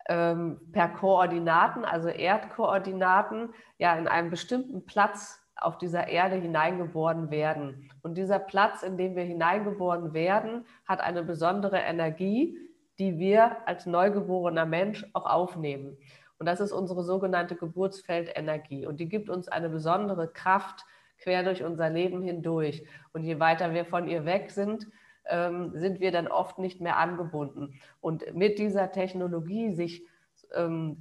ähm, 0.07 0.59
per 0.71 0.89
Koordinaten, 0.89 1.83
also 1.83 2.07
Erdkoordinaten, 2.07 3.53
ja 3.77 3.95
in 3.95 4.07
einen 4.07 4.29
bestimmten 4.29 4.85
Platz 4.85 5.41
auf 5.57 5.77
dieser 5.77 6.07
Erde 6.07 6.35
hineingeboren 6.35 7.31
werden. 7.31 7.89
Und 8.03 8.17
dieser 8.17 8.39
Platz, 8.39 8.83
in 8.83 8.97
dem 8.97 9.15
wir 9.15 9.23
hineingeboren 9.23 10.13
werden, 10.13 10.65
hat 10.85 11.01
eine 11.01 11.23
besondere 11.23 11.77
Energie, 11.77 12.57
die 12.99 13.17
wir 13.17 13.57
als 13.65 13.85
neugeborener 13.85 14.65
Mensch 14.65 15.05
auch 15.13 15.25
aufnehmen. 15.25 15.97
Und 16.37 16.45
das 16.45 16.59
ist 16.59 16.71
unsere 16.71 17.03
sogenannte 17.03 17.55
Geburtsfeldenergie. 17.55 18.85
Und 18.85 18.99
die 18.99 19.07
gibt 19.07 19.29
uns 19.29 19.47
eine 19.47 19.69
besondere 19.69 20.27
Kraft 20.27 20.85
quer 21.17 21.43
durch 21.43 21.63
unser 21.63 21.89
Leben 21.89 22.21
hindurch. 22.21 22.85
Und 23.13 23.23
je 23.23 23.39
weiter 23.39 23.73
wir 23.73 23.85
von 23.85 24.07
ihr 24.07 24.25
weg 24.25 24.51
sind, 24.51 24.87
ähm, 25.27 25.71
sind 25.73 25.99
wir 25.99 26.11
dann 26.11 26.27
oft 26.27 26.59
nicht 26.59 26.81
mehr 26.81 26.97
angebunden. 26.97 27.79
Und 28.01 28.35
mit 28.35 28.59
dieser 28.59 28.91
Technologie 28.91 29.73
sich 29.73 30.05
ähm, 30.53 30.99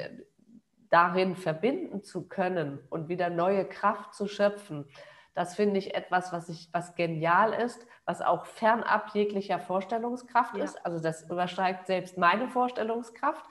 darin 0.88 1.35
verbinden 1.35 2.03
zu 2.03 2.29
können 2.29 2.79
und 2.90 3.09
wieder 3.09 3.29
neue 3.29 3.64
Kraft 3.64 4.14
zu 4.14 4.29
schöpfen, 4.29 4.87
das 5.35 5.57
finde 5.57 5.79
ich 5.79 5.97
etwas, 5.97 6.33
was, 6.33 6.49
ich, 6.49 6.68
was 6.73 6.94
genial 6.94 7.53
ist, 7.53 7.85
was 8.05 8.23
auch 8.23 8.47
fernab 8.47 9.11
jeglicher 9.14 9.59
Vorstellungskraft 9.59 10.57
ja. 10.57 10.64
ist. 10.64 10.87
Also 10.87 11.01
das 11.01 11.29
übersteigt 11.29 11.87
selbst 11.87 12.16
meine 12.16 12.49
Vorstellungskraft 12.49 13.44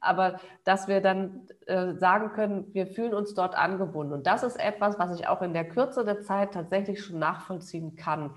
aber 0.00 0.40
dass 0.64 0.88
wir 0.88 1.00
dann 1.00 1.46
äh, 1.66 1.94
sagen 1.94 2.32
können, 2.32 2.72
wir 2.74 2.86
fühlen 2.86 3.14
uns 3.14 3.34
dort 3.34 3.56
angebunden. 3.56 4.12
Und 4.12 4.26
das 4.26 4.42
ist 4.42 4.58
etwas, 4.58 4.98
was 4.98 5.18
ich 5.18 5.26
auch 5.26 5.42
in 5.42 5.52
der 5.52 5.68
Kürze 5.68 6.04
der 6.04 6.22
Zeit 6.22 6.54
tatsächlich 6.54 7.02
schon 7.02 7.18
nachvollziehen 7.18 7.96
kann. 7.96 8.34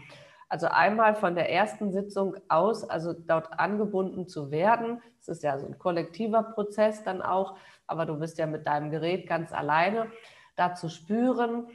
Also 0.50 0.68
einmal 0.68 1.16
von 1.16 1.36
der 1.36 1.50
ersten 1.50 1.92
Sitzung 1.92 2.36
aus, 2.50 2.84
also 2.84 3.14
dort 3.14 3.58
angebunden 3.58 4.28
zu 4.28 4.52
werden. 4.52 5.02
Es 5.20 5.30
ist 5.30 5.44
ja 5.44 5.58
so 5.58 5.66
ein 5.66 5.80
kollektiver 5.80 6.44
Prozess 6.44 7.04
dann 7.04 7.22
auch, 7.22 7.56
aber 7.88 8.06
du 8.06 8.20
bist 8.20 8.38
ja 8.38 8.48
mit 8.48 8.68
deinem 8.68 8.92
Gerät 8.92 9.28
ganz 9.28 9.54
alleine, 9.54 10.08
da 10.58 10.76
zu 10.76 10.90
spüren, 10.90 11.68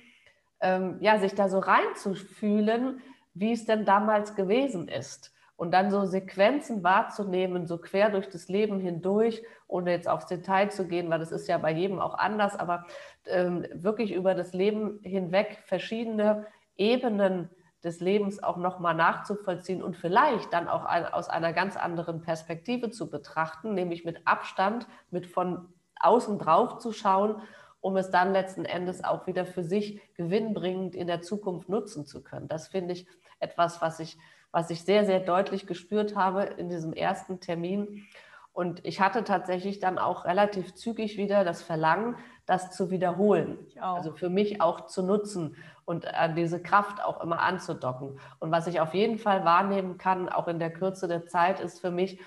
ähm, 0.61 0.99
ja, 1.01 1.19
sich 1.19 1.35
da 1.35 1.49
so 1.49 1.59
reinzufühlen, 1.59 3.01
wie 3.35 3.53
es 3.53 3.65
denn 3.65 3.85
damals 3.85 4.35
gewesen 4.35 4.89
ist 4.89 5.33
und 5.57 5.73
dann 5.73 5.90
so 5.90 6.05
Sequenzen 6.05 6.83
wahrzunehmen, 6.83 7.66
so 7.66 7.78
quer 7.78 8.11
durch 8.11 8.28
das 8.28 8.49
Leben 8.49 8.78
hindurch, 8.78 9.43
ohne 9.66 9.91
jetzt 9.91 10.09
aufs 10.09 10.26
Detail 10.26 10.70
zu 10.70 10.87
gehen, 10.87 11.11
weil 11.11 11.18
das 11.18 11.33
ist 11.33 11.49
ja 11.49 11.59
bei 11.59 11.72
jedem 11.72 11.99
auch 11.99 12.14
anders, 12.14 12.59
aber 12.59 12.85
ähm, 13.26 13.66
wirklich 13.72 14.12
über 14.12 14.35
das 14.35 14.53
Leben 14.53 15.01
hinweg 15.03 15.62
verschiedene 15.64 16.47
Ebenen 16.76 17.51
des 17.83 18.01
Lebens 18.01 18.43
auch 18.43 18.57
nochmal 18.57 18.95
nachzuvollziehen 18.95 19.83
und 19.83 19.97
vielleicht 19.97 20.53
dann 20.53 20.68
auch 20.68 20.85
ein, 20.85 21.07
aus 21.07 21.28
einer 21.28 21.53
ganz 21.53 21.76
anderen 21.76 22.20
Perspektive 22.20 22.91
zu 22.91 23.09
betrachten, 23.09 23.74
nämlich 23.74 24.05
mit 24.05 24.26
Abstand, 24.26 24.87
mit 25.11 25.26
von 25.26 25.72
außen 26.01 26.39
drauf 26.39 26.78
zu 26.78 26.93
schauen, 26.93 27.41
um 27.80 27.97
es 27.97 28.11
dann 28.11 28.33
letzten 28.33 28.64
Endes 28.64 29.05
auch 29.05 29.26
wieder 29.26 29.47
für 29.47 29.62
sich 29.62 30.01
gewinnbringend 30.14 30.95
in 30.95 31.07
der 31.07 31.22
Zukunft 31.22 31.68
nutzen 31.68 32.05
zu 32.07 32.22
können. 32.22 32.49
Das 32.49 32.68
finde 32.68 32.95
ich 32.95 33.07
etwas, 33.39 33.80
was 33.80 34.01
ich, 34.01 34.18
was 34.57 34.70
ich 34.70 34.84
sehr, 34.84 35.04
sehr 35.04 35.20
deutlich 35.20 35.66
gespürt 35.66 36.16
habe 36.16 36.44
in 36.44 36.70
diesem 36.70 36.94
ersten 36.94 37.40
Termin. 37.40 38.07
Und 38.54 38.82
ich 38.86 39.02
hatte 39.02 39.22
tatsächlich 39.22 39.80
dann 39.80 39.98
auch 39.98 40.24
relativ 40.24 40.74
zügig 40.74 41.18
wieder 41.18 41.44
das 41.44 41.61
Verlangen, 41.61 42.16
das 42.46 42.70
zu 42.70 42.90
wiederholen. 42.90 43.59
Also 43.78 44.12
für 44.12 44.30
mich 44.30 44.62
auch 44.62 44.86
zu 44.86 45.02
nutzen 45.02 45.57
und 45.84 46.07
an 46.07 46.36
diese 46.36 46.62
Kraft 46.62 47.04
auch 47.04 47.22
immer 47.22 47.40
anzudocken. 47.40 48.18
Und 48.38 48.50
was 48.50 48.66
ich 48.66 48.80
auf 48.80 48.94
jeden 48.94 49.18
Fall 49.18 49.44
wahrnehmen 49.44 49.98
kann, 49.98 50.30
auch 50.30 50.48
in 50.48 50.59
der 50.59 50.72
Kürze 50.72 51.07
der 51.07 51.26
Zeit, 51.26 51.61
ist 51.61 51.82
für 51.82 51.90
mich, 51.90 52.18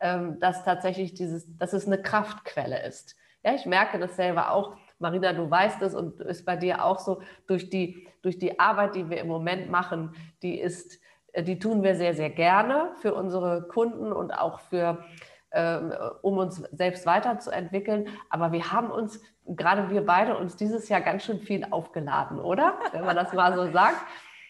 ähm, 0.00 0.38
dass 0.38 0.64
tatsächlich 0.64 1.14
dieses, 1.14 1.56
dass 1.56 1.72
es 1.72 1.86
eine 1.86 2.02
Kraftquelle 2.02 2.86
ist. 2.86 3.16
Ja, 3.42 3.54
ich 3.54 3.64
merke 3.64 3.98
das 3.98 4.16
selber 4.16 4.50
auch. 4.50 4.76
Marina, 4.98 5.32
du 5.32 5.50
weißt 5.50 5.80
es 5.80 5.94
und 5.94 6.20
ist 6.20 6.44
bei 6.44 6.56
dir 6.56 6.84
auch 6.84 6.98
so, 6.98 7.22
durch 7.46 7.70
die, 7.70 8.06
durch 8.20 8.38
die 8.38 8.60
Arbeit, 8.60 8.96
die 8.96 9.08
wir 9.08 9.18
im 9.18 9.28
Moment 9.28 9.70
machen, 9.70 10.14
die 10.42 10.60
ist, 10.60 10.99
die 11.36 11.58
tun 11.58 11.82
wir 11.82 11.94
sehr, 11.94 12.14
sehr 12.14 12.30
gerne 12.30 12.90
für 12.96 13.14
unsere 13.14 13.62
Kunden 13.62 14.12
und 14.12 14.32
auch 14.32 14.60
für 14.60 15.04
ähm, 15.52 15.92
um 16.22 16.38
uns 16.38 16.56
selbst 16.72 17.06
weiterzuentwickeln. 17.06 18.08
Aber 18.28 18.52
wir 18.52 18.70
haben 18.72 18.90
uns, 18.90 19.20
gerade 19.46 19.90
wir 19.90 20.06
beide, 20.06 20.36
uns 20.36 20.56
dieses 20.56 20.88
Jahr 20.88 21.00
ganz 21.00 21.24
schön 21.24 21.40
viel 21.40 21.66
aufgeladen, 21.70 22.38
oder? 22.38 22.74
Wenn 22.92 23.04
man 23.04 23.16
das 23.16 23.32
mal 23.32 23.54
so 23.54 23.70
sagt. 23.72 23.96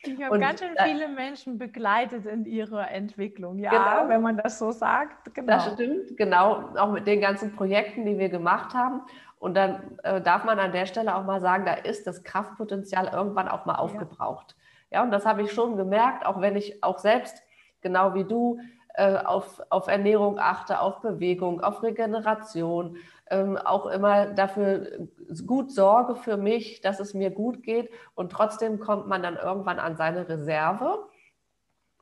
Ich 0.03 0.23
habe 0.23 0.39
ganz 0.39 0.61
schön 0.61 0.75
viele 0.83 1.09
Menschen 1.09 1.59
begleitet 1.59 2.25
in 2.27 2.45
ihrer 2.47 2.91
Entwicklung, 2.91 3.59
ja, 3.59 3.71
genau. 3.71 4.09
wenn 4.09 4.23
man 4.23 4.37
das 4.39 4.59
so 4.59 4.73
sagt. 4.73 5.35
Genau. 5.35 5.47
Das 5.47 5.73
stimmt, 5.73 6.17
genau, 6.17 6.71
auch 6.77 6.93
mit 6.93 7.07
den 7.07 7.21
ganzen 7.21 7.55
Projekten, 7.55 8.07
die 8.07 8.19
wir 8.19 8.31
gemacht 8.31 8.75
haben. 8.75 9.03
Und 9.39 9.55
dann 9.55 9.99
äh, 10.03 10.21
darf 10.21 10.45
man 10.45 10.59
an 10.59 10.73
der 10.73 10.87
Stelle 10.87 11.17
auch 11.17 11.25
mal 11.25 11.41
sagen, 11.41 11.65
da 11.65 11.75
ist 11.75 12.07
das 12.07 12.25
Kraftpotenzial 12.25 13.11
irgendwann 13.13 13.49
auch 13.49 13.65
mal 13.65 13.77
aufgebraucht. 13.77 14.55
Ja, 14.91 15.03
und 15.03 15.11
das 15.11 15.25
habe 15.25 15.43
ich 15.43 15.53
schon 15.53 15.77
gemerkt, 15.77 16.27
auch 16.27 16.41
wenn 16.41 16.57
ich 16.57 16.83
auch 16.83 16.99
selbst, 16.99 17.43
genau 17.81 18.15
wie 18.15 18.25
du, 18.25 18.59
äh, 18.95 19.19
auf, 19.19 19.63
auf 19.71 19.87
Ernährung 19.87 20.39
achte, 20.39 20.81
auf 20.81 21.01
Bewegung, 21.01 21.61
auf 21.61 21.83
Regeneration, 21.83 22.97
ähm, 23.31 23.57
auch 23.57 23.87
immer 23.87 24.27
dafür 24.27 25.09
gut 25.47 25.71
sorge 25.71 26.17
für 26.17 26.37
mich, 26.37 26.81
dass 26.81 26.99
es 26.99 27.15
mir 27.15 27.31
gut 27.31 27.63
geht. 27.63 27.89
Und 28.15 28.33
trotzdem 28.33 28.81
kommt 28.81 29.07
man 29.07 29.23
dann 29.23 29.37
irgendwann 29.37 29.79
an 29.79 29.97
seine 29.97 30.29
Reserve. 30.29 31.07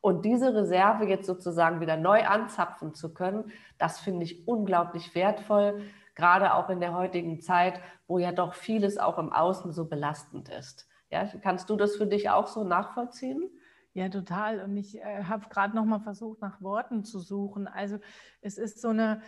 Und 0.01 0.25
diese 0.25 0.55
Reserve 0.55 1.05
jetzt 1.05 1.27
sozusagen 1.27 1.81
wieder 1.81 1.97
neu 1.97 2.25
anzapfen 2.25 2.95
zu 2.95 3.13
können, 3.13 3.53
das 3.77 4.01
finde 4.01 4.25
ich 4.25 4.49
unglaublich 4.49 5.15
wertvoll, 5.15 5.83
gerade 6.15 6.55
auch 6.55 6.71
in 6.71 6.81
der 6.81 6.95
heutigen 6.95 7.41
Zeit, 7.41 7.81
wo 8.07 8.19
ja 8.19 8.33
doch 8.33 8.55
vieles 8.55 8.97
auch 8.97 9.19
im 9.19 9.33
Außen 9.33 9.73
so 9.73 9.85
belastend 9.85 10.49
ist. 10.49 10.88
Ja, 11.11 11.27
kannst 11.43 11.71
du 11.71 11.77
das 11.77 11.97
für 11.97 12.07
dich 12.07 12.29
auch 12.31 12.47
so 12.47 12.65
nachvollziehen? 12.65 13.51
Ja, 13.95 14.09
total. 14.09 14.61
Und 14.61 14.77
ich 14.77 14.99
äh, 14.99 15.25
habe 15.25 15.49
gerade 15.49 15.75
noch 15.75 15.85
mal 15.85 16.01
versucht, 16.01 16.41
nach 16.41 16.61
Worten 16.61 17.05
zu 17.05 17.19
suchen. 17.19 17.67
Also 17.67 17.99
es 18.41 18.59
ist 18.59 18.81
so 18.81 18.89
eine 18.89 19.23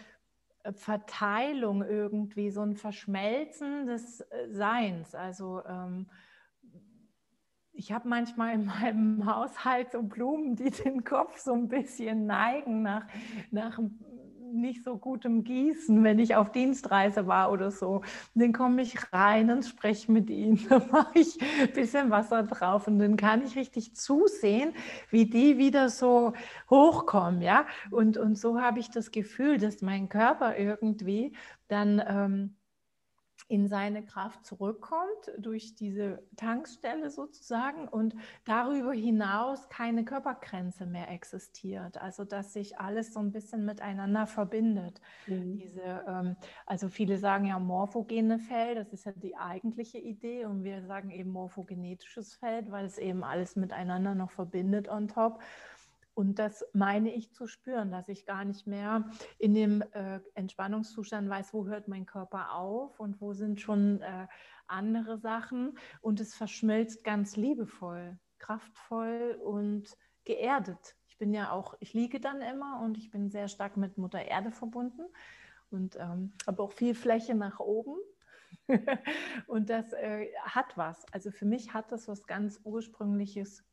äh, 0.63 0.73
Verteilung 0.73 1.83
irgendwie, 1.83 2.51
so 2.51 2.63
ein 2.63 2.77
Verschmelzen 2.77 3.87
des 3.87 4.21
äh, 4.21 4.49
Seins. 4.51 5.15
Also 5.15 5.65
ähm, 5.65 6.07
ich 7.73 7.93
habe 7.93 8.09
manchmal 8.09 8.55
in 8.55 8.67
meinem 8.67 9.27
Haushalt 9.35 9.93
so 9.93 10.03
Blumen, 10.03 10.57
die 10.57 10.71
den 10.71 11.03
Kopf 11.05 11.39
so 11.39 11.55
ein 11.55 11.69
bisschen 11.69 12.27
neigen 12.27 12.83
nach, 12.83 13.07
nach 13.51 13.79
nicht 14.53 14.85
so 14.85 14.97
gutem 14.97 15.45
Gießen, 15.45 16.03
wenn 16.05 16.19
ich 16.19 16.35
auf 16.37 16.53
Dienstreise 16.53 17.27
war 17.27 17.53
oder 17.53 17.71
so. 17.71 18.03
dann 18.35 18.53
komme 18.53 18.83
ich 18.83 19.13
rein 19.13 19.51
und 19.51 19.65
spreche 19.65 20.11
mit 20.13 20.31
ihnen. 20.31 20.61
Dann 20.69 20.89
mache 20.91 21.19
ich 21.19 21.39
ein 21.61 21.73
bisschen 21.73 22.11
Wasser 22.11 22.43
drauf 22.43 22.87
und 22.87 22.99
dann 22.99 23.17
kann 23.17 23.43
ich 23.43 23.57
richtig 23.57 23.95
zusehen, 23.97 24.73
wie 25.11 25.27
die 25.27 25.59
wieder 25.59 25.89
so 25.89 26.33
hochkommen. 26.69 27.43
Ja? 27.43 27.67
Und, 27.91 28.17
und 28.17 28.37
so 28.39 28.61
habe 28.61 28.79
ich 28.81 28.91
das 28.91 29.11
Gefühl, 29.11 29.59
dass 29.59 29.83
mein 29.83 30.09
Körper 30.09 30.57
irgendwie 30.57 31.33
dann... 31.69 32.03
Ähm, 32.07 32.57
in 33.51 33.67
seine 33.67 34.05
Kraft 34.05 34.47
zurückkommt 34.47 35.33
durch 35.37 35.75
diese 35.75 36.23
Tankstelle 36.37 37.11
sozusagen 37.11 37.89
und 37.89 38.15
darüber 38.45 38.93
hinaus 38.93 39.69
keine 39.69 40.05
Körpergrenze 40.05 40.87
mehr 40.87 41.11
existiert. 41.11 41.99
Also 41.99 42.25
dass 42.25 42.53
sich 42.53 42.79
alles 42.79 43.13
so 43.13 43.19
ein 43.19 43.33
bisschen 43.33 43.65
miteinander 43.65 44.29
verbindet. 44.29 45.01
Mhm. 45.27 45.57
Diese, 45.57 46.05
ähm, 46.07 46.37
also 46.65 46.89
viele 46.89 47.19
sagen 47.19 47.47
ja 47.47 47.59
morphogene 47.59 48.39
Feld, 48.39 48.79
das 48.79 48.93
ist 48.93 49.05
ja 49.05 49.13
die 49.17 49.37
eigentliche 49.37 49.99
Idee 49.99 50.45
und 50.45 50.63
wir 50.63 50.85
sagen 50.85 51.11
eben 51.11 51.31
morphogenetisches 51.31 52.35
Feld, 52.35 52.71
weil 52.71 52.85
es 52.85 52.99
eben 52.99 53.25
alles 53.25 53.57
miteinander 53.57 54.15
noch 54.15 54.31
verbindet 54.31 54.89
on 54.89 55.09
top. 55.09 55.43
Und 56.15 56.39
das 56.39 56.65
meine 56.73 57.15
ich 57.15 57.33
zu 57.33 57.47
spüren, 57.47 57.91
dass 57.91 58.09
ich 58.09 58.27
gar 58.27 58.45
nicht 58.45 58.67
mehr 58.67 59.11
in 59.39 59.55
dem 59.55 59.83
äh, 59.93 60.21
Entspannungszustand 60.35 61.29
weiß, 61.29 61.55
wo 61.55 61.67
hört 61.67 61.89
mein 61.89 62.07
Körper 62.07 62.55
auf 62.55 62.99
und 63.01 63.21
wo 63.21 63.33
sind 63.33 63.61
schon 63.61 64.01
äh, 64.03 64.27
andere 64.67 65.19
Sachen. 65.19 65.79
Und 66.01 66.21
es 66.21 66.35
verschmilzt 66.35 67.05
ganz 67.05 67.37
liebevoll, 67.37 68.19
kraftvoll 68.39 69.41
und 69.43 69.97
geerdet. 70.25 70.97
Ich 71.07 71.17
bin 71.17 71.33
ja 71.33 71.51
auch, 71.51 71.75
ich 71.81 71.95
liege 71.95 72.21
dann 72.21 72.41
immer 72.41 72.81
und 72.83 72.99
ich 72.99 73.11
bin 73.11 73.31
sehr 73.31 73.49
stark 73.49 73.77
mit 73.77 73.99
Mutter 73.99 74.23
Erde 74.23 74.51
verbunden 74.51 75.03
und 75.71 75.97
ähm, 75.97 76.33
habe 76.47 76.63
auch 76.63 76.73
viel 76.73 76.95
Fläche 76.95 77.35
nach 77.35 77.61
oben. 77.61 77.97
und 79.47 79.71
das 79.71 79.93
äh, 79.93 80.29
hat 80.43 80.77
was. 80.77 81.05
Also 81.13 81.31
für 81.31 81.45
mich 81.45 81.73
hat 81.73 81.93
das 81.93 82.09
was 82.09 82.27
ganz 82.27 82.61
Ursprüngliches. 82.65 83.65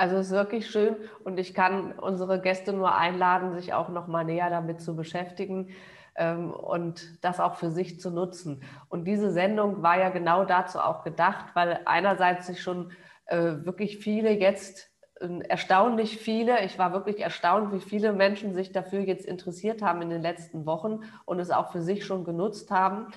Also 0.00 0.16
es 0.16 0.28
ist 0.28 0.32
wirklich 0.32 0.70
schön 0.70 0.96
und 1.24 1.38
ich 1.38 1.52
kann 1.52 1.92
unsere 1.92 2.40
Gäste 2.40 2.72
nur 2.72 2.94
einladen, 2.94 3.52
sich 3.52 3.74
auch 3.74 3.90
noch 3.90 4.06
mal 4.06 4.24
näher 4.24 4.48
damit 4.48 4.80
zu 4.80 4.96
beschäftigen 4.96 5.74
ähm, 6.16 6.52
und 6.52 7.22
das 7.22 7.38
auch 7.38 7.56
für 7.56 7.70
sich 7.70 8.00
zu 8.00 8.10
nutzen. 8.10 8.62
Und 8.88 9.04
diese 9.04 9.30
Sendung 9.30 9.82
war 9.82 9.98
ja 9.98 10.08
genau 10.08 10.46
dazu 10.46 10.78
auch 10.78 11.04
gedacht, 11.04 11.48
weil 11.52 11.80
einerseits 11.84 12.46
sich 12.46 12.62
schon 12.62 12.92
äh, 13.26 13.56
wirklich 13.64 13.98
viele 13.98 14.30
jetzt 14.30 14.90
äh, 15.20 15.40
erstaunlich 15.46 16.16
viele, 16.16 16.64
ich 16.64 16.78
war 16.78 16.94
wirklich 16.94 17.20
erstaunt, 17.20 17.70
wie 17.74 17.80
viele 17.80 18.14
Menschen 18.14 18.54
sich 18.54 18.72
dafür 18.72 19.00
jetzt 19.00 19.26
interessiert 19.26 19.82
haben 19.82 20.00
in 20.00 20.08
den 20.08 20.22
letzten 20.22 20.64
Wochen 20.64 21.00
und 21.26 21.40
es 21.40 21.50
auch 21.50 21.72
für 21.72 21.82
sich 21.82 22.06
schon 22.06 22.24
genutzt 22.24 22.70
haben, 22.70 23.08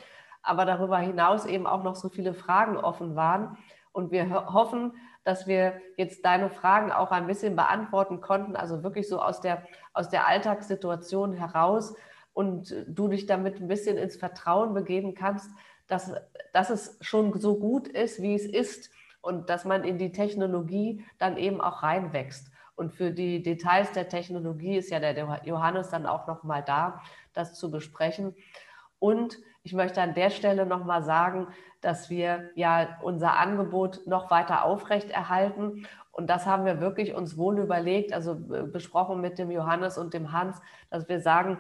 aber 0.42 0.66
darüber 0.66 0.98
hinaus 0.98 1.46
eben 1.46 1.66
auch 1.66 1.84
noch 1.84 1.96
so 1.96 2.10
viele 2.10 2.34
Fragen 2.34 2.76
offen 2.76 3.16
waren. 3.16 3.58
Und 3.94 4.12
wir 4.12 4.52
hoffen, 4.52 4.92
dass 5.24 5.48
wir 5.48 5.82
jetzt 5.98 6.26
deine 6.26 6.50
Fragen 6.50 6.92
auch 6.92 7.12
ein 7.12 7.28
bisschen 7.28 7.56
beantworten 7.56 8.22
konnten, 8.22 8.56
also 8.56 8.84
wirklich 8.84 9.08
so 9.08 9.22
aus 9.22 9.42
der, 9.42 9.64
aus 9.94 10.10
der 10.10 10.28
Alltagssituation 10.28 11.34
heraus 11.34 11.96
und 12.34 12.76
du 12.88 13.08
dich 13.08 13.26
damit 13.26 13.62
ein 13.62 13.68
bisschen 13.68 13.98
ins 13.98 14.16
Vertrauen 14.16 14.74
begeben 14.74 15.14
kannst, 15.14 15.50
dass, 15.88 16.14
dass 16.52 16.70
es 16.70 16.98
schon 17.02 17.40
so 17.40 17.58
gut 17.58 17.88
ist, 17.88 18.22
wie 18.22 18.36
es 18.36 18.46
ist 18.46 18.92
und 19.22 19.50
dass 19.50 19.66
man 19.66 19.84
in 19.84 19.98
die 19.98 20.12
Technologie 20.12 21.06
dann 21.18 21.38
eben 21.38 21.62
auch 21.62 21.84
reinwächst. 21.84 22.52
Und 22.76 22.92
für 22.92 23.12
die 23.12 23.44
Details 23.44 23.92
der 23.92 24.10
Technologie 24.10 24.78
ist 24.78 24.90
ja 24.90 25.00
der 25.00 25.42
Johannes 25.46 25.90
dann 25.90 26.06
auch 26.06 26.28
nochmal 26.28 26.64
da, 26.64 27.02
das 27.34 27.54
zu 27.54 27.70
besprechen. 27.70 28.36
Und 29.00 29.38
ich 29.64 29.74
möchte 29.74 30.02
an 30.02 30.14
der 30.14 30.30
Stelle 30.30 30.66
nochmal 30.66 31.04
sagen, 31.04 31.48
dass 31.82 32.10
wir 32.10 32.50
ja 32.56 33.00
unser 33.02 33.38
Angebot 33.38 34.06
noch 34.06 34.30
weiter 34.30 34.66
aufrechterhalten. 34.66 35.88
Und 36.12 36.30
das 36.30 36.46
haben 36.46 36.66
wir 36.66 36.82
wirklich 36.82 37.16
uns 37.16 37.38
wohl 37.38 37.60
überlegt, 37.60 38.14
also 38.14 38.36
besprochen 38.36 39.22
mit 39.22 39.40
dem 39.40 39.50
Johannes 39.52 39.98
und 39.98 40.14
dem 40.14 40.32
Hans, 40.32 40.62
dass 40.90 41.08
wir 41.08 41.22
sagen, 41.22 41.58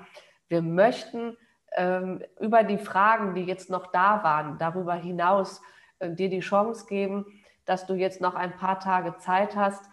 wir 0.49 0.61
möchten 0.61 1.37
ähm, 1.75 2.21
über 2.39 2.63
die 2.63 2.77
Fragen, 2.77 3.33
die 3.33 3.43
jetzt 3.43 3.69
noch 3.69 3.87
da 3.87 4.23
waren, 4.23 4.57
darüber 4.59 4.93
hinaus 4.93 5.61
äh, 5.99 6.11
dir 6.11 6.29
die 6.29 6.41
Chance 6.41 6.85
geben, 6.87 7.25
dass 7.65 7.85
du 7.85 7.95
jetzt 7.95 8.21
noch 8.21 8.35
ein 8.35 8.55
paar 8.57 8.79
Tage 8.79 9.17
Zeit 9.17 9.55
hast, 9.55 9.89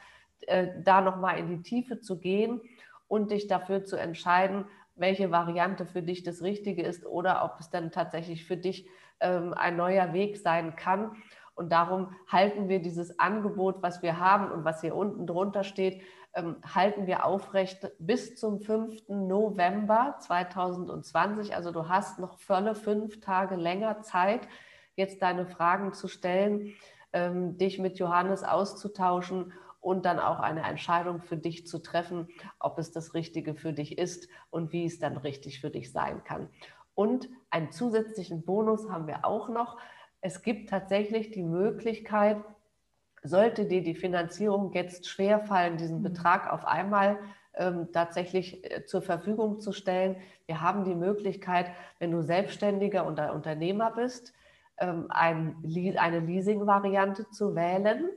äh, 0.46 0.68
da 0.82 1.00
nochmal 1.00 1.38
in 1.38 1.48
die 1.48 1.62
Tiefe 1.62 2.00
zu 2.00 2.18
gehen 2.18 2.60
und 3.08 3.30
dich 3.30 3.46
dafür 3.46 3.84
zu 3.84 3.96
entscheiden, 3.96 4.66
welche 4.96 5.30
Variante 5.30 5.86
für 5.86 6.02
dich 6.02 6.22
das 6.22 6.42
Richtige 6.42 6.82
ist 6.82 7.06
oder 7.06 7.44
ob 7.44 7.60
es 7.60 7.70
dann 7.70 7.90
tatsächlich 7.90 8.44
für 8.44 8.56
dich 8.56 8.88
ähm, 9.20 9.54
ein 9.54 9.76
neuer 9.76 10.12
Weg 10.12 10.36
sein 10.36 10.76
kann. 10.76 11.16
Und 11.54 11.72
darum 11.72 12.14
halten 12.26 12.68
wir 12.68 12.80
dieses 12.80 13.18
Angebot, 13.18 13.82
was 13.82 14.02
wir 14.02 14.18
haben 14.18 14.50
und 14.50 14.64
was 14.64 14.80
hier 14.80 14.94
unten 14.94 15.26
drunter 15.26 15.64
steht, 15.64 16.02
ähm, 16.34 16.56
halten 16.62 17.06
wir 17.06 17.24
aufrecht 17.24 17.90
bis 17.98 18.36
zum 18.36 18.60
5. 18.60 19.08
November 19.08 20.16
2020. 20.20 21.54
Also 21.54 21.72
du 21.72 21.88
hast 21.88 22.18
noch 22.18 22.38
volle 22.38 22.74
fünf 22.74 23.20
Tage 23.20 23.56
länger 23.56 24.02
Zeit, 24.02 24.48
jetzt 24.94 25.22
deine 25.22 25.46
Fragen 25.46 25.92
zu 25.92 26.08
stellen. 26.08 26.74
ähm, 27.12 27.58
dich 27.58 27.80
mit 27.80 27.98
Johannes 27.98 28.44
auszutauschen 28.44 29.52
und 29.80 30.04
dann 30.04 30.18
auch 30.18 30.40
eine 30.40 30.62
Entscheidung 30.62 31.22
für 31.22 31.36
dich 31.36 31.66
zu 31.66 31.78
treffen, 31.78 32.28
ob 32.58 32.78
es 32.78 32.92
das 32.92 33.14
Richtige 33.14 33.54
für 33.54 33.72
dich 33.72 33.98
ist 33.98 34.28
und 34.50 34.72
wie 34.72 34.84
es 34.84 34.98
dann 34.98 35.16
richtig 35.16 35.60
für 35.60 35.70
dich 35.70 35.92
sein 35.92 36.22
kann. 36.24 36.48
Und 36.94 37.28
einen 37.48 37.72
zusätzlichen 37.72 38.44
Bonus 38.44 38.90
haben 38.90 39.06
wir 39.06 39.24
auch 39.24 39.48
noch. 39.48 39.78
Es 40.20 40.42
gibt 40.42 40.68
tatsächlich 40.68 41.30
die 41.30 41.42
Möglichkeit, 41.42 42.36
sollte 43.22 43.66
dir 43.66 43.82
die 43.82 43.94
Finanzierung 43.94 44.72
jetzt 44.72 45.08
schwerfallen, 45.08 45.76
diesen 45.76 45.98
mhm. 45.98 46.04
Betrag 46.04 46.52
auf 46.52 46.64
einmal 46.66 47.18
ähm, 47.54 47.88
tatsächlich 47.92 48.64
äh, 48.70 48.84
zur 48.84 49.02
Verfügung 49.02 49.60
zu 49.60 49.72
stellen. 49.72 50.16
Wir 50.46 50.60
haben 50.60 50.84
die 50.84 50.94
Möglichkeit, 50.94 51.70
wenn 51.98 52.10
du 52.10 52.22
Selbstständiger 52.22 53.06
oder 53.06 53.34
Unternehmer 53.34 53.92
bist, 53.92 54.32
ähm, 54.78 55.06
ein, 55.10 55.56
eine 55.96 56.20
Leasing-Variante 56.20 57.28
zu 57.30 57.54
wählen, 57.54 58.08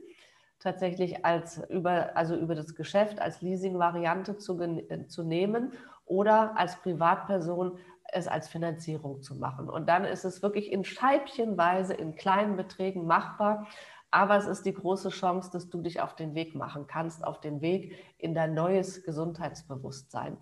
tatsächlich 0.58 1.24
als 1.24 1.62
über, 1.68 2.16
also 2.16 2.34
über 2.36 2.54
das 2.54 2.74
Geschäft 2.74 3.20
als 3.20 3.42
Leasing-Variante 3.42 4.38
zu, 4.38 4.60
äh, 4.60 5.06
zu 5.06 5.22
nehmen 5.22 5.72
oder 6.06 6.56
als 6.56 6.76
Privatperson 6.76 7.78
es 8.12 8.28
als 8.28 8.48
Finanzierung 8.48 9.22
zu 9.22 9.34
machen. 9.34 9.68
Und 9.68 9.88
dann 9.88 10.04
ist 10.04 10.24
es 10.24 10.42
wirklich 10.42 10.70
in 10.70 10.84
Scheibchenweise, 10.84 11.94
in 11.94 12.14
kleinen 12.14 12.56
Beträgen 12.56 13.06
machbar. 13.06 13.66
Aber 14.10 14.36
es 14.36 14.46
ist 14.46 14.64
die 14.64 14.74
große 14.74 15.08
Chance, 15.08 15.50
dass 15.52 15.68
du 15.68 15.82
dich 15.82 16.00
auf 16.00 16.14
den 16.14 16.34
Weg 16.34 16.54
machen 16.54 16.86
kannst, 16.86 17.24
auf 17.24 17.40
den 17.40 17.60
Weg 17.60 17.96
in 18.18 18.34
dein 18.34 18.54
neues 18.54 19.02
Gesundheitsbewusstsein. 19.02 20.38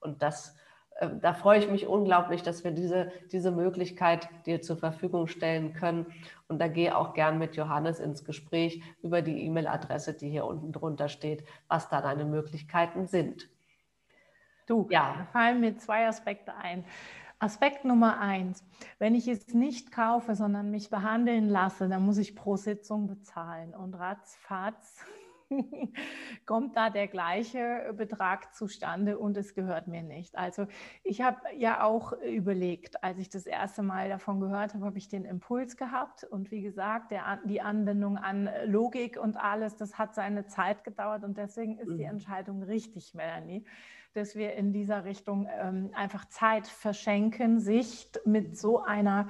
Und 0.00 0.22
das, 0.22 0.50
äh, 0.50 0.58
da 1.08 1.34
freue 1.34 1.58
ich 1.58 1.70
mich 1.70 1.86
unglaublich, 1.86 2.42
dass 2.42 2.64
wir 2.64 2.70
diese, 2.70 3.12
diese 3.32 3.50
Möglichkeit 3.50 4.28
dir 4.46 4.60
zur 4.60 4.76
Verfügung 4.76 5.26
stellen 5.26 5.72
können. 5.72 6.06
Und 6.48 6.60
da 6.60 6.68
gehe 6.68 6.96
auch 6.96 7.14
gern 7.14 7.38
mit 7.38 7.56
Johannes 7.56 8.00
ins 8.00 8.24
Gespräch 8.24 8.82
über 9.02 9.22
die 9.22 9.44
E-Mail-Adresse, 9.44 10.14
die 10.14 10.30
hier 10.30 10.44
unten 10.44 10.72
drunter 10.72 11.08
steht, 11.08 11.44
was 11.68 11.88
da 11.88 12.00
deine 12.00 12.24
Möglichkeiten 12.24 13.06
sind. 13.06 13.48
Du, 14.66 14.86
ja. 14.90 15.14
da 15.18 15.24
fallen 15.26 15.60
mir 15.60 15.76
zwei 15.76 16.06
Aspekte 16.06 16.54
ein. 16.54 16.84
Aspekt 17.38 17.84
Nummer 17.84 18.20
eins, 18.20 18.64
wenn 18.98 19.14
ich 19.14 19.28
es 19.28 19.48
nicht 19.48 19.92
kaufe, 19.92 20.34
sondern 20.34 20.70
mich 20.70 20.88
behandeln 20.88 21.48
lasse, 21.48 21.88
dann 21.88 22.02
muss 22.02 22.16
ich 22.16 22.34
pro 22.34 22.56
Sitzung 22.56 23.06
bezahlen. 23.06 23.74
Und 23.74 23.94
ratzfatz 23.94 25.04
kommt 26.46 26.76
da 26.76 26.90
der 26.90 27.08
gleiche 27.08 27.94
Betrag 27.96 28.54
zustande 28.54 29.18
und 29.18 29.36
es 29.36 29.54
gehört 29.54 29.86
mir 29.86 30.02
nicht. 30.02 30.36
Also 30.36 30.66
ich 31.02 31.22
habe 31.22 31.38
ja 31.56 31.82
auch 31.84 32.12
überlegt, 32.22 33.02
als 33.02 33.18
ich 33.18 33.28
das 33.28 33.46
erste 33.46 33.82
Mal 33.82 34.08
davon 34.08 34.40
gehört 34.40 34.74
habe, 34.74 34.84
habe 34.84 34.98
ich 34.98 35.08
den 35.08 35.24
Impuls 35.24 35.76
gehabt 35.76 36.24
und 36.24 36.50
wie 36.50 36.62
gesagt, 36.62 37.10
der, 37.10 37.38
die 37.44 37.60
Anwendung 37.60 38.16
an 38.16 38.48
Logik 38.66 39.18
und 39.18 39.36
alles, 39.36 39.76
das 39.76 39.98
hat 39.98 40.14
seine 40.14 40.46
Zeit 40.46 40.84
gedauert 40.84 41.24
und 41.24 41.36
deswegen 41.36 41.78
ist 41.78 41.90
die 41.90 42.04
mhm. 42.04 42.10
Entscheidung 42.10 42.62
richtig, 42.62 43.14
Melanie 43.14 43.64
dass 44.14 44.36
wir 44.36 44.54
in 44.54 44.72
dieser 44.72 45.04
Richtung 45.04 45.48
ähm, 45.50 45.90
einfach 45.92 46.24
Zeit 46.26 46.68
verschenken, 46.68 47.58
sich 47.58 48.08
mit 48.24 48.56
so 48.56 48.80
einer 48.80 49.28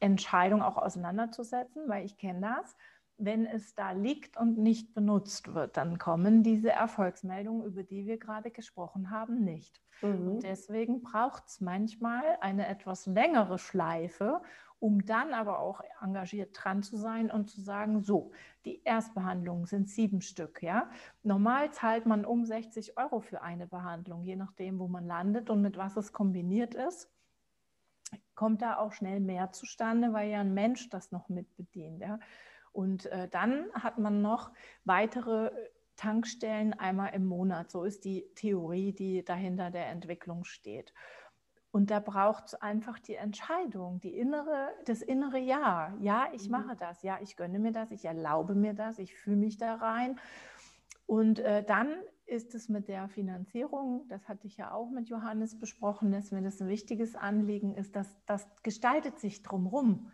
Entscheidung 0.00 0.60
auch 0.60 0.76
auseinanderzusetzen, 0.76 1.88
weil 1.88 2.04
ich 2.04 2.18
kenne 2.18 2.40
das 2.40 2.76
wenn 3.16 3.46
es 3.46 3.74
da 3.74 3.92
liegt 3.92 4.36
und 4.36 4.58
nicht 4.58 4.94
benutzt 4.94 5.54
wird, 5.54 5.76
dann 5.76 5.98
kommen 5.98 6.42
diese 6.42 6.70
Erfolgsmeldungen, 6.70 7.64
über 7.64 7.82
die 7.82 8.06
wir 8.06 8.18
gerade 8.18 8.50
gesprochen 8.50 9.10
haben, 9.10 9.44
nicht. 9.44 9.80
Mhm. 10.02 10.40
deswegen 10.40 11.02
braucht 11.02 11.46
es 11.46 11.60
manchmal 11.60 12.24
eine 12.40 12.66
etwas 12.66 13.06
längere 13.06 13.58
Schleife, 13.58 14.42
um 14.80 15.06
dann 15.06 15.32
aber 15.32 15.60
auch 15.60 15.80
engagiert 16.02 16.50
dran 16.52 16.82
zu 16.82 16.96
sein 16.96 17.30
und 17.30 17.48
zu 17.48 17.60
sagen, 17.60 18.02
so, 18.02 18.32
die 18.64 18.82
Erstbehandlungen 18.82 19.66
sind 19.66 19.88
sieben 19.88 20.20
Stück. 20.20 20.62
Ja? 20.62 20.90
Normal 21.22 21.70
zahlt 21.70 22.06
man 22.06 22.24
um 22.24 22.44
60 22.44 22.98
Euro 22.98 23.20
für 23.20 23.40
eine 23.40 23.66
Behandlung, 23.66 24.24
je 24.24 24.36
nachdem, 24.36 24.78
wo 24.80 24.88
man 24.88 25.06
landet 25.06 25.48
und 25.48 25.62
mit 25.62 25.78
was 25.78 25.96
es 25.96 26.12
kombiniert 26.12 26.74
ist 26.74 27.08
kommt 28.34 28.62
da 28.62 28.78
auch 28.78 28.92
schnell 28.92 29.20
mehr 29.20 29.52
zustande, 29.52 30.12
weil 30.12 30.30
ja 30.30 30.40
ein 30.40 30.54
Mensch 30.54 30.88
das 30.90 31.12
noch 31.12 31.28
mit 31.28 31.56
bedient. 31.56 32.00
Ja? 32.00 32.18
Und 32.74 33.06
äh, 33.06 33.28
dann 33.28 33.72
hat 33.72 33.98
man 33.98 34.20
noch 34.20 34.50
weitere 34.84 35.50
Tankstellen 35.96 36.74
einmal 36.74 37.14
im 37.14 37.24
Monat. 37.24 37.70
So 37.70 37.84
ist 37.84 38.04
die 38.04 38.26
Theorie, 38.34 38.92
die 38.92 39.24
dahinter 39.24 39.70
der 39.70 39.88
Entwicklung 39.88 40.44
steht. 40.44 40.92
Und 41.70 41.90
da 41.90 42.00
braucht 42.00 42.46
es 42.46 42.54
einfach 42.54 42.98
die 42.98 43.14
Entscheidung, 43.14 44.00
die 44.00 44.16
innere, 44.16 44.68
das 44.86 45.02
innere 45.02 45.38
Ja. 45.38 45.96
Ja, 46.00 46.26
ich 46.32 46.46
mhm. 46.46 46.52
mache 46.52 46.76
das. 46.76 47.02
Ja, 47.02 47.18
ich 47.22 47.36
gönne 47.36 47.60
mir 47.60 47.72
das. 47.72 47.92
Ich 47.92 48.04
erlaube 48.04 48.54
mir 48.54 48.74
das. 48.74 48.98
Ich 48.98 49.14
fühle 49.14 49.36
mich 49.36 49.56
da 49.56 49.76
rein. 49.76 50.18
Und 51.06 51.38
äh, 51.38 51.62
dann 51.62 51.94
ist 52.26 52.54
es 52.54 52.68
mit 52.68 52.88
der 52.88 53.08
Finanzierung, 53.08 54.08
das 54.08 54.28
hatte 54.28 54.46
ich 54.46 54.56
ja 54.56 54.72
auch 54.72 54.90
mit 54.90 55.08
Johannes 55.08 55.58
besprochen, 55.58 56.10
dass 56.10 56.32
mir 56.32 56.42
das 56.42 56.60
ein 56.60 56.68
wichtiges 56.68 57.14
Anliegen 57.14 57.74
ist, 57.74 57.94
dass 57.94 58.08
das 58.26 58.48
gestaltet 58.62 59.18
sich 59.18 59.42
drumherum. 59.42 60.10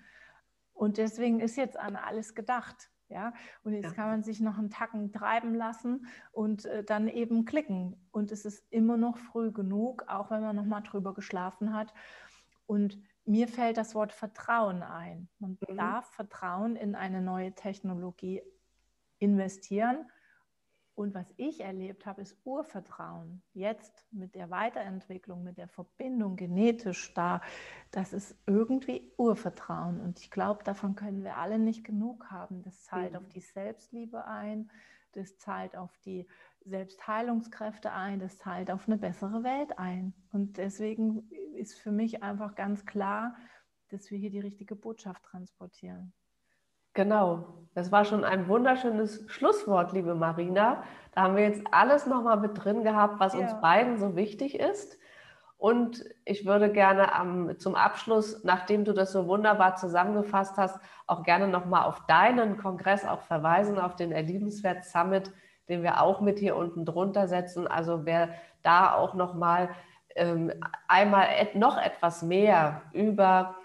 Und 0.80 0.96
deswegen 0.96 1.40
ist 1.40 1.56
jetzt 1.56 1.78
an 1.78 1.94
alles 1.94 2.34
gedacht. 2.34 2.90
Ja, 3.10 3.34
und 3.64 3.74
jetzt 3.74 3.84
ja. 3.84 3.92
kann 3.92 4.08
man 4.08 4.22
sich 4.22 4.40
noch 4.40 4.56
einen 4.56 4.70
Tacken 4.70 5.12
treiben 5.12 5.54
lassen 5.54 6.06
und 6.32 6.64
äh, 6.64 6.84
dann 6.84 7.06
eben 7.06 7.44
klicken. 7.44 8.08
Und 8.12 8.32
es 8.32 8.46
ist 8.46 8.64
immer 8.70 8.96
noch 8.96 9.18
früh 9.18 9.52
genug, 9.52 10.04
auch 10.06 10.30
wenn 10.30 10.40
man 10.40 10.56
noch 10.56 10.64
mal 10.64 10.80
drüber 10.80 11.12
geschlafen 11.12 11.74
hat. 11.74 11.92
Und 12.64 12.98
mir 13.26 13.46
fällt 13.46 13.76
das 13.76 13.94
Wort 13.94 14.12
Vertrauen 14.12 14.82
ein. 14.82 15.28
Man 15.38 15.58
mhm. 15.68 15.76
darf 15.76 16.06
Vertrauen 16.12 16.76
in 16.76 16.94
eine 16.94 17.20
neue 17.20 17.52
Technologie 17.52 18.40
investieren 19.18 20.06
und 21.00 21.14
was 21.14 21.32
ich 21.36 21.60
erlebt 21.60 22.04
habe, 22.04 22.20
ist 22.20 22.36
Urvertrauen. 22.44 23.42
Jetzt 23.54 24.06
mit 24.10 24.34
der 24.34 24.50
Weiterentwicklung, 24.50 25.42
mit 25.42 25.56
der 25.56 25.68
Verbindung 25.68 26.36
genetisch 26.36 27.14
da, 27.14 27.40
das 27.90 28.12
ist 28.12 28.36
irgendwie 28.46 29.10
Urvertrauen. 29.16 30.00
Und 30.00 30.20
ich 30.20 30.30
glaube, 30.30 30.62
davon 30.62 30.96
können 30.96 31.24
wir 31.24 31.38
alle 31.38 31.58
nicht 31.58 31.84
genug 31.84 32.30
haben. 32.30 32.62
Das 32.62 32.84
zahlt 32.84 33.12
mhm. 33.12 33.18
auf 33.18 33.28
die 33.28 33.40
Selbstliebe 33.40 34.26
ein, 34.26 34.70
das 35.12 35.38
zahlt 35.38 35.74
auf 35.74 35.96
die 36.04 36.26
Selbstheilungskräfte 36.66 37.92
ein, 37.92 38.20
das 38.20 38.36
zahlt 38.36 38.70
auf 38.70 38.86
eine 38.86 38.98
bessere 38.98 39.42
Welt 39.42 39.78
ein. 39.78 40.12
Und 40.32 40.58
deswegen 40.58 41.30
ist 41.56 41.78
für 41.78 41.92
mich 41.92 42.22
einfach 42.22 42.54
ganz 42.54 42.84
klar, 42.84 43.36
dass 43.88 44.10
wir 44.10 44.18
hier 44.18 44.30
die 44.30 44.40
richtige 44.40 44.76
Botschaft 44.76 45.24
transportieren. 45.24 46.12
Genau, 47.00 47.46
das 47.72 47.90
war 47.90 48.04
schon 48.04 48.24
ein 48.24 48.46
wunderschönes 48.46 49.24
Schlusswort, 49.28 49.94
liebe 49.94 50.14
Marina. 50.14 50.82
Da 51.14 51.22
haben 51.22 51.34
wir 51.34 51.44
jetzt 51.44 51.62
alles 51.70 52.04
nochmal 52.04 52.38
mit 52.38 52.62
drin 52.62 52.84
gehabt, 52.84 53.18
was 53.18 53.32
ja. 53.32 53.40
uns 53.40 53.58
beiden 53.62 53.96
so 53.96 54.16
wichtig 54.16 54.60
ist. 54.60 54.98
Und 55.56 56.04
ich 56.26 56.44
würde 56.44 56.70
gerne 56.70 57.14
am, 57.14 57.58
zum 57.58 57.74
Abschluss, 57.74 58.44
nachdem 58.44 58.84
du 58.84 58.92
das 58.92 59.12
so 59.12 59.26
wunderbar 59.26 59.76
zusammengefasst 59.76 60.58
hast, 60.58 60.78
auch 61.06 61.22
gerne 61.22 61.48
nochmal 61.48 61.84
auf 61.84 62.04
deinen 62.04 62.58
Kongress 62.58 63.06
auch 63.06 63.22
verweisen, 63.22 63.78
auf 63.78 63.96
den 63.96 64.12
Erliebenswert 64.12 64.84
Summit, 64.84 65.32
den 65.70 65.82
wir 65.82 66.02
auch 66.02 66.20
mit 66.20 66.38
hier 66.38 66.54
unten 66.54 66.84
drunter 66.84 67.28
setzen. 67.28 67.66
Also 67.66 68.04
wer 68.04 68.28
da 68.62 68.92
auch 68.92 69.14
nochmal 69.14 69.70
ähm, 70.16 70.52
einmal 70.86 71.28
et, 71.38 71.54
noch 71.54 71.78
etwas 71.78 72.20
mehr 72.20 72.82
über 72.92 73.56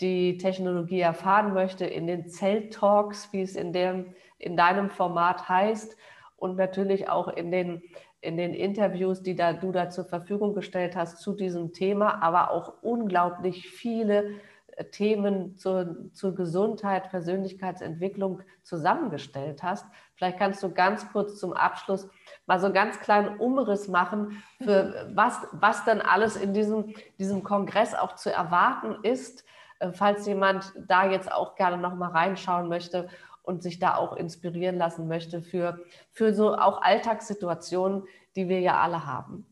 die 0.00 0.36
Technologie 0.38 1.00
erfahren 1.00 1.54
möchte, 1.54 1.86
in 1.86 2.06
den 2.06 2.28
Zelt-Talks, 2.28 3.32
wie 3.32 3.42
es 3.42 3.56
in, 3.56 3.72
dem, 3.72 4.14
in 4.38 4.56
deinem 4.56 4.90
Format 4.90 5.48
heißt, 5.48 5.96
und 6.36 6.56
natürlich 6.56 7.08
auch 7.08 7.28
in 7.28 7.50
den, 7.50 7.82
in 8.20 8.36
den 8.36 8.54
Interviews, 8.54 9.22
die 9.22 9.34
da, 9.34 9.52
du 9.52 9.72
da 9.72 9.88
zur 9.88 10.04
Verfügung 10.04 10.54
gestellt 10.54 10.96
hast 10.96 11.18
zu 11.18 11.32
diesem 11.32 11.72
Thema, 11.72 12.22
aber 12.22 12.50
auch 12.50 12.74
unglaublich 12.82 13.68
viele 13.70 14.32
äh, 14.76 14.84
Themen 14.84 15.56
zur, 15.56 16.12
zur 16.12 16.34
Gesundheit, 16.34 17.08
Persönlichkeitsentwicklung 17.08 18.42
zusammengestellt 18.62 19.62
hast. 19.62 19.86
Vielleicht 20.14 20.38
kannst 20.38 20.62
du 20.62 20.72
ganz 20.72 21.10
kurz 21.10 21.38
zum 21.38 21.52
Abschluss 21.52 22.08
mal 22.46 22.60
so 22.60 22.66
einen 22.66 22.74
ganz 22.74 23.00
kleinen 23.00 23.38
Umriss 23.38 23.88
machen, 23.88 24.42
für 24.62 25.10
was, 25.14 25.46
was 25.52 25.84
dann 25.84 26.00
alles 26.00 26.36
in 26.36 26.52
diesem, 26.52 26.94
diesem 27.18 27.42
Kongress 27.42 27.94
auch 27.94 28.14
zu 28.14 28.30
erwarten 28.30 28.96
ist, 29.02 29.44
falls 29.92 30.26
jemand 30.26 30.72
da 30.86 31.10
jetzt 31.10 31.30
auch 31.30 31.54
gerne 31.54 31.78
noch 31.78 31.94
mal 31.94 32.10
reinschauen 32.10 32.68
möchte 32.68 33.08
und 33.42 33.62
sich 33.62 33.78
da 33.78 33.96
auch 33.96 34.16
inspirieren 34.16 34.76
lassen 34.76 35.06
möchte 35.08 35.40
für, 35.40 35.78
für 36.10 36.34
so 36.34 36.56
auch 36.56 36.82
Alltagssituationen, 36.82 38.04
die 38.34 38.48
wir 38.48 38.60
ja 38.60 38.80
alle 38.80 39.06
haben. 39.06 39.46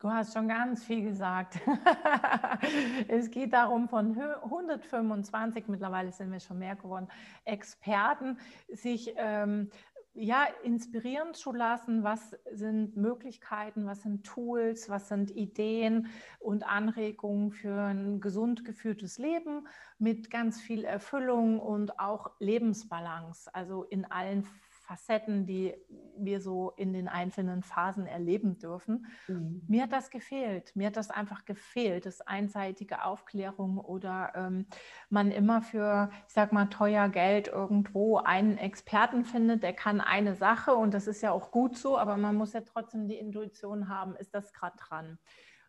Du 0.00 0.10
hast 0.10 0.32
schon 0.32 0.48
ganz 0.48 0.82
viel 0.82 1.02
gesagt. 1.02 1.60
es 3.08 3.30
geht 3.30 3.52
darum, 3.52 3.86
von 3.86 4.18
125, 4.18 5.68
mittlerweile 5.68 6.10
sind 6.10 6.32
wir 6.32 6.40
schon 6.40 6.58
mehr 6.58 6.74
geworden, 6.74 7.06
Experten 7.44 8.38
sich 8.68 9.12
ähm, 9.18 9.70
ja, 10.14 10.46
inspirieren 10.64 11.34
zu 11.34 11.52
lassen, 11.52 12.02
was 12.02 12.36
sind 12.52 12.96
Möglichkeiten, 12.96 13.86
was 13.86 14.02
sind 14.02 14.24
Tools, 14.24 14.88
was 14.88 15.08
sind 15.08 15.30
Ideen 15.30 16.08
und 16.38 16.66
Anregungen 16.66 17.52
für 17.52 17.80
ein 17.80 18.20
gesund 18.20 18.64
geführtes 18.64 19.18
Leben 19.18 19.68
mit 19.98 20.30
ganz 20.30 20.60
viel 20.60 20.84
Erfüllung 20.84 21.60
und 21.60 21.98
auch 22.00 22.32
Lebensbalance, 22.40 23.54
also 23.54 23.84
in 23.84 24.04
allen 24.04 24.46
Facetten, 24.90 25.46
die 25.46 25.72
wir 26.16 26.40
so 26.40 26.72
in 26.76 26.92
den 26.92 27.06
einzelnen 27.06 27.62
Phasen 27.62 28.06
erleben 28.06 28.58
dürfen. 28.58 29.06
Mhm. 29.28 29.62
Mir 29.68 29.84
hat 29.84 29.92
das 29.92 30.10
gefehlt. 30.10 30.74
Mir 30.74 30.88
hat 30.88 30.96
das 30.96 31.10
einfach 31.10 31.44
gefehlt, 31.44 32.06
das 32.06 32.20
einseitige 32.22 33.04
Aufklärung 33.04 33.78
oder 33.78 34.32
ähm, 34.34 34.66
man 35.08 35.30
immer 35.30 35.62
für, 35.62 36.10
ich 36.26 36.34
sag 36.34 36.52
mal, 36.52 36.66
teuer 36.66 37.08
Geld 37.08 37.46
irgendwo 37.46 38.16
einen 38.16 38.58
Experten 38.58 39.24
findet, 39.24 39.62
der 39.62 39.74
kann 39.74 40.00
eine 40.00 40.34
Sache 40.34 40.74
und 40.74 40.92
das 40.92 41.06
ist 41.06 41.22
ja 41.22 41.30
auch 41.30 41.52
gut 41.52 41.78
so, 41.78 41.96
aber 41.96 42.16
man 42.16 42.34
muss 42.34 42.52
ja 42.52 42.62
trotzdem 42.62 43.06
die 43.06 43.18
Intuition 43.18 43.88
haben, 43.88 44.16
ist 44.16 44.34
das 44.34 44.52
gerade 44.52 44.76
dran? 44.76 45.18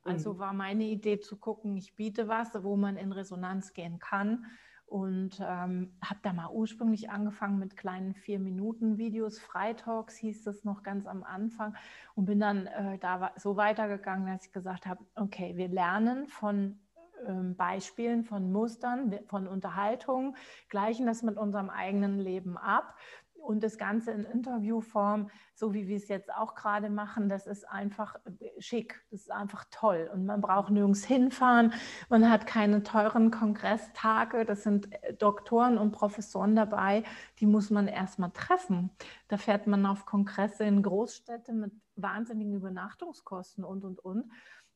Also 0.03 0.33
mhm. 0.33 0.39
war 0.39 0.53
meine 0.53 0.85
Idee 0.85 1.19
zu 1.19 1.37
gucken, 1.37 1.77
ich 1.77 1.95
biete 1.95 2.27
was, 2.27 2.49
wo 2.63 2.75
man 2.75 2.97
in 2.97 3.11
Resonanz 3.11 3.73
gehen 3.73 3.99
kann 3.99 4.47
und 4.91 5.39
ähm, 5.39 5.93
habe 6.03 6.19
da 6.21 6.33
mal 6.33 6.49
ursprünglich 6.51 7.09
angefangen 7.09 7.57
mit 7.57 7.77
kleinen 7.77 8.13
vier 8.13 8.39
Minuten 8.39 8.97
Videos, 8.97 9.39
Freitalks 9.39 10.17
hieß 10.17 10.43
das 10.43 10.65
noch 10.65 10.83
ganz 10.83 11.07
am 11.07 11.23
Anfang. 11.23 11.77
Und 12.13 12.25
bin 12.25 12.41
dann 12.41 12.67
äh, 12.67 12.97
da 12.99 13.31
so 13.37 13.55
weitergegangen, 13.55 14.27
dass 14.27 14.47
ich 14.47 14.51
gesagt 14.51 14.85
habe, 14.85 15.01
okay, 15.15 15.55
wir 15.55 15.69
lernen 15.69 16.27
von 16.27 16.77
ähm, 17.25 17.55
Beispielen, 17.55 18.25
von 18.25 18.51
Mustern, 18.51 19.17
von 19.27 19.47
Unterhaltungen, 19.47 20.35
gleichen 20.67 21.05
das 21.05 21.23
mit 21.23 21.37
unserem 21.37 21.69
eigenen 21.69 22.19
Leben 22.19 22.57
ab 22.57 22.97
und 23.41 23.63
das 23.63 23.77
Ganze 23.77 24.11
in 24.11 24.23
Interviewform, 24.23 25.29
so 25.53 25.73
wie 25.73 25.87
wir 25.87 25.97
es 25.97 26.07
jetzt 26.07 26.33
auch 26.33 26.55
gerade 26.55 26.89
machen, 26.89 27.29
das 27.29 27.47
ist 27.47 27.67
einfach 27.67 28.15
äh, 28.25 28.61
schick, 28.61 29.03
das 29.11 29.21
ist 29.21 29.31
einfach 29.31 29.65
toll. 29.71 30.09
Und 30.13 30.25
man 30.25 30.41
braucht 30.41 30.71
nirgends 30.71 31.03
hinfahren, 31.03 31.73
man 32.09 32.29
hat 32.29 32.47
keine 32.47 32.83
teuren 32.83 33.31
Kongresstage, 33.31 34.45
das 34.45 34.63
sind 34.63 34.91
äh, 35.03 35.13
Doktoren 35.13 35.77
und 35.77 35.91
Professoren 35.91 36.55
dabei, 36.55 37.03
die 37.39 37.45
muss 37.45 37.69
man 37.69 37.87
erstmal 37.87 38.31
treffen. 38.31 38.91
Da 39.27 39.37
fährt 39.37 39.67
man 39.67 39.85
auf 39.85 40.05
Kongresse 40.05 40.63
in 40.63 40.83
Großstädte 40.83 41.53
mit 41.53 41.73
wahnsinnigen 41.95 42.53
Übernachtungskosten 42.53 43.63
und, 43.63 43.83
und, 43.83 43.99
und. 43.99 44.31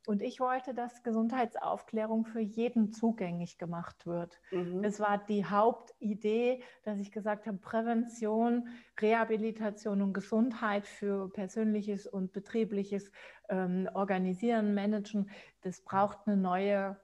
Und 0.07 0.21
ich 0.21 0.39
wollte, 0.39 0.73
dass 0.73 1.03
Gesundheitsaufklärung 1.03 2.25
für 2.25 2.39
jeden 2.39 2.91
zugänglich 2.91 3.57
gemacht 3.57 4.05
wird. 4.05 4.39
Mhm. 4.51 4.83
Es 4.83 4.99
war 4.99 5.17
die 5.17 5.45
Hauptidee, 5.45 6.61
dass 6.83 6.99
ich 6.99 7.11
gesagt 7.11 7.47
habe, 7.47 7.57
Prävention, 7.57 8.67
Rehabilitation 9.01 10.01
und 10.01 10.13
Gesundheit 10.13 10.85
für 10.85 11.29
persönliches 11.29 12.05
und 12.05 12.33
betriebliches 12.33 13.11
ähm, 13.49 13.89
Organisieren, 13.93 14.75
Managen, 14.75 15.29
das 15.61 15.81
braucht 15.81 16.19
eine 16.25 16.37
neue 16.37 16.97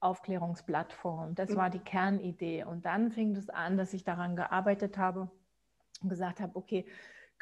Aufklärungsplattform. 0.00 1.34
Das 1.34 1.50
mhm. 1.50 1.56
war 1.56 1.70
die 1.70 1.78
Kernidee. 1.78 2.64
Und 2.64 2.86
dann 2.86 3.10
fing 3.10 3.36
es 3.36 3.48
an, 3.50 3.76
dass 3.76 3.92
ich 3.92 4.04
daran 4.04 4.36
gearbeitet 4.36 4.98
habe 4.98 5.30
und 6.02 6.08
gesagt 6.08 6.40
habe, 6.40 6.56
okay, 6.56 6.86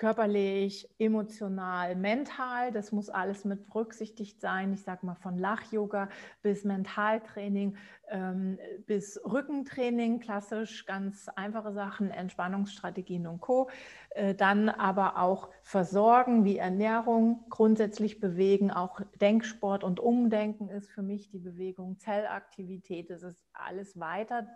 körperlich, 0.00 0.88
emotional, 0.98 1.94
mental. 1.94 2.72
Das 2.72 2.90
muss 2.90 3.10
alles 3.10 3.44
mit 3.44 3.66
berücksichtigt 3.66 4.40
sein. 4.40 4.72
Ich 4.72 4.82
sage 4.82 5.04
mal 5.04 5.14
von 5.14 5.36
Lach-Yoga 5.36 6.08
bis 6.40 6.64
Mentaltraining, 6.64 7.76
ähm, 8.08 8.58
bis 8.86 9.20
Rückentraining, 9.30 10.18
klassisch 10.20 10.86
ganz 10.86 11.28
einfache 11.36 11.74
Sachen, 11.74 12.10
Entspannungsstrategien 12.10 13.26
und 13.26 13.42
Co. 13.42 13.68
Äh, 14.08 14.34
dann 14.34 14.70
aber 14.70 15.18
auch 15.18 15.50
Versorgen 15.62 16.46
wie 16.46 16.56
Ernährung, 16.56 17.44
grundsätzlich 17.50 18.20
bewegen, 18.20 18.70
auch 18.70 19.02
Denksport 19.20 19.84
und 19.84 20.00
Umdenken 20.00 20.70
ist 20.70 20.90
für 20.90 21.02
mich 21.02 21.28
die 21.28 21.40
Bewegung, 21.40 21.98
Zellaktivität, 21.98 23.10
das 23.10 23.22
ist 23.22 23.44
alles 23.52 24.00
weiter 24.00 24.46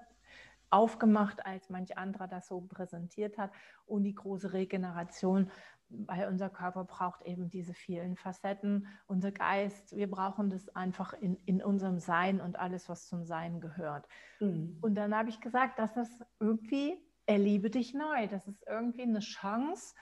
aufgemacht, 0.75 1.47
als 1.47 1.71
manch 1.71 1.97
anderer 1.97 2.27
das 2.27 2.49
so 2.49 2.61
präsentiert 2.61 3.39
hat. 3.39 3.53
Und 3.87 4.03
die 4.03 4.15
große 4.15 4.53
Regeneration, 4.53 5.51
weil 5.89 6.27
unser 6.29 6.51
Körper 6.51 6.85
braucht 6.85 7.23
eben 7.23 7.49
diese 7.49 7.75
vielen 7.75 8.17
Facetten. 8.17 8.89
Unser 9.07 9.31
Geist, 9.31 9.97
wir 9.97 10.11
brauchen 10.11 10.51
das 10.51 10.69
einfach 10.75 11.13
in, 11.13 11.37
in 11.47 11.63
unserem 11.63 12.01
Sein 12.01 12.41
und 12.41 12.59
alles, 12.59 12.89
was 12.89 13.07
zum 13.07 13.25
Sein 13.25 13.61
gehört. 13.61 14.09
Mhm. 14.41 14.79
Und 14.81 14.97
dann 14.97 15.15
habe 15.15 15.29
ich 15.29 15.41
gesagt, 15.41 15.79
dass 15.79 15.95
das 15.95 16.09
irgendwie, 16.41 17.01
erliebe 17.27 17.71
dich 17.71 17.95
neu. 17.95 18.27
Das 18.27 18.49
ist 18.49 18.65
irgendwie 18.67 19.03
eine 19.03 19.21
Chance, 19.21 19.95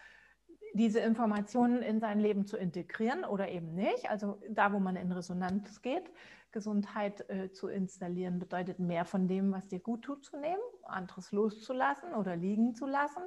diese 0.72 1.00
Informationen 1.00 1.82
in 1.82 2.00
sein 2.00 2.18
Leben 2.18 2.46
zu 2.46 2.56
integrieren 2.56 3.24
oder 3.24 3.50
eben 3.50 3.74
nicht. 3.74 4.08
Also 4.08 4.40
da, 4.48 4.72
wo 4.72 4.78
man 4.78 4.96
in 4.96 5.12
Resonanz 5.12 5.82
geht. 5.82 6.10
Gesundheit 6.53 7.28
äh, 7.28 7.50
zu 7.53 7.68
installieren 7.68 8.38
bedeutet 8.38 8.78
mehr 8.78 9.05
von 9.05 9.26
dem, 9.26 9.53
was 9.53 9.68
dir 9.68 9.80
gut 9.80 10.03
tut, 10.03 10.24
zu 10.24 10.36
nehmen, 10.38 10.62
anderes 10.84 11.32
loszulassen 11.32 12.14
oder 12.14 12.36
liegen 12.36 12.74
zu 12.74 12.86
lassen. 12.86 13.22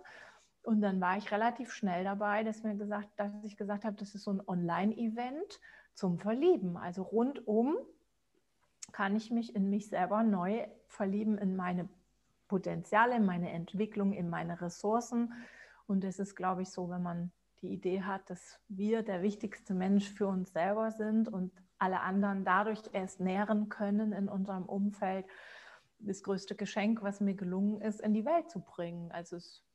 Und 0.63 0.81
dann 0.81 0.99
war 1.01 1.17
ich 1.17 1.31
relativ 1.31 1.71
schnell 1.71 2.03
dabei, 2.03 2.43
dass, 2.43 2.63
mir 2.63 2.75
gesagt, 2.75 3.09
dass 3.17 3.43
ich 3.43 3.57
gesagt 3.57 3.85
habe, 3.85 3.95
das 3.97 4.15
ist 4.15 4.23
so 4.23 4.31
ein 4.31 4.41
Online-Event 4.47 5.59
zum 5.93 6.17
Verlieben. 6.17 6.77
Also 6.77 7.03
rundum 7.03 7.77
kann 8.91 9.15
ich 9.15 9.29
mich 9.29 9.55
in 9.55 9.69
mich 9.69 9.89
selber 9.89 10.23
neu 10.23 10.67
verlieben, 10.87 11.37
in 11.37 11.55
meine 11.55 11.89
Potenziale, 12.47 13.15
in 13.15 13.25
meine 13.25 13.51
Entwicklung, 13.51 14.13
in 14.13 14.29
meine 14.29 14.61
Ressourcen. 14.61 15.33
Und 15.87 16.03
es 16.03 16.19
ist, 16.19 16.35
glaube 16.35 16.63
ich, 16.63 16.69
so, 16.69 16.89
wenn 16.89 17.03
man 17.03 17.31
die 17.61 17.73
Idee 17.73 18.01
hat, 18.01 18.29
dass 18.29 18.59
wir 18.67 19.03
der 19.03 19.21
wichtigste 19.21 19.73
Mensch 19.73 20.09
für 20.09 20.27
uns 20.27 20.51
selber 20.51 20.91
sind 20.91 21.27
und 21.27 21.51
alle 21.79 22.01
anderen 22.01 22.45
dadurch 22.45 22.81
erst 22.93 23.19
nähren 23.19 23.69
können 23.69 24.13
in 24.13 24.27
unserem 24.29 24.65
Umfeld, 24.65 25.25
das 25.99 26.23
größte 26.23 26.55
Geschenk, 26.55 27.01
was 27.01 27.21
mir 27.21 27.35
gelungen 27.35 27.81
ist, 27.81 28.01
in 28.01 28.13
die 28.13 28.25
Welt 28.25 28.49
zu 28.49 28.59
bringen. 28.59 29.11
Also 29.11 29.37
es 29.37 29.45
ist 29.45 29.65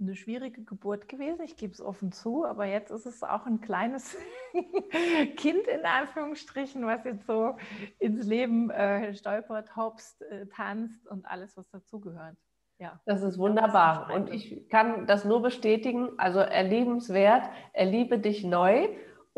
eine 0.00 0.14
schwierige 0.14 0.62
Geburt 0.62 1.08
gewesen, 1.08 1.42
ich 1.42 1.56
gebe 1.56 1.72
es 1.72 1.80
offen 1.80 2.12
zu, 2.12 2.44
aber 2.44 2.66
jetzt 2.66 2.90
ist 2.90 3.06
es 3.06 3.22
auch 3.22 3.46
ein 3.46 3.60
kleines 3.60 4.16
Kind 5.36 5.66
in 5.66 5.84
Anführungsstrichen, 5.84 6.86
was 6.86 7.04
jetzt 7.04 7.26
so 7.26 7.56
ins 7.98 8.24
Leben 8.24 8.70
äh, 8.70 9.12
stolpert, 9.14 9.74
hopst, 9.74 10.22
äh, 10.22 10.46
tanzt 10.46 11.08
und 11.08 11.26
alles, 11.26 11.56
was 11.56 11.68
dazugehört. 11.70 12.36
Ja. 12.78 13.00
Das 13.06 13.22
ist 13.22 13.38
wunderbar. 13.38 14.14
Und 14.14 14.32
ich 14.32 14.68
kann 14.68 15.06
das 15.08 15.24
nur 15.24 15.42
bestätigen. 15.42 16.10
Also 16.16 16.38
erlebenswert, 16.38 17.50
erliebe 17.72 18.20
dich 18.20 18.44
neu 18.44 18.88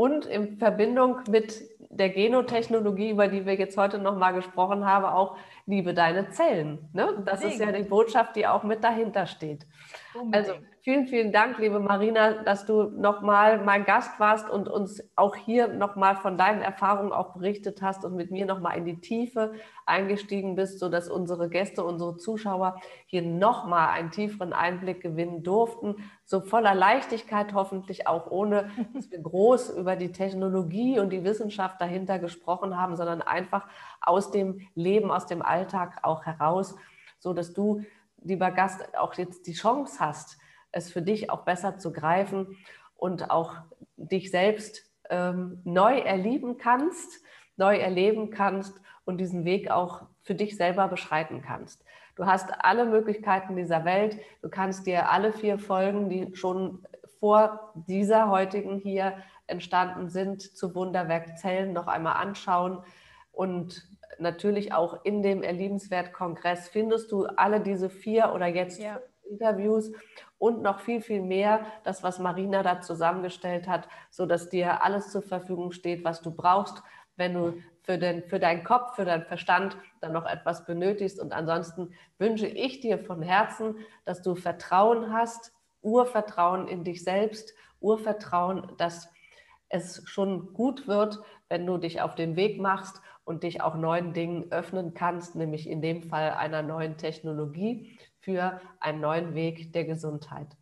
und 0.01 0.25
in 0.25 0.57
Verbindung 0.57 1.19
mit 1.29 1.61
der 1.91 2.09
Genotechnologie, 2.09 3.11
über 3.11 3.29
die 3.29 3.45
wir 3.45 3.57
jetzt 3.57 3.77
heute 3.77 3.99
nochmal 3.99 4.33
gesprochen 4.33 4.87
haben, 4.87 5.05
auch 5.05 5.37
liebe 5.67 5.93
deine 5.93 6.31
Zellen. 6.31 6.79
Ne? 6.95 7.23
Das 7.27 7.45
ist 7.45 7.61
ja 7.61 7.71
die 7.71 7.83
Botschaft, 7.83 8.35
die 8.35 8.47
auch 8.47 8.63
mit 8.63 8.83
dahinter 8.83 9.27
steht. 9.27 9.67
Unbedingt. 10.15 10.49
Also 10.49 10.55
vielen, 10.83 11.07
vielen 11.07 11.33
Dank, 11.33 11.59
liebe 11.59 11.79
Marina, 11.79 12.43
dass 12.43 12.65
du 12.65 12.85
nochmal 12.85 13.63
mein 13.63 13.85
Gast 13.85 14.19
warst 14.19 14.49
und 14.49 14.69
uns 14.69 15.03
auch 15.15 15.37
hier 15.37 15.69
nochmal 15.69 16.17
von 16.17 16.39
deinen 16.39 16.63
Erfahrungen 16.63 17.13
auch 17.13 17.35
berichtet 17.35 17.83
hast 17.83 18.05
und 18.05 18.17
mit 18.17 18.31
mir 18.31 18.47
nochmal 18.47 18.79
in 18.79 18.87
die 18.87 19.01
Tiefe 19.01 19.53
eingestiegen 19.85 20.55
bist, 20.55 20.79
sodass 20.79 21.11
unsere 21.11 21.51
Gäste, 21.51 21.85
unsere 21.85 22.17
Zuschauer 22.17 22.81
hier 23.07 23.23
nochmal 23.23 23.89
einen 23.89 24.11
tieferen 24.11 24.55
Einblick 24.55 25.03
gewinnen 25.03 25.43
durften. 25.43 25.97
So 26.25 26.41
voller 26.41 26.75
Leichtigkeit 26.75 27.53
hoffentlich 27.53 28.07
auch 28.07 28.31
ohne, 28.31 28.71
dass 28.95 29.11
wir 29.11 29.21
groß 29.21 29.71
über 29.71 29.97
die 29.97 30.13
Technologie 30.13 30.99
und 30.99 31.11
die 31.11 31.25
Wissenschaft 31.25 31.81
dahinter 31.81 32.19
gesprochen 32.19 32.79
haben, 32.79 32.97
sondern 32.97 33.21
einfach 33.21 33.69
aus 34.01 34.31
dem 34.31 34.67
Leben, 34.75 35.11
aus 35.11 35.27
dem 35.27 35.43
Alltag 35.43 35.99
auch 36.03 36.25
heraus, 36.25 36.75
so 37.19 37.35
dass 37.35 37.53
du 37.53 37.83
lieber 38.23 38.51
Gast, 38.51 38.97
auch 38.99 39.15
jetzt 39.15 39.47
die 39.47 39.55
Chance 39.55 39.99
hast, 40.01 40.39
es 40.73 40.93
für 40.93 41.03
dich 41.03 41.31
auch 41.31 41.45
besser 41.45 41.79
zu 41.79 41.93
greifen 41.93 42.57
und 42.97 43.31
auch 43.31 43.57
dich 43.97 44.31
selbst 44.31 44.91
ähm, 45.09 45.61
neu 45.65 45.99
erleben 45.99 46.59
kannst, 46.59 47.23
neu 47.57 47.77
erleben 47.77 48.31
kannst 48.31 48.81
und 49.05 49.19
diesen 49.19 49.45
Weg 49.45 49.71
auch 49.71 50.03
für 50.23 50.35
dich 50.35 50.57
selber 50.57 50.89
beschreiten 50.89 51.43
kannst. 51.43 51.85
Du 52.17 52.27
hast 52.27 52.51
alle 52.63 52.85
Möglichkeiten 52.85 53.57
dieser 53.57 53.85
Welt. 53.85 54.19
Du 54.43 54.49
kannst 54.49 54.87
dir 54.87 55.11
alle 55.11 55.33
vier 55.33 55.59
Folgen, 55.59 56.09
die 56.09 56.35
schon 56.37 56.85
vor 57.19 57.73
dieser 57.75 58.31
heutigen 58.31 58.79
hier 58.79 59.15
entstanden 59.47 60.09
sind, 60.09 60.43
zu 60.43 60.75
Wunderwerk 60.75 61.39
Zellen 61.39 61.73
noch 61.73 61.87
einmal 61.87 62.17
anschauen 62.17 62.83
und 63.33 63.89
natürlich 64.19 64.73
auch 64.73 65.05
in 65.05 65.23
dem 65.23 65.43
Erliebenswert-Kongress 65.43 66.69
findest 66.69 67.11
du 67.11 67.25
alle 67.25 67.61
diese 67.61 67.91
vier 67.91 68.33
oder 68.35 68.47
jetzt 68.47 68.81
ja. 68.81 69.01
Interviews 69.31 69.93
und 70.39 70.63
noch 70.63 70.81
viel, 70.81 71.01
viel 71.01 71.23
mehr, 71.23 71.65
das, 71.85 72.03
was 72.03 72.19
Marina 72.19 72.63
da 72.63 72.81
zusammengestellt 72.81 73.69
hat, 73.69 73.89
sodass 74.11 74.51
dir 74.51 74.83
alles 74.83 75.11
zur 75.11 75.23
Verfügung 75.23 75.73
steht, 75.73 76.05
was 76.05 76.21
du 76.21 76.31
brauchst, 76.31 76.83
wenn 77.17 77.35
du 77.35 77.55
für, 77.83 77.99
den, 77.99 78.23
für 78.25 78.39
deinen 78.39 78.65
Kopf, 78.65 78.97
für 78.97 79.05
deinen 79.05 79.25
Verstand 79.25 79.77
dann 80.01 80.13
noch 80.13 80.27
etwas 80.27 80.65
benötigst. 80.65 81.21
Und 81.21 81.33
ansonsten 81.33 81.93
wünsche 82.19 82.47
ich 82.47 82.81
dir 82.81 82.99
von 82.99 83.23
Herzen, 83.23 83.77
dass 84.05 84.23
du 84.23 84.35
Vertrauen 84.35 85.13
hast 85.13 85.53
Urvertrauen 85.83 86.69
in 86.69 86.85
dich 86.85 87.05
selbst, 87.05 87.55
Urvertrauen, 87.81 88.73
dass 88.77 89.09
es 89.69 90.03
schon 90.07 90.53
gut 90.53 90.87
wird, 90.87 91.21
wenn 91.49 91.67
du 91.67 91.79
dich 91.79 92.01
auf 92.01 92.15
den 92.15 92.37
Weg 92.37 92.61
machst 92.61 93.01
und 93.25 93.45
dich 93.45 93.63
auch 93.63 93.77
neuen 93.77 94.13
Dingen 94.13 94.51
öffnen 94.51 94.95
kannst, 94.95 95.37
nämlich 95.37 95.69
in 95.69 95.81
dem 95.81 96.03
Fall 96.03 96.33
einer 96.33 96.63
neuen 96.63 96.97
Technologie 96.97 97.99
für 98.21 98.61
einen 98.79 99.01
neuen 99.01 99.35
Weg 99.35 99.73
der 99.73 99.85
Gesundheit. 99.85 100.57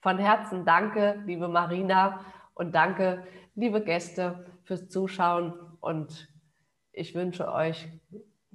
Von 0.00 0.18
Herzen 0.18 0.64
danke, 0.64 1.22
liebe 1.26 1.48
Marina, 1.48 2.20
und 2.54 2.74
danke, 2.74 3.26
liebe 3.54 3.82
Gäste, 3.82 4.46
fürs 4.64 4.88
Zuschauen. 4.88 5.52
Und 5.80 6.28
ich 6.92 7.14
wünsche 7.14 7.52
euch 7.52 7.88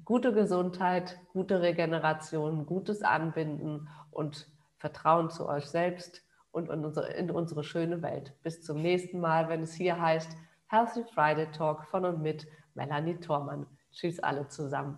gute 0.04 0.34
Gesundheit, 0.34 1.20
gute 1.34 1.62
Regeneration, 1.62 2.66
gutes 2.66 3.04
Anbinden 3.04 3.89
und 4.10 4.49
Vertrauen 4.78 5.30
zu 5.30 5.47
euch 5.47 5.66
selbst 5.66 6.24
und 6.52 6.70
in 6.70 6.84
unsere, 6.84 7.14
in 7.14 7.30
unsere 7.30 7.64
schöne 7.64 8.02
Welt. 8.02 8.34
Bis 8.43 8.64
zum 8.64 8.82
nächsten 8.82 9.20
Mal, 9.20 9.47
wenn 9.47 9.62
es 9.62 9.74
hier 9.74 10.02
heißt 10.02 10.36
Healthy 10.68 11.04
Friday 11.14 11.52
Talk 11.52 11.86
von 11.86 12.06
und 12.06 12.22
mit 12.22 12.47
Melanie 12.74 13.20
Thormann. 13.20 13.68
Tschüss 13.91 14.20
alle 14.20 14.47
zusammen. 14.47 14.97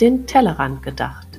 den 0.00 0.26
Tellerrand 0.26 0.82
gedacht. 0.82 1.29